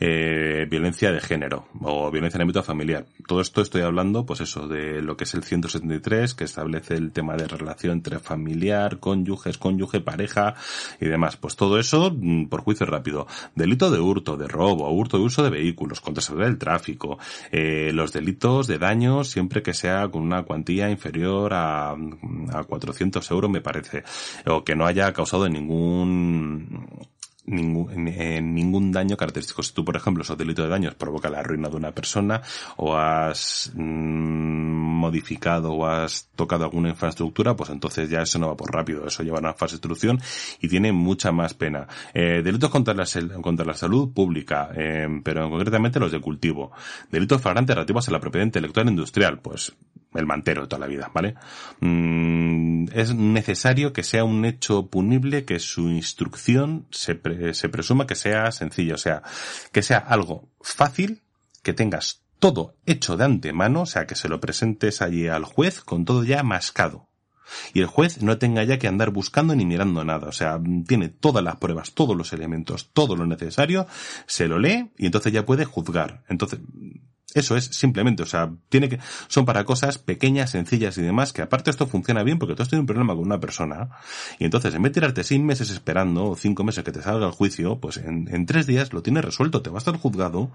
eh, 0.00 0.66
violencia 0.70 1.12
de 1.12 1.20
género 1.20 1.68
o 1.80 2.10
violencia 2.10 2.38
en 2.38 2.42
ámbito 2.42 2.62
familiar. 2.62 3.06
Todo 3.26 3.40
esto 3.40 3.62
estoy 3.62 3.82
hablando, 3.82 4.26
pues 4.26 4.40
eso, 4.40 4.68
de 4.68 5.00
lo 5.02 5.16
que 5.16 5.24
es 5.24 5.34
el 5.34 5.44
173, 5.44 6.34
que 6.34 6.44
establece 6.44 6.94
el 6.94 7.12
tema 7.12 7.36
de 7.36 7.46
relación 7.46 7.94
entre 7.94 8.18
familiar, 8.18 8.98
cónyuges, 8.98 9.58
cónyuge, 9.58 10.00
pareja 10.00 10.54
y 11.00 11.06
demás. 11.06 11.36
Pues 11.36 11.56
todo 11.56 11.78
eso 11.78 12.10
mm, 12.14 12.46
por 12.46 12.60
juicio 12.60 12.86
rápido. 12.86 13.26
Delito 13.54 13.90
de 13.90 14.00
hurto, 14.00 14.36
de 14.36 14.48
robo, 14.48 14.90
hurto 14.90 15.18
de 15.18 15.24
uso 15.24 15.42
de 15.42 15.50
vehículos, 15.50 16.00
contra 16.00 16.22
seguridad 16.48 16.58
tráfico, 16.58 17.18
eh, 17.50 17.90
los 17.92 18.12
delitos 18.12 18.66
de 18.66 18.78
daños 18.78 19.30
siempre 19.30 19.62
que 19.62 19.74
sea 19.74 20.08
con 20.08 20.22
una 20.22 20.42
cuantía 20.44 20.90
inferior 20.90 21.52
a, 21.54 21.90
a 21.92 22.64
400 22.64 23.30
euros 23.30 23.50
me 23.50 23.60
parece, 23.60 24.04
o 24.46 24.64
que 24.64 24.74
no 24.74 24.86
haya 24.86 25.12
causado 25.12 25.48
ningún 25.48 27.08
ningún, 27.50 28.08
en 28.08 28.54
ningún 28.54 28.92
daño 28.92 29.16
característico. 29.16 29.62
Si 29.62 29.72
tú, 29.72 29.84
por 29.84 29.96
ejemplo, 29.96 30.22
esos 30.22 30.38
delitos 30.38 30.64
de 30.64 30.70
daños 30.70 30.94
provoca 30.94 31.28
la 31.30 31.42
ruina 31.42 31.68
de 31.68 31.76
una 31.76 31.92
persona 31.92 32.42
o 32.76 32.96
has 32.96 33.72
mm, 33.74 33.80
modificado 34.98 35.72
o 35.72 35.86
has 35.86 36.28
tocado 36.34 36.64
alguna 36.64 36.90
infraestructura, 36.90 37.56
pues 37.56 37.70
entonces 37.70 38.08
ya 38.10 38.22
eso 38.22 38.38
no 38.38 38.48
va 38.48 38.56
por 38.56 38.72
rápido, 38.72 39.06
eso 39.06 39.22
lleva 39.22 39.38
a 39.38 39.40
una 39.40 39.54
fase 39.54 39.72
de 39.72 39.76
instrucción 39.76 40.20
y 40.60 40.68
tiene 40.68 40.92
mucha 40.92 41.32
más 41.32 41.54
pena. 41.54 41.86
Eh, 42.14 42.42
delitos 42.42 42.70
contra 42.70 42.94
la, 42.94 43.06
contra 43.40 43.64
la 43.64 43.74
salud 43.74 44.12
pública, 44.12 44.70
eh, 44.74 45.06
pero 45.22 45.48
concretamente 45.50 46.00
los 46.00 46.12
de 46.12 46.20
cultivo. 46.20 46.72
Delitos 47.10 47.40
flagrantes 47.40 47.74
relativos 47.74 48.08
a 48.08 48.12
la 48.12 48.20
propiedad 48.20 48.46
intelectual 48.46 48.88
industrial, 48.88 49.40
pues 49.40 49.72
el 50.14 50.26
mantero 50.26 50.62
de 50.62 50.68
toda 50.68 50.80
la 50.80 50.86
vida, 50.86 51.10
¿vale? 51.12 51.34
Mm, 51.80 52.86
es 52.92 53.14
necesario 53.14 53.92
que 53.92 54.02
sea 54.02 54.24
un 54.24 54.44
hecho 54.44 54.86
punible, 54.86 55.44
que 55.44 55.58
su 55.58 55.88
instrucción 55.88 56.86
se, 56.90 57.20
se 57.52 57.68
presuma 57.68 58.06
que 58.06 58.14
sea 58.14 58.50
sencilla, 58.52 58.94
o 58.94 58.98
sea, 58.98 59.22
que 59.72 59.82
sea 59.82 59.98
algo 59.98 60.48
fácil, 60.60 61.22
que 61.62 61.72
tengas 61.72 62.22
todo 62.38 62.76
hecho 62.86 63.16
de 63.16 63.24
antemano, 63.24 63.82
o 63.82 63.86
sea, 63.86 64.06
que 64.06 64.14
se 64.14 64.28
lo 64.28 64.40
presentes 64.40 65.02
allí 65.02 65.28
al 65.28 65.44
juez 65.44 65.80
con 65.80 66.04
todo 66.04 66.24
ya 66.24 66.42
mascado. 66.42 67.08
Y 67.72 67.80
el 67.80 67.86
juez 67.86 68.22
no 68.22 68.38
tenga 68.38 68.62
ya 68.64 68.78
que 68.78 68.88
andar 68.88 69.10
buscando 69.10 69.54
ni 69.54 69.64
mirando 69.64 70.04
nada, 70.04 70.28
o 70.28 70.32
sea, 70.32 70.60
tiene 70.86 71.08
todas 71.08 71.42
las 71.42 71.56
pruebas, 71.56 71.92
todos 71.92 72.16
los 72.16 72.32
elementos, 72.32 72.90
todo 72.92 73.16
lo 73.16 73.26
necesario, 73.26 73.86
se 74.26 74.48
lo 74.48 74.58
lee 74.58 74.90
y 74.98 75.06
entonces 75.06 75.32
ya 75.32 75.46
puede 75.46 75.64
juzgar. 75.64 76.24
Entonces, 76.28 76.60
eso 77.34 77.56
es 77.56 77.64
simplemente, 77.66 78.22
o 78.22 78.26
sea, 78.26 78.50
tiene 78.68 78.88
que, 78.88 78.98
son 79.28 79.44
para 79.44 79.64
cosas 79.64 79.98
pequeñas, 79.98 80.50
sencillas 80.50 80.96
y 80.98 81.02
demás, 81.02 81.32
que 81.32 81.42
aparte 81.42 81.70
esto 81.70 81.86
funciona 81.86 82.22
bien 82.22 82.38
porque 82.38 82.54
tú 82.54 82.62
has 82.62 82.68
tenido 82.68 82.82
un 82.82 82.86
problema 82.86 83.14
con 83.14 83.24
una 83.24 83.38
persona, 83.38 83.90
y 84.38 84.44
entonces 84.44 84.74
en 84.74 84.82
vez 84.82 84.92
de 84.92 85.00
tirarte 85.00 85.24
seis 85.24 85.40
meses 85.40 85.70
esperando, 85.70 86.30
o 86.30 86.36
cinco 86.36 86.64
meses 86.64 86.84
que 86.84 86.92
te 86.92 87.02
salga 87.02 87.26
el 87.26 87.32
juicio, 87.32 87.78
pues 87.80 87.98
en, 87.98 88.28
en 88.32 88.46
tres 88.46 88.66
días 88.66 88.92
lo 88.92 89.02
tienes 89.02 89.24
resuelto, 89.24 89.62
te 89.62 89.70
vas 89.70 89.86
al 89.88 89.98
juzgado, 89.98 90.50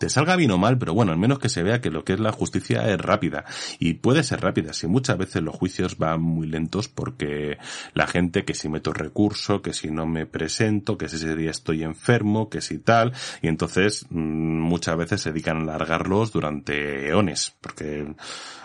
te 0.00 0.08
salga 0.08 0.34
bien 0.34 0.50
o 0.50 0.56
mal, 0.56 0.78
pero 0.78 0.94
bueno, 0.94 1.12
al 1.12 1.18
menos 1.18 1.38
que 1.38 1.50
se 1.50 1.62
vea 1.62 1.82
que 1.82 1.90
lo 1.90 2.04
que 2.04 2.14
es 2.14 2.20
la 2.20 2.32
justicia 2.32 2.88
es 2.90 2.98
rápida. 2.98 3.44
Y 3.78 3.94
puede 3.94 4.22
ser 4.22 4.40
rápida, 4.40 4.72
si 4.72 4.86
muchas 4.86 5.18
veces 5.18 5.42
los 5.42 5.54
juicios 5.54 5.98
van 5.98 6.22
muy 6.22 6.46
lentos 6.46 6.88
porque 6.88 7.58
la 7.92 8.06
gente 8.06 8.46
que 8.46 8.54
si 8.54 8.70
meto 8.70 8.94
recurso, 8.94 9.60
que 9.60 9.74
si 9.74 9.90
no 9.90 10.06
me 10.06 10.24
presento, 10.24 10.96
que 10.96 11.06
si 11.10 11.16
ese 11.16 11.36
día 11.36 11.50
estoy 11.50 11.82
enfermo, 11.82 12.48
que 12.48 12.62
si 12.62 12.78
tal, 12.78 13.12
y 13.42 13.48
entonces 13.48 14.06
mm, 14.08 14.18
muchas 14.60 14.96
veces 14.96 15.20
se 15.20 15.32
dedican 15.32 15.58
a 15.58 15.74
alargarlos 15.74 16.32
durante 16.32 17.08
eones, 17.08 17.54
porque, 17.60 18.14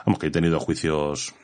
vamos, 0.05 0.19
que 0.19 0.27
he 0.27 0.31
tenido 0.31 0.61
juicios 0.61 1.35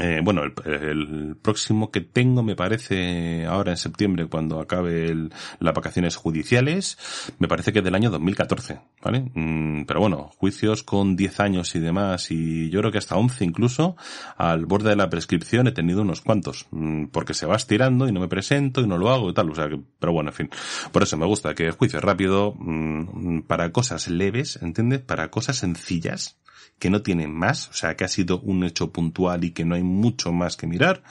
eh, 0.00 0.20
bueno, 0.22 0.42
el, 0.44 1.36
próximo 1.42 1.90
que 1.90 2.00
tengo 2.00 2.42
me 2.42 2.56
parece 2.56 3.44
ahora 3.46 3.72
en 3.72 3.76
septiembre 3.76 4.26
cuando 4.26 4.60
acabe 4.60 5.06
el, 5.06 5.32
las 5.58 5.74
vacaciones 5.74 6.16
judiciales, 6.16 6.98
me 7.38 7.48
parece 7.48 7.72
que 7.72 7.80
es 7.80 7.84
del 7.84 7.94
año 7.94 8.10
2014, 8.10 8.80
¿vale? 9.02 9.30
Mm, 9.34 9.84
pero 9.84 10.00
bueno, 10.00 10.30
juicios 10.38 10.82
con 10.82 11.16
10 11.16 11.40
años 11.40 11.74
y 11.74 11.80
demás 11.80 12.30
y 12.30 12.70
yo 12.70 12.80
creo 12.80 12.92
que 12.92 12.98
hasta 12.98 13.16
11 13.16 13.44
incluso, 13.44 13.96
al 14.36 14.66
borde 14.66 14.90
de 14.90 14.96
la 14.96 15.10
prescripción 15.10 15.66
he 15.66 15.72
tenido 15.72 16.02
unos 16.02 16.20
cuantos, 16.20 16.66
mm, 16.70 17.06
porque 17.06 17.34
se 17.34 17.46
va 17.46 17.56
estirando 17.56 18.08
y 18.08 18.12
no 18.12 18.20
me 18.20 18.28
presento 18.28 18.80
y 18.80 18.86
no 18.86 18.98
lo 18.98 19.10
hago 19.10 19.30
y 19.30 19.34
tal, 19.34 19.50
o 19.50 19.54
sea 19.54 19.68
que, 19.68 19.78
pero 19.98 20.12
bueno, 20.12 20.30
en 20.30 20.34
fin, 20.34 20.50
por 20.92 21.02
eso 21.02 21.16
me 21.16 21.26
gusta 21.26 21.54
que 21.54 21.66
el 21.66 21.72
juicio 21.72 21.98
es 21.98 22.04
rápido, 22.04 22.54
mm, 22.56 23.42
para 23.42 23.70
cosas 23.72 24.08
leves, 24.08 24.58
¿entiendes? 24.62 25.00
Para 25.00 25.30
cosas 25.30 25.56
sencillas, 25.56 26.38
que 26.84 26.90
no 26.90 27.00
tiene 27.00 27.26
más, 27.26 27.70
o 27.70 27.72
sea, 27.72 27.96
que 27.96 28.04
ha 28.04 28.08
sido 28.08 28.40
un 28.40 28.62
hecho 28.62 28.92
puntual 28.92 29.42
y 29.42 29.52
que 29.52 29.64
no 29.64 29.74
hay 29.74 29.82
mucho 29.82 30.32
más 30.32 30.58
que 30.58 30.66
mirar, 30.66 31.02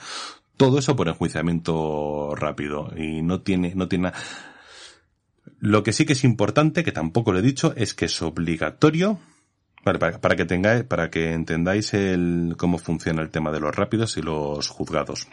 todo 0.56 0.78
eso 0.78 0.94
por 0.94 1.08
enjuiciamiento 1.08 2.32
rápido 2.36 2.92
y 2.96 3.22
no 3.22 3.40
tiene, 3.40 3.74
no 3.74 3.88
tiene 3.88 4.04
nada. 4.04 4.18
Lo 5.58 5.82
que 5.82 5.92
sí 5.92 6.06
que 6.06 6.12
es 6.12 6.22
importante, 6.22 6.84
que 6.84 6.92
tampoco 6.92 7.32
lo 7.32 7.40
he 7.40 7.42
dicho, 7.42 7.74
es 7.76 7.92
que 7.92 8.04
es 8.04 8.22
obligatorio, 8.22 9.18
para, 9.82 10.20
para, 10.20 10.36
que 10.36 10.44
tengáis, 10.44 10.84
para 10.84 11.10
que 11.10 11.32
entendáis 11.32 11.92
el, 11.92 12.54
cómo 12.56 12.78
funciona 12.78 13.20
el 13.22 13.30
tema 13.30 13.50
de 13.50 13.58
los 13.58 13.74
rápidos 13.74 14.16
y 14.16 14.22
los 14.22 14.68
juzgados. 14.68 15.26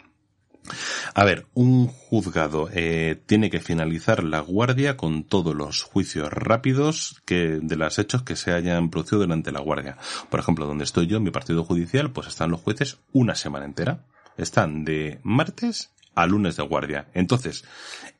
A 1.14 1.24
ver, 1.24 1.46
un 1.54 1.88
juzgado 1.88 2.68
eh, 2.72 3.20
tiene 3.26 3.50
que 3.50 3.60
finalizar 3.60 4.22
la 4.24 4.40
guardia 4.40 4.96
con 4.96 5.24
todos 5.24 5.54
los 5.54 5.82
juicios 5.82 6.32
rápidos 6.32 7.20
que 7.24 7.58
de 7.60 7.76
los 7.76 7.98
hechos 7.98 8.22
que 8.22 8.36
se 8.36 8.52
hayan 8.52 8.90
producido 8.90 9.20
durante 9.22 9.52
la 9.52 9.60
guardia. 9.60 9.96
Por 10.30 10.40
ejemplo, 10.40 10.66
donde 10.66 10.84
estoy 10.84 11.06
yo, 11.06 11.18
en 11.18 11.24
mi 11.24 11.30
partido 11.30 11.64
judicial, 11.64 12.12
pues 12.12 12.28
están 12.28 12.50
los 12.50 12.60
jueces 12.60 12.98
una 13.12 13.34
semana 13.34 13.64
entera. 13.64 14.04
Están 14.36 14.84
de 14.84 15.20
martes 15.22 15.92
a 16.14 16.26
lunes 16.26 16.56
de 16.56 16.62
guardia. 16.62 17.08
Entonces, 17.14 17.64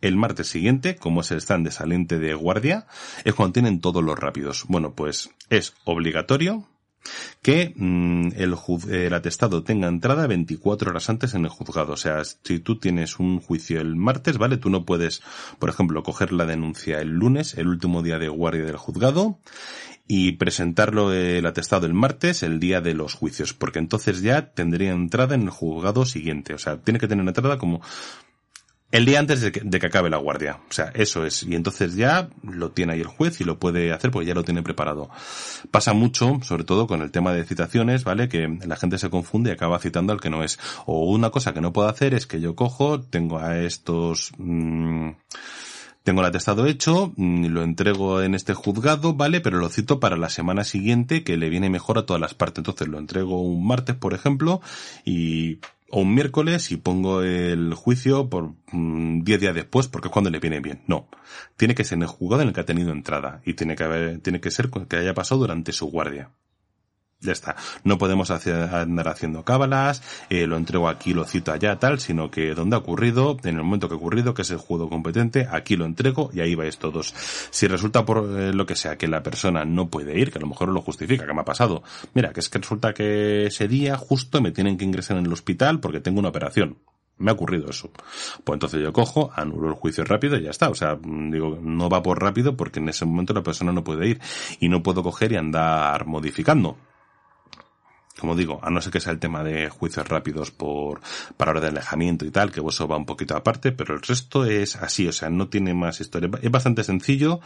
el 0.00 0.16
martes 0.16 0.48
siguiente, 0.48 0.96
como 0.96 1.20
es 1.20 1.30
el 1.30 1.38
stand 1.38 1.66
de 1.66 1.72
saliente 1.72 2.18
de 2.18 2.34
guardia, 2.34 2.86
es 3.24 3.34
cuando 3.34 3.54
tienen 3.54 3.80
todos 3.80 4.02
los 4.02 4.18
rápidos. 4.18 4.64
Bueno, 4.68 4.94
pues 4.94 5.30
es 5.48 5.74
obligatorio 5.84 6.68
que 7.42 7.72
mm, 7.76 8.28
el, 8.36 8.54
el, 8.90 9.14
atestado 9.14 9.62
tenga 9.62 9.88
entrada 9.88 10.26
24 10.26 10.90
horas 10.90 11.10
antes 11.10 11.34
en 11.34 11.44
el 11.44 11.50
juzgado. 11.50 11.92
O 11.92 11.96
sea, 11.96 12.22
si 12.24 12.60
tú 12.60 12.78
tienes 12.78 13.18
un 13.18 13.40
juicio 13.40 13.80
el 13.80 13.96
martes, 13.96 14.38
¿vale? 14.38 14.56
Tú 14.56 14.70
no 14.70 14.84
puedes, 14.84 15.22
por 15.58 15.68
ejemplo, 15.68 16.02
coger 16.02 16.32
la 16.32 16.46
denuncia 16.46 17.00
el 17.00 17.10
lunes, 17.10 17.54
el 17.54 17.68
último 17.68 18.02
día 18.02 18.18
de 18.18 18.28
guardia 18.28 18.64
del 18.64 18.76
juzgado, 18.76 19.38
y 20.06 20.32
presentarlo 20.32 21.12
el 21.12 21.46
atestado 21.46 21.86
el 21.86 21.94
martes, 21.94 22.42
el 22.42 22.60
día 22.60 22.80
de 22.80 22.94
los 22.94 23.14
juicios, 23.14 23.54
porque 23.54 23.78
entonces 23.78 24.20
ya 24.20 24.52
tendría 24.52 24.92
entrada 24.92 25.34
en 25.34 25.42
el 25.42 25.50
juzgado 25.50 26.04
siguiente. 26.04 26.54
O 26.54 26.58
sea, 26.58 26.78
tiene 26.78 26.98
que 26.98 27.08
tener 27.08 27.26
entrada 27.26 27.58
como 27.58 27.80
el 28.92 29.06
día 29.06 29.18
antes 29.18 29.40
de 29.40 29.50
que, 29.50 29.60
de 29.64 29.80
que, 29.80 29.86
acabe 29.86 30.10
la 30.10 30.18
guardia. 30.18 30.60
O 30.68 30.72
sea, 30.72 30.92
eso 30.94 31.26
es. 31.26 31.42
Y 31.42 31.54
entonces 31.54 31.96
ya 31.96 32.28
lo 32.42 32.70
tiene 32.70 32.92
ahí 32.92 33.00
el 33.00 33.06
juez 33.06 33.40
y 33.40 33.44
lo 33.44 33.58
puede 33.58 33.92
hacer 33.92 34.10
porque 34.10 34.28
ya 34.28 34.34
lo 34.34 34.44
tiene 34.44 34.62
preparado. 34.62 35.10
Pasa 35.70 35.94
mucho, 35.94 36.38
sobre 36.42 36.64
todo 36.64 36.86
con 36.86 37.02
el 37.02 37.10
tema 37.10 37.32
de 37.32 37.44
citaciones, 37.44 38.04
¿vale? 38.04 38.28
Que 38.28 38.46
la 38.64 38.76
gente 38.76 38.98
se 38.98 39.10
confunde 39.10 39.50
y 39.50 39.54
acaba 39.54 39.78
citando 39.78 40.12
al 40.12 40.20
que 40.20 40.30
no 40.30 40.44
es. 40.44 40.58
O 40.86 41.06
una 41.06 41.30
cosa 41.30 41.54
que 41.54 41.62
no 41.62 41.72
puedo 41.72 41.88
hacer 41.88 42.14
es 42.14 42.26
que 42.26 42.40
yo 42.40 42.54
cojo, 42.54 43.00
tengo 43.00 43.38
a 43.38 43.58
estos... 43.58 44.32
Mmm, 44.36 45.10
tengo 46.04 46.20
el 46.20 46.26
atestado 46.26 46.66
hecho, 46.66 47.12
mm, 47.16 47.46
lo 47.46 47.62
entrego 47.62 48.22
en 48.22 48.34
este 48.34 48.54
juzgado, 48.54 49.14
¿vale? 49.14 49.40
Pero 49.40 49.58
lo 49.58 49.68
cito 49.68 50.00
para 50.00 50.16
la 50.16 50.28
semana 50.28 50.64
siguiente 50.64 51.22
que 51.22 51.36
le 51.36 51.48
viene 51.48 51.70
mejor 51.70 51.98
a 51.98 52.06
todas 52.06 52.20
las 52.20 52.34
partes. 52.34 52.58
Entonces 52.58 52.88
lo 52.88 52.98
entrego 52.98 53.40
un 53.40 53.66
martes, 53.66 53.94
por 53.96 54.12
ejemplo, 54.12 54.60
y 55.04 55.58
o 55.94 56.00
un 56.00 56.14
miércoles 56.14 56.72
y 56.72 56.78
pongo 56.78 57.22
el 57.22 57.74
juicio 57.74 58.30
por 58.30 58.54
10 58.72 58.72
mm, 58.72 59.22
días 59.22 59.54
después 59.54 59.88
porque 59.88 60.08
es 60.08 60.12
cuando 60.12 60.30
le 60.30 60.40
viene 60.40 60.60
bien. 60.60 60.82
No. 60.86 61.06
Tiene 61.56 61.74
que 61.74 61.84
ser 61.84 61.98
en 61.98 62.02
el 62.02 62.08
juzgado 62.08 62.42
en 62.42 62.48
el 62.48 62.54
que 62.54 62.60
ha 62.60 62.64
tenido 62.64 62.92
entrada 62.92 63.42
y 63.44 63.52
tiene 63.54 63.76
que 63.76 63.84
haber, 63.84 64.18
tiene 64.20 64.40
que 64.40 64.50
ser 64.50 64.70
que 64.70 64.96
haya 64.96 65.12
pasado 65.12 65.42
durante 65.42 65.72
su 65.72 65.90
guardia. 65.90 66.30
Ya 67.22 67.30
está. 67.30 67.54
No 67.84 67.98
podemos 67.98 68.32
hacer, 68.32 68.74
andar 68.74 69.06
haciendo 69.06 69.44
cábalas, 69.44 70.02
eh, 70.28 70.48
lo 70.48 70.56
entrego 70.56 70.88
aquí, 70.88 71.14
lo 71.14 71.24
cito 71.24 71.52
allá, 71.52 71.78
tal, 71.78 72.00
sino 72.00 72.32
que 72.32 72.52
donde 72.52 72.74
ha 72.74 72.80
ocurrido, 72.80 73.36
en 73.44 73.56
el 73.56 73.62
momento 73.62 73.88
que 73.88 73.94
ha 73.94 73.96
ocurrido, 73.96 74.34
que 74.34 74.42
es 74.42 74.50
el 74.50 74.56
juego 74.56 74.88
competente, 74.88 75.46
aquí 75.48 75.76
lo 75.76 75.84
entrego 75.84 76.30
y 76.34 76.40
ahí 76.40 76.56
vais 76.56 76.78
todos. 76.78 77.14
Si 77.50 77.68
resulta 77.68 78.04
por 78.04 78.40
eh, 78.40 78.52
lo 78.52 78.66
que 78.66 78.74
sea 78.74 78.98
que 78.98 79.06
la 79.06 79.22
persona 79.22 79.64
no 79.64 79.88
puede 79.88 80.18
ir, 80.18 80.32
que 80.32 80.38
a 80.38 80.40
lo 80.40 80.48
mejor 80.48 80.70
lo 80.70 80.82
justifica, 80.82 81.24
que 81.24 81.32
me 81.32 81.42
ha 81.42 81.44
pasado. 81.44 81.84
Mira, 82.12 82.32
que 82.32 82.40
es 82.40 82.48
que 82.48 82.58
resulta 82.58 82.92
que 82.92 83.46
ese 83.46 83.68
día 83.68 83.96
justo 83.96 84.40
me 84.40 84.50
tienen 84.50 84.76
que 84.76 84.84
ingresar 84.84 85.16
en 85.16 85.26
el 85.26 85.32
hospital 85.32 85.78
porque 85.78 86.00
tengo 86.00 86.18
una 86.18 86.30
operación. 86.30 86.78
Me 87.18 87.30
ha 87.30 87.34
ocurrido 87.34 87.70
eso. 87.70 87.92
Pues 88.42 88.56
entonces 88.56 88.82
yo 88.82 88.92
cojo, 88.92 89.30
anulo 89.36 89.68
el 89.68 89.74
juicio 89.74 90.02
rápido 90.02 90.36
y 90.36 90.42
ya 90.42 90.50
está. 90.50 90.70
O 90.70 90.74
sea, 90.74 90.98
digo, 91.00 91.56
no 91.62 91.88
va 91.88 92.02
por 92.02 92.20
rápido 92.20 92.56
porque 92.56 92.80
en 92.80 92.88
ese 92.88 93.04
momento 93.04 93.32
la 93.32 93.44
persona 93.44 93.70
no 93.70 93.84
puede 93.84 94.08
ir. 94.08 94.20
Y 94.58 94.68
no 94.68 94.82
puedo 94.82 95.04
coger 95.04 95.30
y 95.30 95.36
andar 95.36 96.04
modificando 96.06 96.76
como 98.22 98.36
digo, 98.36 98.60
a 98.62 98.70
no 98.70 98.80
ser 98.80 98.92
que 98.92 99.00
sea 99.00 99.12
el 99.12 99.18
tema 99.18 99.42
de 99.42 99.68
juicios 99.68 100.06
rápidos 100.06 100.52
por, 100.52 101.00
para 101.36 101.50
hora 101.50 101.60
de 101.60 101.66
alejamiento 101.66 102.24
y 102.24 102.30
tal, 102.30 102.52
que 102.52 102.60
eso 102.60 102.86
va 102.86 102.96
un 102.96 103.04
poquito 103.04 103.36
aparte, 103.36 103.72
pero 103.72 103.94
el 103.94 104.00
resto 104.00 104.44
es 104.44 104.76
así, 104.76 105.08
o 105.08 105.12
sea, 105.12 105.28
no 105.28 105.48
tiene 105.48 105.74
más 105.74 106.00
historia. 106.00 106.30
Es 106.40 106.50
bastante 106.52 106.84
sencillo, 106.84 107.40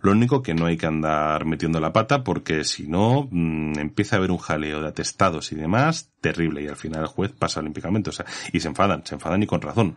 lo 0.00 0.12
único 0.12 0.40
que 0.40 0.54
no 0.54 0.66
hay 0.66 0.76
que 0.76 0.86
andar 0.86 1.44
metiendo 1.44 1.80
la 1.80 1.92
pata 1.92 2.22
porque 2.22 2.62
si 2.62 2.86
no, 2.86 3.26
mmm, 3.32 3.76
empieza 3.80 4.14
a 4.14 4.18
haber 4.18 4.30
un 4.30 4.38
jaleo 4.38 4.80
de 4.80 4.86
atestados 4.86 5.50
y 5.50 5.56
demás 5.56 6.12
terrible 6.20 6.62
y 6.62 6.68
al 6.68 6.76
final 6.76 7.00
el 7.00 7.08
juez 7.08 7.32
pasa 7.32 7.58
olímpicamente, 7.58 8.10
o 8.10 8.12
sea, 8.12 8.24
y 8.52 8.60
se 8.60 8.68
enfadan, 8.68 9.04
se 9.04 9.16
enfadan 9.16 9.42
y 9.42 9.48
con 9.48 9.60
razón. 9.60 9.96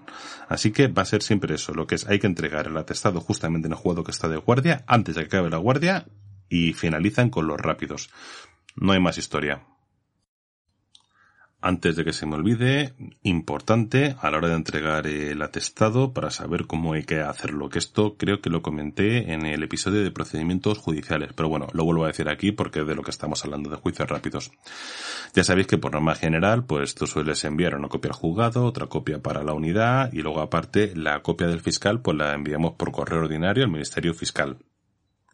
Así 0.49 0.71
que 0.71 0.87
va 0.87 1.03
a 1.03 1.05
ser 1.05 1.21
siempre 1.21 1.53
eso, 1.53 1.71
lo 1.75 1.85
que 1.85 1.93
es, 1.93 2.07
hay 2.07 2.17
que 2.17 2.25
entregar 2.25 2.65
el 2.65 2.77
atestado 2.77 3.21
justamente 3.21 3.67
en 3.67 3.73
el 3.73 3.77
juego 3.77 4.03
que 4.03 4.09
está 4.09 4.27
de 4.27 4.37
guardia, 4.37 4.83
antes 4.87 5.13
de 5.13 5.21
que 5.21 5.27
acabe 5.27 5.51
la 5.51 5.57
guardia, 5.57 6.07
y 6.49 6.73
finalizan 6.73 7.29
con 7.29 7.45
los 7.45 7.59
rápidos. 7.59 8.09
No 8.75 8.91
hay 8.91 8.99
más 8.99 9.19
historia 9.19 9.61
antes 11.65 11.95
de 11.95 12.05
que 12.05 12.13
se 12.13 12.27
me 12.27 12.35
olvide, 12.35 12.93
importante 13.23 14.15
a 14.21 14.29
la 14.29 14.37
hora 14.37 14.49
de 14.49 14.53
entregar 14.53 15.07
el 15.07 15.41
atestado 15.41 16.13
para 16.13 16.29
saber 16.29 16.67
cómo 16.67 16.93
hay 16.93 17.05
que 17.05 17.21
hacerlo, 17.21 17.69
que 17.69 17.79
esto 17.79 18.17
creo 18.17 18.39
que 18.39 18.51
lo 18.51 18.61
comenté 18.61 19.33
en 19.33 19.47
el 19.47 19.63
episodio 19.63 20.03
de 20.03 20.11
procedimientos 20.11 20.77
judiciales, 20.77 21.31
pero 21.35 21.49
bueno, 21.49 21.65
lo 21.73 21.83
vuelvo 21.83 22.03
a 22.03 22.09
decir 22.09 22.29
aquí 22.29 22.51
porque 22.51 22.81
es 22.81 22.87
de 22.87 22.93
lo 22.93 23.01
que 23.01 23.09
estamos 23.09 23.43
hablando 23.43 23.71
de 23.71 23.77
juicios 23.77 24.07
rápidos. 24.07 24.51
Ya 25.33 25.43
sabéis 25.43 25.65
que 25.65 25.79
por 25.79 25.93
norma 25.93 26.13
general, 26.13 26.65
pues 26.65 26.93
tú 26.93 27.07
sueles 27.07 27.43
enviar 27.45 27.73
una 27.73 27.87
copia 27.87 28.11
al 28.11 28.17
juzgado, 28.17 28.63
otra 28.63 28.85
copia 28.85 29.17
para 29.23 29.43
la 29.43 29.53
unidad 29.53 30.13
y 30.13 30.21
luego 30.21 30.41
aparte 30.41 30.95
la 30.95 31.23
copia 31.23 31.47
del 31.47 31.61
fiscal 31.61 31.99
pues 31.99 32.15
la 32.15 32.35
enviamos 32.35 32.73
por 32.73 32.91
correo 32.91 33.21
ordinario 33.21 33.63
al 33.63 33.71
Ministerio 33.71 34.13
Fiscal. 34.13 34.59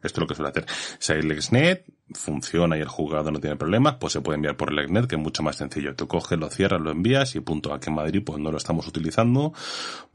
Esto 0.03 0.19
es 0.19 0.21
lo 0.21 0.27
que 0.27 0.35
suele 0.35 0.49
hacer. 0.49 0.65
Si 0.99 1.13
hay 1.13 1.21
LexNet, 1.21 1.85
funciona 2.13 2.77
y 2.77 2.81
el 2.81 2.87
juzgado 2.87 3.31
no 3.31 3.39
tiene 3.39 3.55
problemas, 3.55 3.95
pues 3.95 4.13
se 4.13 4.21
puede 4.21 4.35
enviar 4.35 4.57
por 4.57 4.73
LexNet, 4.73 5.07
que 5.07 5.15
es 5.15 5.21
mucho 5.21 5.43
más 5.43 5.55
sencillo. 5.55 5.95
Tú 5.95 6.07
coges, 6.07 6.37
lo 6.39 6.49
cierras, 6.49 6.81
lo 6.81 6.91
envías 6.91 7.35
y 7.35 7.39
punto. 7.39 7.73
Aquí 7.73 7.89
en 7.89 7.95
Madrid 7.95 8.21
pues 8.25 8.39
no 8.39 8.51
lo 8.51 8.57
estamos 8.57 8.87
utilizando 8.87 9.53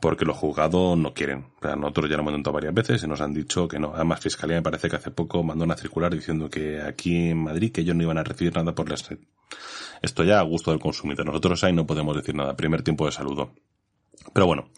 porque 0.01 0.25
los 0.25 0.37
juzgados 0.37 0.99
no 0.99 1.15
quieren. 1.15 1.47
Nosotros 1.63 2.11
ya 2.11 2.17
lo 2.17 2.23
hemos 2.23 2.33
intentado 2.33 2.55
varias 2.55 2.75
veces 2.75 3.03
y 3.03 3.07
nos 3.07 3.21
han 3.21 3.33
dicho 3.33 3.69
que 3.69 3.79
no. 3.79 3.93
Además, 3.95 4.21
Fiscalía 4.21 4.57
me 4.57 4.63
parece 4.63 4.89
que 4.89 4.97
hace 4.97 5.11
poco 5.11 5.43
mandó 5.43 5.65
una 5.65 5.77
circular 5.77 6.15
diciendo 6.15 6.51
que 6.51 6.81
aquí 6.81 7.31
en 7.31 7.39
Madrid 7.39 7.73
que 7.73 7.81
ellos 7.83 7.97
no 7.97 8.03
iban 8.03 8.19
a 8.19 8.25
recibir 8.25 8.55
nada 8.55 8.75
por 8.75 8.89
LexNet. 8.89 9.21
Esto 10.03 10.25
ya 10.25 10.41
a 10.41 10.43
gusto 10.43 10.71
del 10.71 10.81
consumidor. 10.81 11.27
Nosotros 11.27 11.63
ahí 11.65 11.73
no 11.73 11.87
podemos 11.87 12.17
decir 12.17 12.35
nada. 12.35 12.57
Primer 12.57 12.83
tiempo 12.83 13.07
de 13.07 13.13
saludo. 13.13 13.53
Pero 14.33 14.47
bueno. 14.47 14.69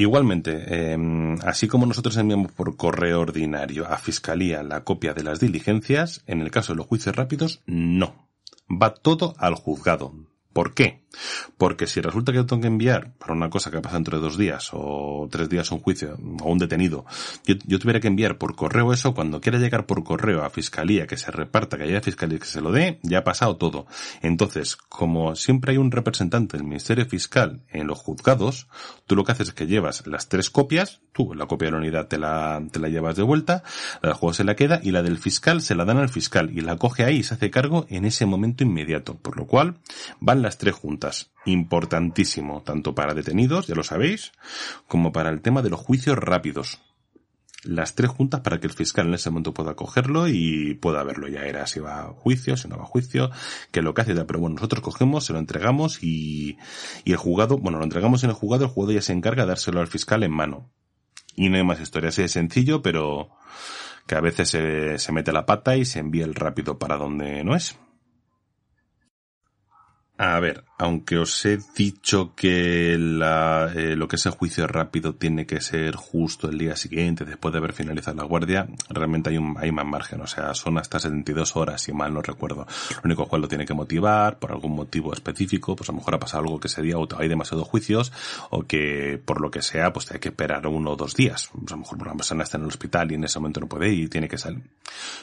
Igualmente, 0.00 0.64
eh, 0.66 1.36
así 1.44 1.68
como 1.68 1.84
nosotros 1.84 2.16
enviamos 2.16 2.52
por 2.52 2.74
correo 2.74 3.20
ordinario 3.20 3.86
a 3.86 3.98
Fiscalía 3.98 4.62
la 4.62 4.82
copia 4.82 5.12
de 5.12 5.22
las 5.22 5.40
diligencias, 5.40 6.22
en 6.26 6.40
el 6.40 6.50
caso 6.50 6.72
de 6.72 6.78
los 6.78 6.86
juicios 6.86 7.14
rápidos, 7.14 7.60
no. 7.66 8.30
Va 8.70 8.94
todo 8.94 9.34
al 9.36 9.56
juzgado. 9.56 10.14
¿Por 10.54 10.72
qué? 10.72 10.99
Porque 11.58 11.86
si 11.86 12.00
resulta 12.00 12.32
que 12.32 12.36
yo 12.36 12.46
tengo 12.46 12.62
que 12.62 12.68
enviar 12.68 13.12
para 13.18 13.32
una 13.32 13.50
cosa 13.50 13.70
que 13.70 13.78
ha 13.78 13.82
pasado 13.82 13.98
entre 13.98 14.18
dos 14.18 14.38
días 14.38 14.70
o 14.72 15.28
tres 15.30 15.48
días 15.48 15.70
un 15.72 15.80
juicio 15.80 16.16
o 16.42 16.50
un 16.50 16.58
detenido, 16.58 17.04
yo, 17.44 17.78
tuviera 17.78 18.00
que 18.00 18.08
enviar 18.08 18.38
por 18.38 18.54
correo 18.54 18.92
eso, 18.92 19.14
cuando 19.14 19.40
quiera 19.40 19.58
llegar 19.58 19.86
por 19.86 20.04
correo 20.04 20.44
a 20.44 20.50
fiscalía, 20.50 21.06
que 21.06 21.16
se 21.16 21.30
reparta, 21.30 21.76
que 21.76 21.84
haya 21.84 22.00
fiscalía 22.00 22.38
que 22.38 22.46
se 22.46 22.60
lo 22.60 22.72
dé, 22.72 23.00
ya 23.02 23.18
ha 23.18 23.24
pasado 23.24 23.56
todo. 23.56 23.86
Entonces, 24.22 24.76
como 24.76 25.34
siempre 25.36 25.72
hay 25.72 25.78
un 25.78 25.90
representante 25.90 26.56
del 26.56 26.66
Ministerio 26.66 27.06
Fiscal 27.06 27.60
en 27.68 27.86
los 27.86 27.98
juzgados, 27.98 28.68
tú 29.06 29.16
lo 29.16 29.24
que 29.24 29.32
haces 29.32 29.48
es 29.48 29.54
que 29.54 29.66
llevas 29.66 30.06
las 30.06 30.28
tres 30.28 30.50
copias, 30.50 31.00
tú 31.12 31.34
la 31.34 31.46
copia 31.46 31.66
de 31.66 31.72
la 31.72 31.78
unidad 31.78 32.06
te 32.06 32.18
la, 32.18 32.62
te 32.70 32.78
la 32.78 32.88
llevas 32.88 33.16
de 33.16 33.22
vuelta, 33.22 33.62
la 34.02 34.10
del 34.10 34.16
juego 34.16 34.32
se 34.32 34.44
la 34.44 34.54
queda 34.54 34.80
y 34.82 34.90
la 34.92 35.02
del 35.02 35.18
fiscal 35.18 35.60
se 35.62 35.74
la 35.74 35.84
dan 35.84 35.98
al 35.98 36.08
fiscal 36.08 36.50
y 36.56 36.60
la 36.60 36.76
coge 36.76 37.04
ahí 37.04 37.16
y 37.16 37.22
se 37.22 37.34
hace 37.34 37.50
cargo 37.50 37.86
en 37.88 38.04
ese 38.04 38.26
momento 38.26 38.64
inmediato. 38.64 39.16
Por 39.16 39.36
lo 39.36 39.46
cual, 39.46 39.76
van 40.20 40.42
las 40.42 40.58
tres 40.58 40.74
juntas. 40.74 40.99
Importantísimo, 41.44 42.62
tanto 42.62 42.94
para 42.94 43.14
detenidos, 43.14 43.66
ya 43.66 43.74
lo 43.74 43.82
sabéis, 43.82 44.32
como 44.86 45.12
para 45.12 45.30
el 45.30 45.40
tema 45.40 45.62
de 45.62 45.70
los 45.70 45.80
juicios 45.80 46.16
rápidos. 46.16 46.80
Las 47.62 47.94
tres 47.94 48.10
juntas 48.10 48.40
para 48.40 48.58
que 48.58 48.66
el 48.66 48.72
fiscal 48.72 49.08
en 49.08 49.14
ese 49.14 49.28
momento 49.28 49.52
pueda 49.52 49.74
cogerlo 49.74 50.28
y 50.28 50.74
pueda 50.74 51.02
verlo. 51.02 51.28
Ya 51.28 51.42
era 51.44 51.66
si 51.66 51.78
va 51.78 52.00
a 52.00 52.08
juicio, 52.08 52.56
si 52.56 52.68
no 52.68 52.78
va 52.78 52.84
a 52.84 52.86
juicio, 52.86 53.30
que 53.70 53.82
lo 53.82 53.92
que 53.92 54.00
hace. 54.00 54.14
Pero 54.14 54.40
bueno, 54.40 54.54
nosotros 54.54 54.82
cogemos, 54.82 55.26
se 55.26 55.34
lo 55.34 55.38
entregamos 55.38 56.02
y, 56.02 56.56
y 57.04 57.12
el 57.12 57.18
juzgado, 57.18 57.58
bueno, 57.58 57.78
lo 57.78 57.84
entregamos 57.84 58.24
en 58.24 58.30
el 58.30 58.36
juzgado, 58.36 58.64
el 58.64 58.70
juzgado 58.70 58.92
ya 58.92 59.02
se 59.02 59.12
encarga 59.12 59.42
de 59.42 59.48
dárselo 59.48 59.80
al 59.80 59.88
fiscal 59.88 60.22
en 60.22 60.32
mano. 60.32 60.70
Y 61.36 61.48
no 61.50 61.56
hay 61.56 61.64
más 61.64 61.80
historia, 61.80 62.08
así 62.08 62.22
de 62.22 62.28
sencillo, 62.28 62.80
pero 62.80 63.30
que 64.06 64.14
a 64.14 64.20
veces 64.20 64.48
se, 64.48 64.98
se 64.98 65.12
mete 65.12 65.32
la 65.32 65.46
pata 65.46 65.76
y 65.76 65.84
se 65.84 65.98
envía 65.98 66.24
el 66.24 66.34
rápido 66.34 66.78
para 66.78 66.96
donde 66.96 67.44
no 67.44 67.54
es. 67.54 67.78
A 70.22 70.38
ver, 70.38 70.64
aunque 70.80 71.18
os 71.18 71.44
he 71.44 71.58
dicho 71.76 72.34
que 72.34 72.96
la, 72.98 73.70
eh, 73.76 73.96
lo 73.96 74.08
que 74.08 74.16
es 74.16 74.24
el 74.24 74.32
juicio 74.32 74.66
rápido 74.66 75.14
tiene 75.14 75.44
que 75.44 75.60
ser 75.60 75.94
justo 75.94 76.48
el 76.48 76.56
día 76.56 76.74
siguiente, 76.74 77.26
después 77.26 77.52
de 77.52 77.58
haber 77.58 77.74
finalizado 77.74 78.16
la 78.16 78.24
guardia, 78.24 78.66
realmente 78.88 79.28
hay, 79.28 79.36
un, 79.36 79.56
hay 79.58 79.72
más 79.72 79.84
margen, 79.84 80.22
o 80.22 80.26
sea, 80.26 80.54
son 80.54 80.78
hasta 80.78 80.98
72 80.98 81.54
horas, 81.54 81.82
si 81.82 81.92
mal 81.92 82.14
no 82.14 82.22
recuerdo. 82.22 82.66
Lo 82.94 83.00
único 83.04 83.28
cual 83.28 83.42
lo 83.42 83.48
tiene 83.48 83.66
que 83.66 83.74
motivar, 83.74 84.38
por 84.38 84.52
algún 84.52 84.74
motivo 84.74 85.12
específico, 85.12 85.76
pues 85.76 85.90
a 85.90 85.92
lo 85.92 85.98
mejor 85.98 86.14
ha 86.14 86.18
pasado 86.18 86.44
algo 86.44 86.58
que 86.58 86.68
ese 86.68 86.80
día 86.80 86.96
o 86.96 87.06
hay 87.18 87.28
demasiados 87.28 87.68
juicios, 87.68 88.10
o 88.48 88.62
que 88.62 89.20
por 89.22 89.42
lo 89.42 89.50
que 89.50 89.60
sea, 89.60 89.92
pues 89.92 90.10
hay 90.12 90.18
que 90.18 90.30
esperar 90.30 90.66
uno 90.66 90.92
o 90.92 90.96
dos 90.96 91.14
días. 91.14 91.50
Pues 91.52 91.72
a 91.72 91.74
lo 91.74 91.82
mejor 91.82 92.00
una 92.00 92.14
persona 92.14 92.44
está 92.44 92.56
en 92.56 92.62
el 92.62 92.68
hospital 92.70 93.12
y 93.12 93.16
en 93.16 93.24
ese 93.24 93.38
momento 93.38 93.60
no 93.60 93.68
puede 93.68 93.92
ir 93.92 94.08
tiene 94.08 94.28
que 94.28 94.38
salir. 94.38 94.62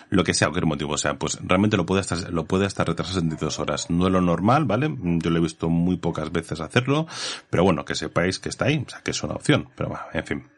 Lo 0.10 0.24
que 0.24 0.36
sea, 0.36 0.50
cualquier 0.50 0.68
motivo, 0.68 0.94
o 0.94 0.98
sea, 0.98 1.18
pues 1.18 1.40
realmente 1.42 1.78
lo 1.78 1.86
puede 1.88 2.02
hasta, 2.02 2.30
lo 2.30 2.46
puede 2.46 2.68
hasta 2.68 2.84
retrasar 2.84 3.16
72 3.16 3.60
horas. 3.60 3.90
No 3.90 4.06
es 4.06 4.14
lo 4.14 4.22
normal, 4.22 4.66
¿vale? 4.66 4.96
Yo 5.02 5.32
lo 5.32 5.38
he 5.38 5.47
visto 5.48 5.70
muy 5.70 5.98
pocas 5.98 6.32
veces 6.32 6.60
hacerlo, 6.60 7.08
pero 7.50 7.64
bueno, 7.64 7.86
que 7.86 7.96
sepáis 7.96 8.40
que 8.40 8.50
está 8.50 8.66
ahí, 8.66 8.84
o 8.86 8.90
sea, 8.90 9.02
que 9.02 9.12
es 9.12 9.24
una 9.24 9.34
opción, 9.34 9.70
pero 9.76 9.90
bueno, 9.90 10.04
en 10.14 10.26
fin. 10.26 10.57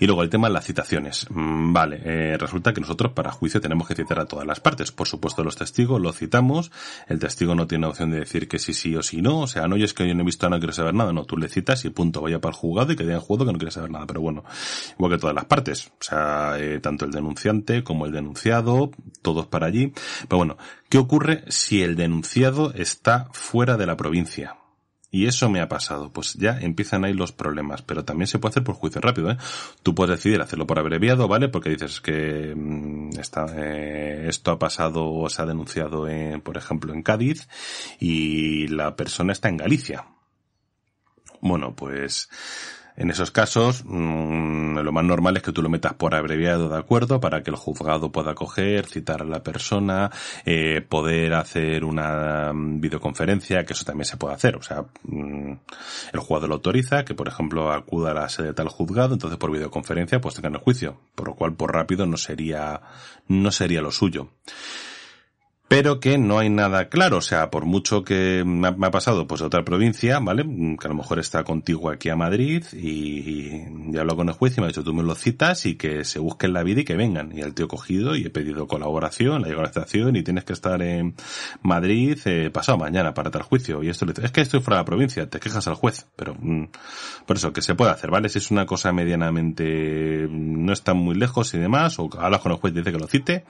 Y 0.00 0.06
luego 0.06 0.22
el 0.22 0.30
tema 0.30 0.48
de 0.48 0.54
las 0.54 0.64
citaciones. 0.64 1.26
Mm, 1.30 1.72
vale, 1.72 2.00
eh, 2.04 2.36
resulta 2.38 2.72
que 2.72 2.80
nosotros 2.80 3.12
para 3.12 3.30
juicio 3.30 3.60
tenemos 3.60 3.86
que 3.86 3.94
citar 3.94 4.18
a 4.18 4.26
todas 4.26 4.46
las 4.46 4.60
partes. 4.60 4.92
Por 4.92 5.08
supuesto, 5.08 5.42
los 5.44 5.56
testigos 5.56 6.00
los 6.00 6.16
citamos. 6.16 6.70
El 7.08 7.18
testigo 7.18 7.54
no 7.54 7.66
tiene 7.66 7.86
opción 7.86 8.10
de 8.10 8.20
decir 8.20 8.48
que 8.48 8.58
sí, 8.58 8.72
sí 8.72 8.94
o 8.96 9.02
sí 9.02 9.22
no. 9.22 9.40
O 9.40 9.46
sea, 9.46 9.66
no, 9.68 9.76
es 9.76 9.94
que 9.94 10.06
yo 10.06 10.14
no 10.14 10.22
he 10.22 10.24
visto 10.24 10.48
no 10.48 10.58
quiero 10.58 10.72
saber 10.72 10.94
nada. 10.94 11.12
No, 11.12 11.24
tú 11.24 11.36
le 11.36 11.48
citas 11.48 11.84
y 11.84 11.90
punto, 11.90 12.20
vaya 12.20 12.40
para 12.40 12.54
el 12.54 12.56
juzgado 12.56 12.92
y 12.92 12.96
que 12.96 13.04
diga 13.04 13.16
en 13.16 13.20
juzgado 13.20 13.46
que 13.46 13.52
no 13.52 13.58
quiere 13.58 13.72
saber 13.72 13.90
nada. 13.90 14.06
Pero 14.06 14.20
bueno, 14.20 14.44
igual 14.98 15.12
que 15.12 15.18
todas 15.18 15.34
las 15.34 15.44
partes. 15.46 15.88
O 15.88 16.02
sea, 16.02 16.54
eh, 16.58 16.80
tanto 16.80 17.04
el 17.04 17.10
denunciante 17.10 17.82
como 17.82 18.06
el 18.06 18.12
denunciado, 18.12 18.90
todos 19.22 19.46
para 19.46 19.66
allí. 19.66 19.92
Pero 20.28 20.38
bueno, 20.38 20.56
¿qué 20.88 20.98
ocurre 20.98 21.44
si 21.48 21.82
el 21.82 21.96
denunciado 21.96 22.72
está 22.74 23.28
fuera 23.32 23.76
de 23.76 23.86
la 23.86 23.96
provincia? 23.96 24.61
Y 25.14 25.26
eso 25.26 25.50
me 25.50 25.60
ha 25.60 25.68
pasado. 25.68 26.10
Pues 26.10 26.32
ya 26.34 26.58
empiezan 26.58 27.04
ahí 27.04 27.12
los 27.12 27.32
problemas. 27.32 27.82
Pero 27.82 28.02
también 28.02 28.26
se 28.26 28.38
puede 28.38 28.52
hacer 28.52 28.64
por 28.64 28.76
juicio 28.76 28.98
rápido, 29.02 29.30
¿eh? 29.30 29.36
Tú 29.82 29.94
puedes 29.94 30.16
decidir 30.16 30.40
hacerlo 30.40 30.66
por 30.66 30.78
abreviado, 30.78 31.28
¿vale? 31.28 31.50
Porque 31.50 31.68
dices 31.68 32.00
que 32.00 32.54
mm, 32.56 33.18
está, 33.20 33.44
eh, 33.54 34.24
esto 34.28 34.52
ha 34.52 34.58
pasado 34.58 35.12
o 35.12 35.28
se 35.28 35.42
ha 35.42 35.46
denunciado, 35.46 36.08
en, 36.08 36.40
por 36.40 36.56
ejemplo, 36.56 36.94
en 36.94 37.02
Cádiz 37.02 37.46
y 38.00 38.68
la 38.68 38.96
persona 38.96 39.34
está 39.34 39.50
en 39.50 39.58
Galicia. 39.58 40.06
Bueno, 41.42 41.76
pues 41.76 42.30
En 43.02 43.10
esos 43.10 43.32
casos, 43.32 43.82
mm, 43.84 44.78
lo 44.78 44.92
más 44.92 45.04
normal 45.04 45.36
es 45.36 45.42
que 45.42 45.50
tú 45.50 45.60
lo 45.60 45.68
metas 45.68 45.92
por 45.94 46.14
abreviado 46.14 46.68
de 46.68 46.78
acuerdo 46.78 47.18
para 47.18 47.42
que 47.42 47.50
el 47.50 47.56
juzgado 47.56 48.12
pueda 48.12 48.36
coger, 48.36 48.86
citar 48.86 49.22
a 49.22 49.24
la 49.24 49.42
persona, 49.42 50.08
eh, 50.44 50.82
poder 50.88 51.34
hacer 51.34 51.84
una 51.84 52.52
mm, 52.52 52.80
videoconferencia, 52.80 53.64
que 53.64 53.72
eso 53.72 53.84
también 53.84 54.04
se 54.04 54.18
puede 54.18 54.34
hacer. 54.34 54.54
O 54.54 54.62
sea, 54.62 54.84
mm, 55.02 55.52
el 56.12 56.20
juzgado 56.20 56.46
lo 56.46 56.54
autoriza, 56.54 57.04
que 57.04 57.16
por 57.16 57.26
ejemplo 57.26 57.72
acuda 57.72 58.12
a 58.12 58.14
la 58.14 58.28
sede 58.28 58.46
de 58.48 58.54
tal 58.54 58.68
juzgado, 58.68 59.14
entonces 59.14 59.36
por 59.36 59.50
videoconferencia 59.50 60.20
pues 60.20 60.36
tengan 60.36 60.54
el 60.54 60.60
juicio. 60.60 61.00
Por 61.16 61.26
lo 61.26 61.34
cual 61.34 61.54
por 61.54 61.74
rápido 61.74 62.06
no 62.06 62.16
sería, 62.16 62.82
no 63.26 63.50
sería 63.50 63.82
lo 63.82 63.90
suyo 63.90 64.28
pero 65.72 66.00
que 66.00 66.18
no 66.18 66.38
hay 66.38 66.50
nada 66.50 66.90
claro. 66.90 67.16
O 67.16 67.22
sea, 67.22 67.50
por 67.50 67.64
mucho 67.64 68.04
que 68.04 68.44
me 68.44 68.68
ha, 68.68 68.90
pasado 68.90 69.26
pues 69.26 69.40
a 69.40 69.46
otra 69.46 69.64
provincia, 69.64 70.18
¿vale? 70.18 70.44
Que 70.78 70.86
a 70.86 70.88
lo 70.88 70.94
mejor 70.94 71.18
está 71.18 71.44
contigo 71.44 71.88
aquí 71.88 72.10
a 72.10 72.16
Madrid 72.16 72.62
y, 72.74 73.62
ya 73.90 74.02
hablo 74.02 74.14
con 74.16 74.28
el 74.28 74.34
juez 74.34 74.58
y 74.58 74.60
me 74.60 74.66
ha 74.66 74.68
dicho 74.68 74.84
tú 74.84 74.92
me 74.92 75.02
lo 75.02 75.14
citas 75.14 75.64
y 75.64 75.76
que 75.76 76.04
se 76.04 76.18
busquen 76.18 76.52
la 76.52 76.62
vida 76.62 76.82
y 76.82 76.84
que 76.84 76.94
vengan. 76.94 77.32
Y 77.34 77.40
el 77.40 77.54
tío 77.54 77.68
cogido 77.68 78.16
y 78.16 78.26
he 78.26 78.28
pedido 78.28 78.66
colaboración, 78.66 79.40
la 79.40 79.48
llegado 79.48 79.60
a 79.60 79.62
la 79.62 79.68
estación 79.70 80.14
y 80.14 80.22
tienes 80.22 80.44
que 80.44 80.52
estar 80.52 80.82
en 80.82 81.14
Madrid 81.62 82.18
eh, 82.26 82.50
pasado 82.50 82.76
mañana 82.76 83.14
para 83.14 83.30
tal 83.30 83.40
juicio. 83.40 83.82
Y 83.82 83.88
esto 83.88 84.04
le 84.04 84.12
dice, 84.12 84.26
es 84.26 84.30
que 84.30 84.42
estoy 84.42 84.60
fuera 84.60 84.76
de 84.76 84.80
la 84.82 84.84
provincia, 84.84 85.30
te 85.30 85.40
quejas 85.40 85.66
al 85.68 85.74
juez. 85.76 86.06
Pero, 86.16 86.34
mm, 86.38 86.66
por 87.24 87.36
eso, 87.38 87.54
que 87.54 87.62
se 87.62 87.74
puede 87.74 87.92
hacer, 87.92 88.10
¿vale? 88.10 88.28
Si 88.28 88.36
es 88.36 88.50
una 88.50 88.66
cosa 88.66 88.92
medianamente, 88.92 90.28
no 90.30 90.74
está 90.74 90.92
muy 90.92 91.14
lejos 91.14 91.54
y 91.54 91.58
demás, 91.58 91.98
o 91.98 92.10
hablas 92.18 92.42
con 92.42 92.52
el 92.52 92.58
juez 92.58 92.74
y 92.74 92.80
dice 92.80 92.92
que 92.92 92.98
lo 92.98 93.06
cite, 93.06 93.46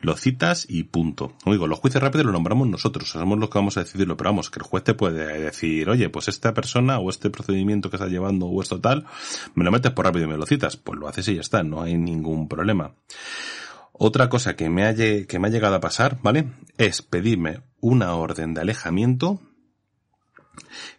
lo 0.00 0.16
citas 0.16 0.64
y 0.66 0.84
punto 0.84 1.34
digo, 1.58 1.66
los 1.66 1.80
jueces 1.80 2.00
rápidos 2.00 2.26
lo 2.26 2.32
nombramos 2.32 2.68
nosotros, 2.68 3.10
somos 3.10 3.38
los 3.38 3.50
que 3.50 3.58
vamos 3.58 3.76
a 3.76 3.80
decidirlo, 3.80 4.16
pero 4.16 4.30
vamos, 4.30 4.48
que 4.48 4.60
el 4.60 4.62
juez 4.62 4.84
te 4.84 4.94
puede 4.94 5.40
decir, 5.40 5.90
oye, 5.90 6.08
pues 6.08 6.28
esta 6.28 6.54
persona 6.54 6.98
o 7.00 7.10
este 7.10 7.30
procedimiento 7.30 7.90
que 7.90 7.96
está 7.96 8.06
llevando 8.06 8.46
o 8.46 8.62
esto 8.62 8.80
tal, 8.80 9.04
me 9.54 9.64
lo 9.64 9.72
metes 9.72 9.90
por 9.90 10.04
rápido 10.04 10.26
y 10.26 10.28
me 10.28 10.36
lo 10.36 10.46
citas, 10.46 10.76
pues 10.76 10.98
lo 10.98 11.08
haces 11.08 11.26
y 11.28 11.34
ya 11.34 11.40
está, 11.40 11.64
no 11.64 11.82
hay 11.82 11.96
ningún 11.96 12.48
problema. 12.48 12.92
Otra 13.92 14.28
cosa 14.28 14.54
que 14.54 14.70
me 14.70 14.84
ha, 14.84 14.94
que 14.94 15.38
me 15.40 15.48
ha 15.48 15.50
llegado 15.50 15.74
a 15.74 15.80
pasar, 15.80 16.18
¿vale? 16.22 16.46
Es 16.76 17.02
pedirme 17.02 17.62
una 17.80 18.14
orden 18.14 18.54
de 18.54 18.60
alejamiento 18.60 19.40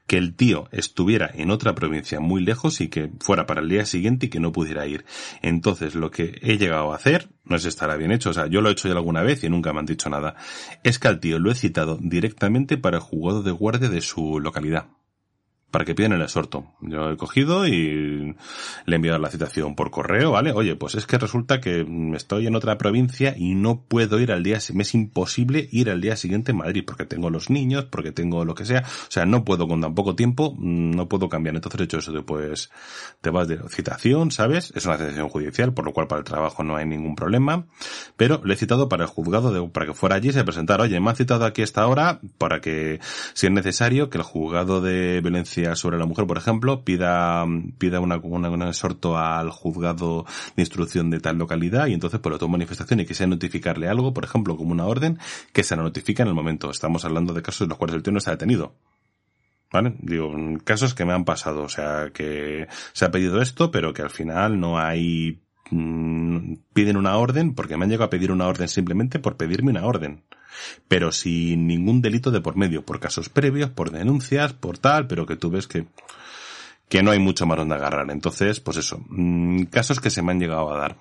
que 0.07 0.17
el 0.17 0.35
tío 0.35 0.67
estuviera 0.71 1.29
en 1.33 1.51
otra 1.51 1.75
provincia 1.75 2.19
muy 2.19 2.43
lejos 2.43 2.81
y 2.81 2.89
que 2.89 3.11
fuera 3.19 3.45
para 3.45 3.61
el 3.61 3.69
día 3.69 3.85
siguiente 3.85 4.27
y 4.27 4.29
que 4.29 4.39
no 4.39 4.51
pudiera 4.51 4.85
ir. 4.87 5.05
Entonces 5.41 5.95
lo 5.95 6.11
que 6.11 6.39
he 6.41 6.57
llegado 6.57 6.91
a 6.91 6.95
hacer, 6.95 7.29
no 7.45 7.57
sé 7.57 7.63
si 7.63 7.69
estará 7.69 7.95
bien 7.95 8.11
hecho, 8.11 8.31
o 8.31 8.33
sea, 8.33 8.47
yo 8.47 8.61
lo 8.61 8.69
he 8.69 8.73
hecho 8.73 8.87
ya 8.87 8.95
alguna 8.95 9.23
vez 9.23 9.43
y 9.43 9.49
nunca 9.49 9.73
me 9.73 9.79
han 9.79 9.85
dicho 9.85 10.09
nada, 10.09 10.35
es 10.83 10.99
que 10.99 11.07
al 11.07 11.19
tío 11.19 11.39
lo 11.39 11.51
he 11.51 11.55
citado 11.55 11.97
directamente 12.01 12.77
para 12.77 12.97
el 12.97 13.03
jugador 13.03 13.43
de 13.43 13.51
guardia 13.51 13.89
de 13.89 14.01
su 14.01 14.39
localidad 14.39 14.87
para 15.71 15.85
que 15.85 15.93
pidan 15.93 16.13
el 16.13 16.21
exhorto. 16.21 16.65
Yo 16.81 17.11
he 17.11 17.17
cogido 17.17 17.67
y 17.67 18.35
le 18.85 18.91
he 18.91 18.95
enviado 18.95 19.19
la 19.19 19.29
citación 19.29 19.75
por 19.75 19.91
correo, 19.91 20.31
¿vale? 20.31 20.51
Oye, 20.51 20.75
pues 20.75 20.95
es 20.95 21.05
que 21.05 21.17
resulta 21.17 21.61
que 21.61 21.85
estoy 22.15 22.47
en 22.47 22.55
otra 22.55 22.77
provincia 22.77 23.35
y 23.37 23.55
no 23.55 23.81
puedo 23.81 24.19
ir 24.19 24.31
al 24.31 24.43
día, 24.43 24.57
me 24.73 24.83
es 24.83 24.95
imposible 24.95 25.67
ir 25.71 25.89
al 25.89 26.01
día 26.01 26.15
siguiente 26.15 26.51
en 26.51 26.57
Madrid 26.57 26.83
porque 26.85 27.05
tengo 27.05 27.29
los 27.29 27.49
niños, 27.49 27.85
porque 27.85 28.11
tengo 28.11 28.45
lo 28.45 28.55
que 28.55 28.65
sea, 28.65 28.79
o 28.81 29.11
sea, 29.11 29.25
no 29.25 29.43
puedo 29.45 29.67
con 29.67 29.81
tan 29.81 29.93
poco 29.93 30.15
tiempo, 30.15 30.55
no 30.59 31.07
puedo 31.07 31.29
cambiar. 31.29 31.55
Entonces 31.55 31.81
he 31.81 31.83
hecho 31.83 31.99
eso 31.99 32.11
de 32.11 32.23
pues, 32.23 32.71
te 33.21 33.29
vas 33.29 33.47
de 33.47 33.59
citación, 33.69 34.31
¿sabes? 34.31 34.73
Es 34.75 34.85
una 34.85 34.97
citación 34.97 35.29
judicial, 35.29 35.73
por 35.73 35.85
lo 35.85 35.93
cual 35.93 36.07
para 36.07 36.19
el 36.19 36.25
trabajo 36.25 36.63
no 36.63 36.77
hay 36.77 36.85
ningún 36.85 37.15
problema, 37.15 37.67
pero 38.17 38.41
le 38.43 38.55
he 38.55 38.57
citado 38.57 38.89
para 38.89 39.03
el 39.03 39.09
juzgado 39.09 39.51
de, 39.51 39.67
para 39.69 39.85
que 39.85 39.93
fuera 39.93 40.15
allí 40.15 40.29
y 40.29 40.33
se 40.33 40.43
presentara, 40.43 40.83
oye, 40.83 40.99
me 40.99 41.09
han 41.09 41.15
citado 41.15 41.45
aquí 41.45 41.61
esta 41.61 41.85
hora 41.87 42.19
para 42.37 42.59
que, 42.59 42.99
si 43.33 43.47
es 43.47 43.51
necesario, 43.51 44.09
que 44.09 44.17
el 44.17 44.23
juzgado 44.23 44.81
de 44.81 45.21
violencia 45.21 45.58
sobre 45.75 45.97
la 45.97 46.05
mujer, 46.05 46.25
por 46.27 46.37
ejemplo, 46.37 46.83
pida, 46.83 47.45
pida 47.77 47.99
una, 47.99 48.17
una, 48.17 48.49
un 48.49 48.63
exhorto 48.63 49.17
al 49.17 49.49
juzgado 49.49 50.25
de 50.55 50.61
instrucción 50.61 51.09
de 51.09 51.19
tal 51.19 51.37
localidad 51.37 51.87
y 51.87 51.93
entonces 51.93 52.19
por 52.19 52.33
otra 52.33 52.47
manifestación 52.47 52.99
y 52.99 53.05
quisiera 53.05 53.29
notificarle 53.29 53.87
algo, 53.87 54.13
por 54.13 54.23
ejemplo, 54.23 54.57
como 54.57 54.71
una 54.71 54.85
orden, 54.85 55.19
que 55.53 55.63
se 55.63 55.75
la 55.75 55.83
notifica 55.83 56.23
en 56.23 56.29
el 56.29 56.35
momento. 56.35 56.69
Estamos 56.71 57.05
hablando 57.05 57.33
de 57.33 57.41
casos 57.41 57.61
en 57.61 57.69
los 57.69 57.77
cuales 57.77 57.95
el 57.95 58.03
tío 58.03 58.13
no 58.13 58.19
está 58.19 58.31
detenido. 58.31 58.73
¿Vale? 59.71 59.93
Digo, 59.99 60.33
casos 60.63 60.95
que 60.95 61.05
me 61.05 61.13
han 61.13 61.25
pasado, 61.25 61.61
o 61.61 61.69
sea, 61.69 62.09
que 62.11 62.67
se 62.91 63.05
ha 63.05 63.11
pedido 63.11 63.39
esto, 63.39 63.69
pero 63.69 63.93
que 63.93 64.01
al 64.01 64.09
final 64.09 64.59
no 64.59 64.79
hay 64.79 65.43
mm, 65.71 66.53
piden 66.73 66.97
una 66.97 67.17
orden 67.17 67.53
porque 67.53 67.77
me 67.77 67.85
han 67.85 67.89
llegado 67.89 68.07
a 68.07 68.09
pedir 68.09 68.31
una 68.31 68.47
orden 68.47 68.67
simplemente 68.67 69.19
por 69.19 69.37
pedirme 69.37 69.71
una 69.71 69.85
orden 69.85 70.23
pero 70.87 71.11
sin 71.11 71.67
ningún 71.67 72.01
delito 72.01 72.31
de 72.31 72.41
por 72.41 72.55
medio, 72.55 72.85
por 72.85 72.99
casos 72.99 73.29
previos, 73.29 73.69
por 73.69 73.91
denuncias, 73.91 74.53
por 74.53 74.77
tal, 74.77 75.07
pero 75.07 75.25
que 75.25 75.35
tú 75.35 75.49
ves 75.49 75.67
que, 75.67 75.85
que 76.87 77.03
no 77.03 77.11
hay 77.11 77.19
mucho 77.19 77.45
más 77.45 77.57
donde 77.57 77.75
agarrar. 77.75 78.09
Entonces, 78.11 78.59
pues 78.59 78.77
eso, 78.77 79.01
mm, 79.09 79.63
casos 79.65 79.99
que 79.99 80.09
se 80.09 80.21
me 80.21 80.31
han 80.31 80.39
llegado 80.39 80.73
a 80.73 80.77
dar. 80.77 80.97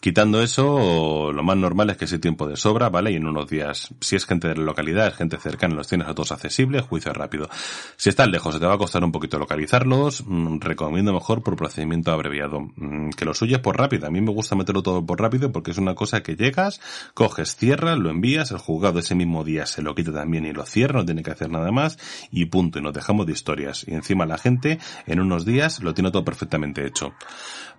Quitando 0.00 0.42
eso, 0.42 1.32
lo 1.32 1.42
más 1.42 1.56
normal 1.56 1.90
es 1.90 1.96
que 1.96 2.04
ese 2.04 2.18
tiempo 2.18 2.46
de 2.46 2.56
sobra, 2.56 2.90
¿vale? 2.90 3.12
Y 3.12 3.16
en 3.16 3.26
unos 3.26 3.48
días, 3.48 3.94
si 4.00 4.14
es 4.14 4.26
gente 4.26 4.46
de 4.46 4.56
la 4.56 4.62
localidad, 4.62 5.08
es 5.08 5.14
gente 5.14 5.38
cercana, 5.38 5.74
los 5.74 5.88
tienes 5.88 6.06
a 6.06 6.14
todos 6.14 6.32
accesibles, 6.32 6.82
juicio 6.82 7.12
rápido. 7.12 7.48
Si 7.96 8.10
están 8.10 8.30
lejos, 8.30 8.54
se 8.54 8.60
te 8.60 8.66
va 8.66 8.74
a 8.74 8.78
costar 8.78 9.02
un 9.02 9.10
poquito 9.10 9.38
localizarlos, 9.38 10.22
mm, 10.26 10.60
recomiendo 10.60 11.12
mejor 11.12 11.42
por 11.42 11.56
procedimiento 11.56 12.12
abreviado. 12.12 12.60
Mm, 12.76 13.10
que 13.10 13.24
lo 13.24 13.34
suyo 13.34 13.56
es 13.56 13.62
por 13.62 13.78
rápido. 13.78 14.06
A 14.06 14.10
mí 14.10 14.20
me 14.20 14.32
gusta 14.32 14.54
meterlo 14.54 14.82
todo 14.82 15.04
por 15.04 15.20
rápido 15.20 15.50
porque 15.50 15.70
es 15.70 15.78
una 15.78 15.94
cosa 15.94 16.22
que 16.22 16.36
llegas, 16.36 16.80
coges, 17.14 17.56
cierras, 17.56 17.98
lo 17.98 18.10
envías, 18.10 18.50
el 18.50 18.58
juzgado 18.58 18.98
ese 18.98 19.14
mismo 19.14 19.44
día 19.44 19.66
se 19.66 19.82
lo 19.82 19.94
quita 19.94 20.12
también 20.12 20.44
y 20.44 20.52
lo 20.52 20.64
cierra, 20.66 21.00
no 21.00 21.06
tiene 21.06 21.22
que 21.22 21.30
hacer 21.30 21.50
nada 21.50 21.72
más 21.72 21.98
y 22.30 22.44
punto. 22.44 22.78
Y 22.78 22.82
nos 22.82 22.92
dejamos 22.92 23.26
de 23.26 23.32
historias. 23.32 23.84
Y 23.88 23.94
encima 23.94 24.26
la 24.26 24.38
gente 24.38 24.78
en 25.06 25.20
unos 25.20 25.44
días 25.44 25.82
lo 25.82 25.94
tiene 25.94 26.10
todo 26.10 26.24
perfectamente 26.24 26.86
hecho. 26.86 27.14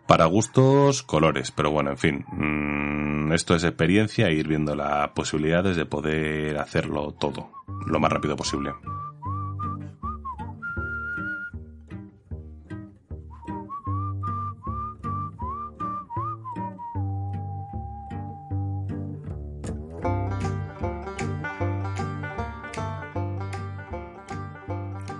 Para 0.07 0.25
gustos, 0.25 1.03
colores, 1.03 1.51
pero 1.51 1.69
bueno, 1.69 1.91
en 1.91 1.97
fin, 1.97 2.25
mmm, 2.31 3.33
esto 3.33 3.55
es 3.55 3.63
experiencia 3.65 4.27
e 4.27 4.33
ir 4.33 4.47
viendo 4.47 4.73
las 4.73 5.09
posibilidades 5.09 5.75
de 5.75 5.85
poder 5.85 6.57
hacerlo 6.57 7.11
todo 7.11 7.51
lo 7.85 7.99
más 7.99 8.11
rápido 8.11 8.35
posible. 8.35 8.71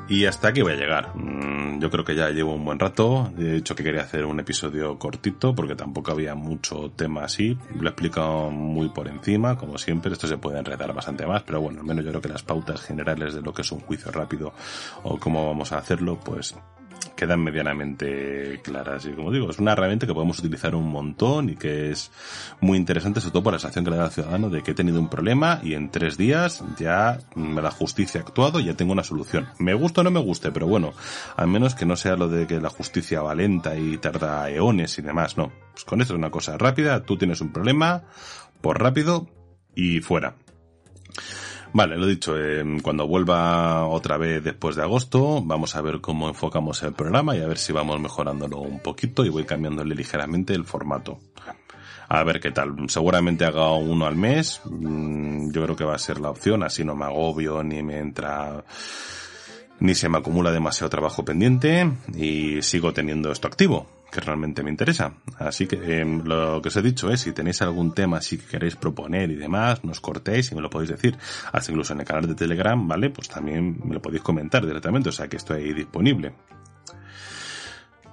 Y 0.09 0.25
hasta 0.25 0.47
aquí 0.47 0.61
voy 0.61 0.73
a 0.73 0.75
llegar. 0.75 1.11
Yo 1.79 1.89
creo 1.89 2.03
que 2.03 2.15
ya 2.15 2.29
llevo 2.29 2.53
un 2.53 2.65
buen 2.65 2.79
rato. 2.79 3.31
He 3.37 3.53
dicho 3.53 3.75
que 3.75 3.83
quería 3.83 4.01
hacer 4.01 4.25
un 4.25 4.39
episodio 4.39 4.97
cortito 4.97 5.53
porque 5.53 5.75
tampoco 5.75 6.11
había 6.11 6.35
mucho 6.35 6.91
tema 6.95 7.25
así. 7.25 7.57
Lo 7.75 7.87
he 7.87 7.91
explicado 7.91 8.49
muy 8.49 8.89
por 8.89 9.07
encima, 9.07 9.57
como 9.57 9.77
siempre. 9.77 10.11
Esto 10.11 10.27
se 10.27 10.37
puede 10.37 10.59
enredar 10.59 10.93
bastante 10.93 11.25
más, 11.25 11.43
pero 11.43 11.61
bueno, 11.61 11.81
al 11.81 11.85
menos 11.85 12.03
yo 12.03 12.11
creo 12.11 12.21
que 12.21 12.29
las 12.29 12.43
pautas 12.43 12.81
generales 12.81 13.33
de 13.33 13.41
lo 13.41 13.53
que 13.53 13.61
es 13.61 13.71
un 13.71 13.79
juicio 13.79 14.11
rápido 14.11 14.53
o 15.03 15.17
cómo 15.17 15.45
vamos 15.45 15.71
a 15.71 15.77
hacerlo, 15.77 16.19
pues 16.19 16.55
quedan 17.17 17.43
medianamente 17.43 18.61
claras. 18.63 19.05
Y 19.05 19.11
como 19.11 19.33
digo, 19.33 19.49
es 19.49 19.59
una 19.59 19.73
herramienta 19.73 20.07
que 20.07 20.13
podemos 20.13 20.39
utilizar 20.39 20.73
un 20.75 20.89
montón 20.89 21.49
y 21.49 21.57
que 21.57 21.91
es 21.91 22.11
muy 22.61 22.77
interesante, 22.77 23.19
sobre 23.19 23.33
todo 23.33 23.43
por 23.43 23.53
la 23.53 23.59
sensación 23.59 23.83
que 23.83 23.91
le 23.91 23.97
da 23.97 24.05
al 24.05 24.11
ciudadano 24.11 24.49
de 24.49 24.63
que 24.63 24.71
he 24.71 24.73
tenido 24.73 25.01
un 25.01 25.09
problema 25.09 25.59
y 25.61 25.73
en 25.73 25.89
tres 25.91 26.15
días 26.17 26.63
ya 26.77 27.19
la 27.35 27.71
justicia 27.71 28.21
ha 28.21 28.23
actuado 28.23 28.61
y 28.61 28.65
ya 28.65 28.75
tengo 28.75 28.93
una 28.93 29.03
solución. 29.03 29.47
Me 29.59 29.73
gusta 29.73 30.01
o 30.01 30.03
no 30.05 30.11
me 30.11 30.21
guste, 30.21 30.51
pero 30.51 30.67
bueno, 30.67 30.93
al 31.35 31.47
menos 31.47 31.75
que 31.75 31.85
no 31.85 31.97
sea 31.97 32.15
lo 32.15 32.29
de 32.29 32.47
que 32.47 32.61
la 32.61 32.69
justicia 32.69 33.21
va 33.21 33.35
lenta 33.35 33.75
y 33.75 33.97
tarda 33.97 34.49
eones 34.49 34.97
y 34.99 35.01
demás, 35.01 35.37
no. 35.37 35.51
Pues 35.73 35.83
con 35.83 35.99
esto 35.99 36.13
es 36.13 36.17
una 36.17 36.31
cosa 36.31 36.57
rápida, 36.57 37.03
tú 37.03 37.17
tienes 37.17 37.41
un 37.41 37.51
problema, 37.51 38.03
por 38.61 38.81
rápido 38.81 39.27
y 39.75 39.99
fuera. 40.01 40.35
Vale, 41.77 41.95
lo 41.95 42.07
dicho, 42.07 42.35
eh, 42.35 42.63
cuando 42.81 43.05
vuelva 43.07 43.85
otra 43.85 44.17
vez 44.17 44.43
después 44.43 44.75
de 44.75 44.81
agosto, 44.81 45.43
vamos 45.43 45.75
a 45.75 45.81
ver 45.81 46.01
cómo 46.01 46.27
enfocamos 46.27 46.81
el 46.81 46.93
programa 46.93 47.37
y 47.37 47.41
a 47.41 47.47
ver 47.47 47.59
si 47.59 47.71
vamos 47.71 48.01
mejorándolo 48.01 48.61
un 48.61 48.79
poquito 48.79 49.23
y 49.23 49.29
voy 49.29 49.43
cambiándole 49.43 49.93
ligeramente 49.93 50.55
el 50.55 50.65
formato. 50.65 51.19
A 52.09 52.23
ver 52.23 52.39
qué 52.39 52.49
tal. 52.49 52.89
Seguramente 52.89 53.45
haga 53.45 53.73
uno 53.73 54.07
al 54.07 54.15
mes. 54.15 54.59
Mm, 54.65 55.51
yo 55.51 55.63
creo 55.65 55.75
que 55.75 55.83
va 55.83 55.93
a 55.93 55.99
ser 55.99 56.19
la 56.19 56.31
opción, 56.31 56.63
así 56.63 56.83
no 56.83 56.95
me 56.95 57.05
agobio 57.05 57.61
ni 57.61 57.83
me 57.83 57.99
entra 57.99 58.63
ni 59.79 59.93
se 59.93 60.09
me 60.09 60.17
acumula 60.17 60.51
demasiado 60.51 60.89
trabajo 60.89 61.23
pendiente 61.23 61.91
y 62.15 62.59
sigo 62.63 62.91
teniendo 62.91 63.31
esto 63.31 63.47
activo 63.47 63.96
que 64.11 64.21
realmente 64.21 64.63
me 64.63 64.69
interesa. 64.69 65.13
Así 65.37 65.67
que 65.67 65.99
em, 65.99 66.23
lo 66.23 66.61
que 66.61 66.69
os 66.69 66.75
he 66.77 66.81
dicho 66.81 67.11
es, 67.11 67.21
si 67.21 67.33
tenéis 67.33 67.61
algún 67.61 67.93
tema, 67.93 68.21
si 68.21 68.37
queréis 68.37 68.75
proponer 68.75 69.29
y 69.31 69.35
demás, 69.35 69.83
nos 69.83 69.99
cortéis 69.99 70.51
y 70.51 70.55
me 70.55 70.61
lo 70.61 70.69
podéis 70.69 70.91
decir. 70.91 71.17
Hasta 71.51 71.71
incluso 71.71 71.93
en 71.93 72.01
el 72.01 72.05
canal 72.05 72.27
de 72.27 72.35
Telegram, 72.35 72.87
¿vale? 72.87 73.09
Pues 73.09 73.27
también 73.27 73.79
me 73.83 73.95
lo 73.95 74.01
podéis 74.01 74.23
comentar 74.23 74.65
directamente, 74.65 75.09
o 75.09 75.11
sea 75.11 75.27
que 75.27 75.37
estoy 75.37 75.63
ahí 75.63 75.73
disponible. 75.73 76.33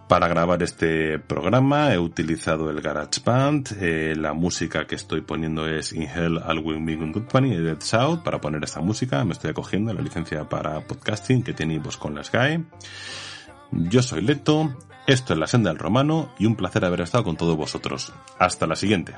Para 0.09 0.29
grabar 0.29 0.63
este 0.63 1.19
programa 1.19 1.95
he 1.95 1.99
utilizado 1.99 2.69
el 2.69 2.83
GarageBand, 2.83 3.69
eh, 3.81 4.15
la 4.15 4.35
música 4.35 4.87
que 4.87 4.97
estoy 4.97 5.23
poniendo 5.23 5.67
es 5.67 5.95
In 5.95 6.03
Hell 6.03 6.37
All 6.45 6.59
Will 6.59 7.11
Company 7.11 7.57
de 7.57 7.63
Dead 7.63 7.81
South, 7.81 8.19
para 8.23 8.39
poner 8.39 8.63
esta 8.63 8.81
música 8.81 9.25
me 9.25 9.33
estoy 9.33 9.53
acogiendo 9.53 9.95
la 9.95 10.03
licencia 10.03 10.47
para 10.47 10.81
podcasting 10.83 11.43
que 11.43 11.55
tiene 11.55 11.79
vos 11.79 11.97
con 11.97 12.15
la 12.15 12.23
Sky. 12.23 12.63
Yo 13.73 14.03
soy 14.03 14.21
Leto, 14.21 14.77
esto 15.07 15.33
es 15.35 15.39
La 15.39 15.47
Senda 15.47 15.71
del 15.71 15.79
Romano 15.79 16.31
y 16.39 16.47
un 16.47 16.57
placer 16.57 16.85
haber 16.85 17.03
estado 17.03 17.25
con 17.25 17.37
todos 17.37 17.57
vosotros. 17.57 18.13
Hasta 18.39 18.67
la 18.67 18.77
siguiente. 18.77 19.15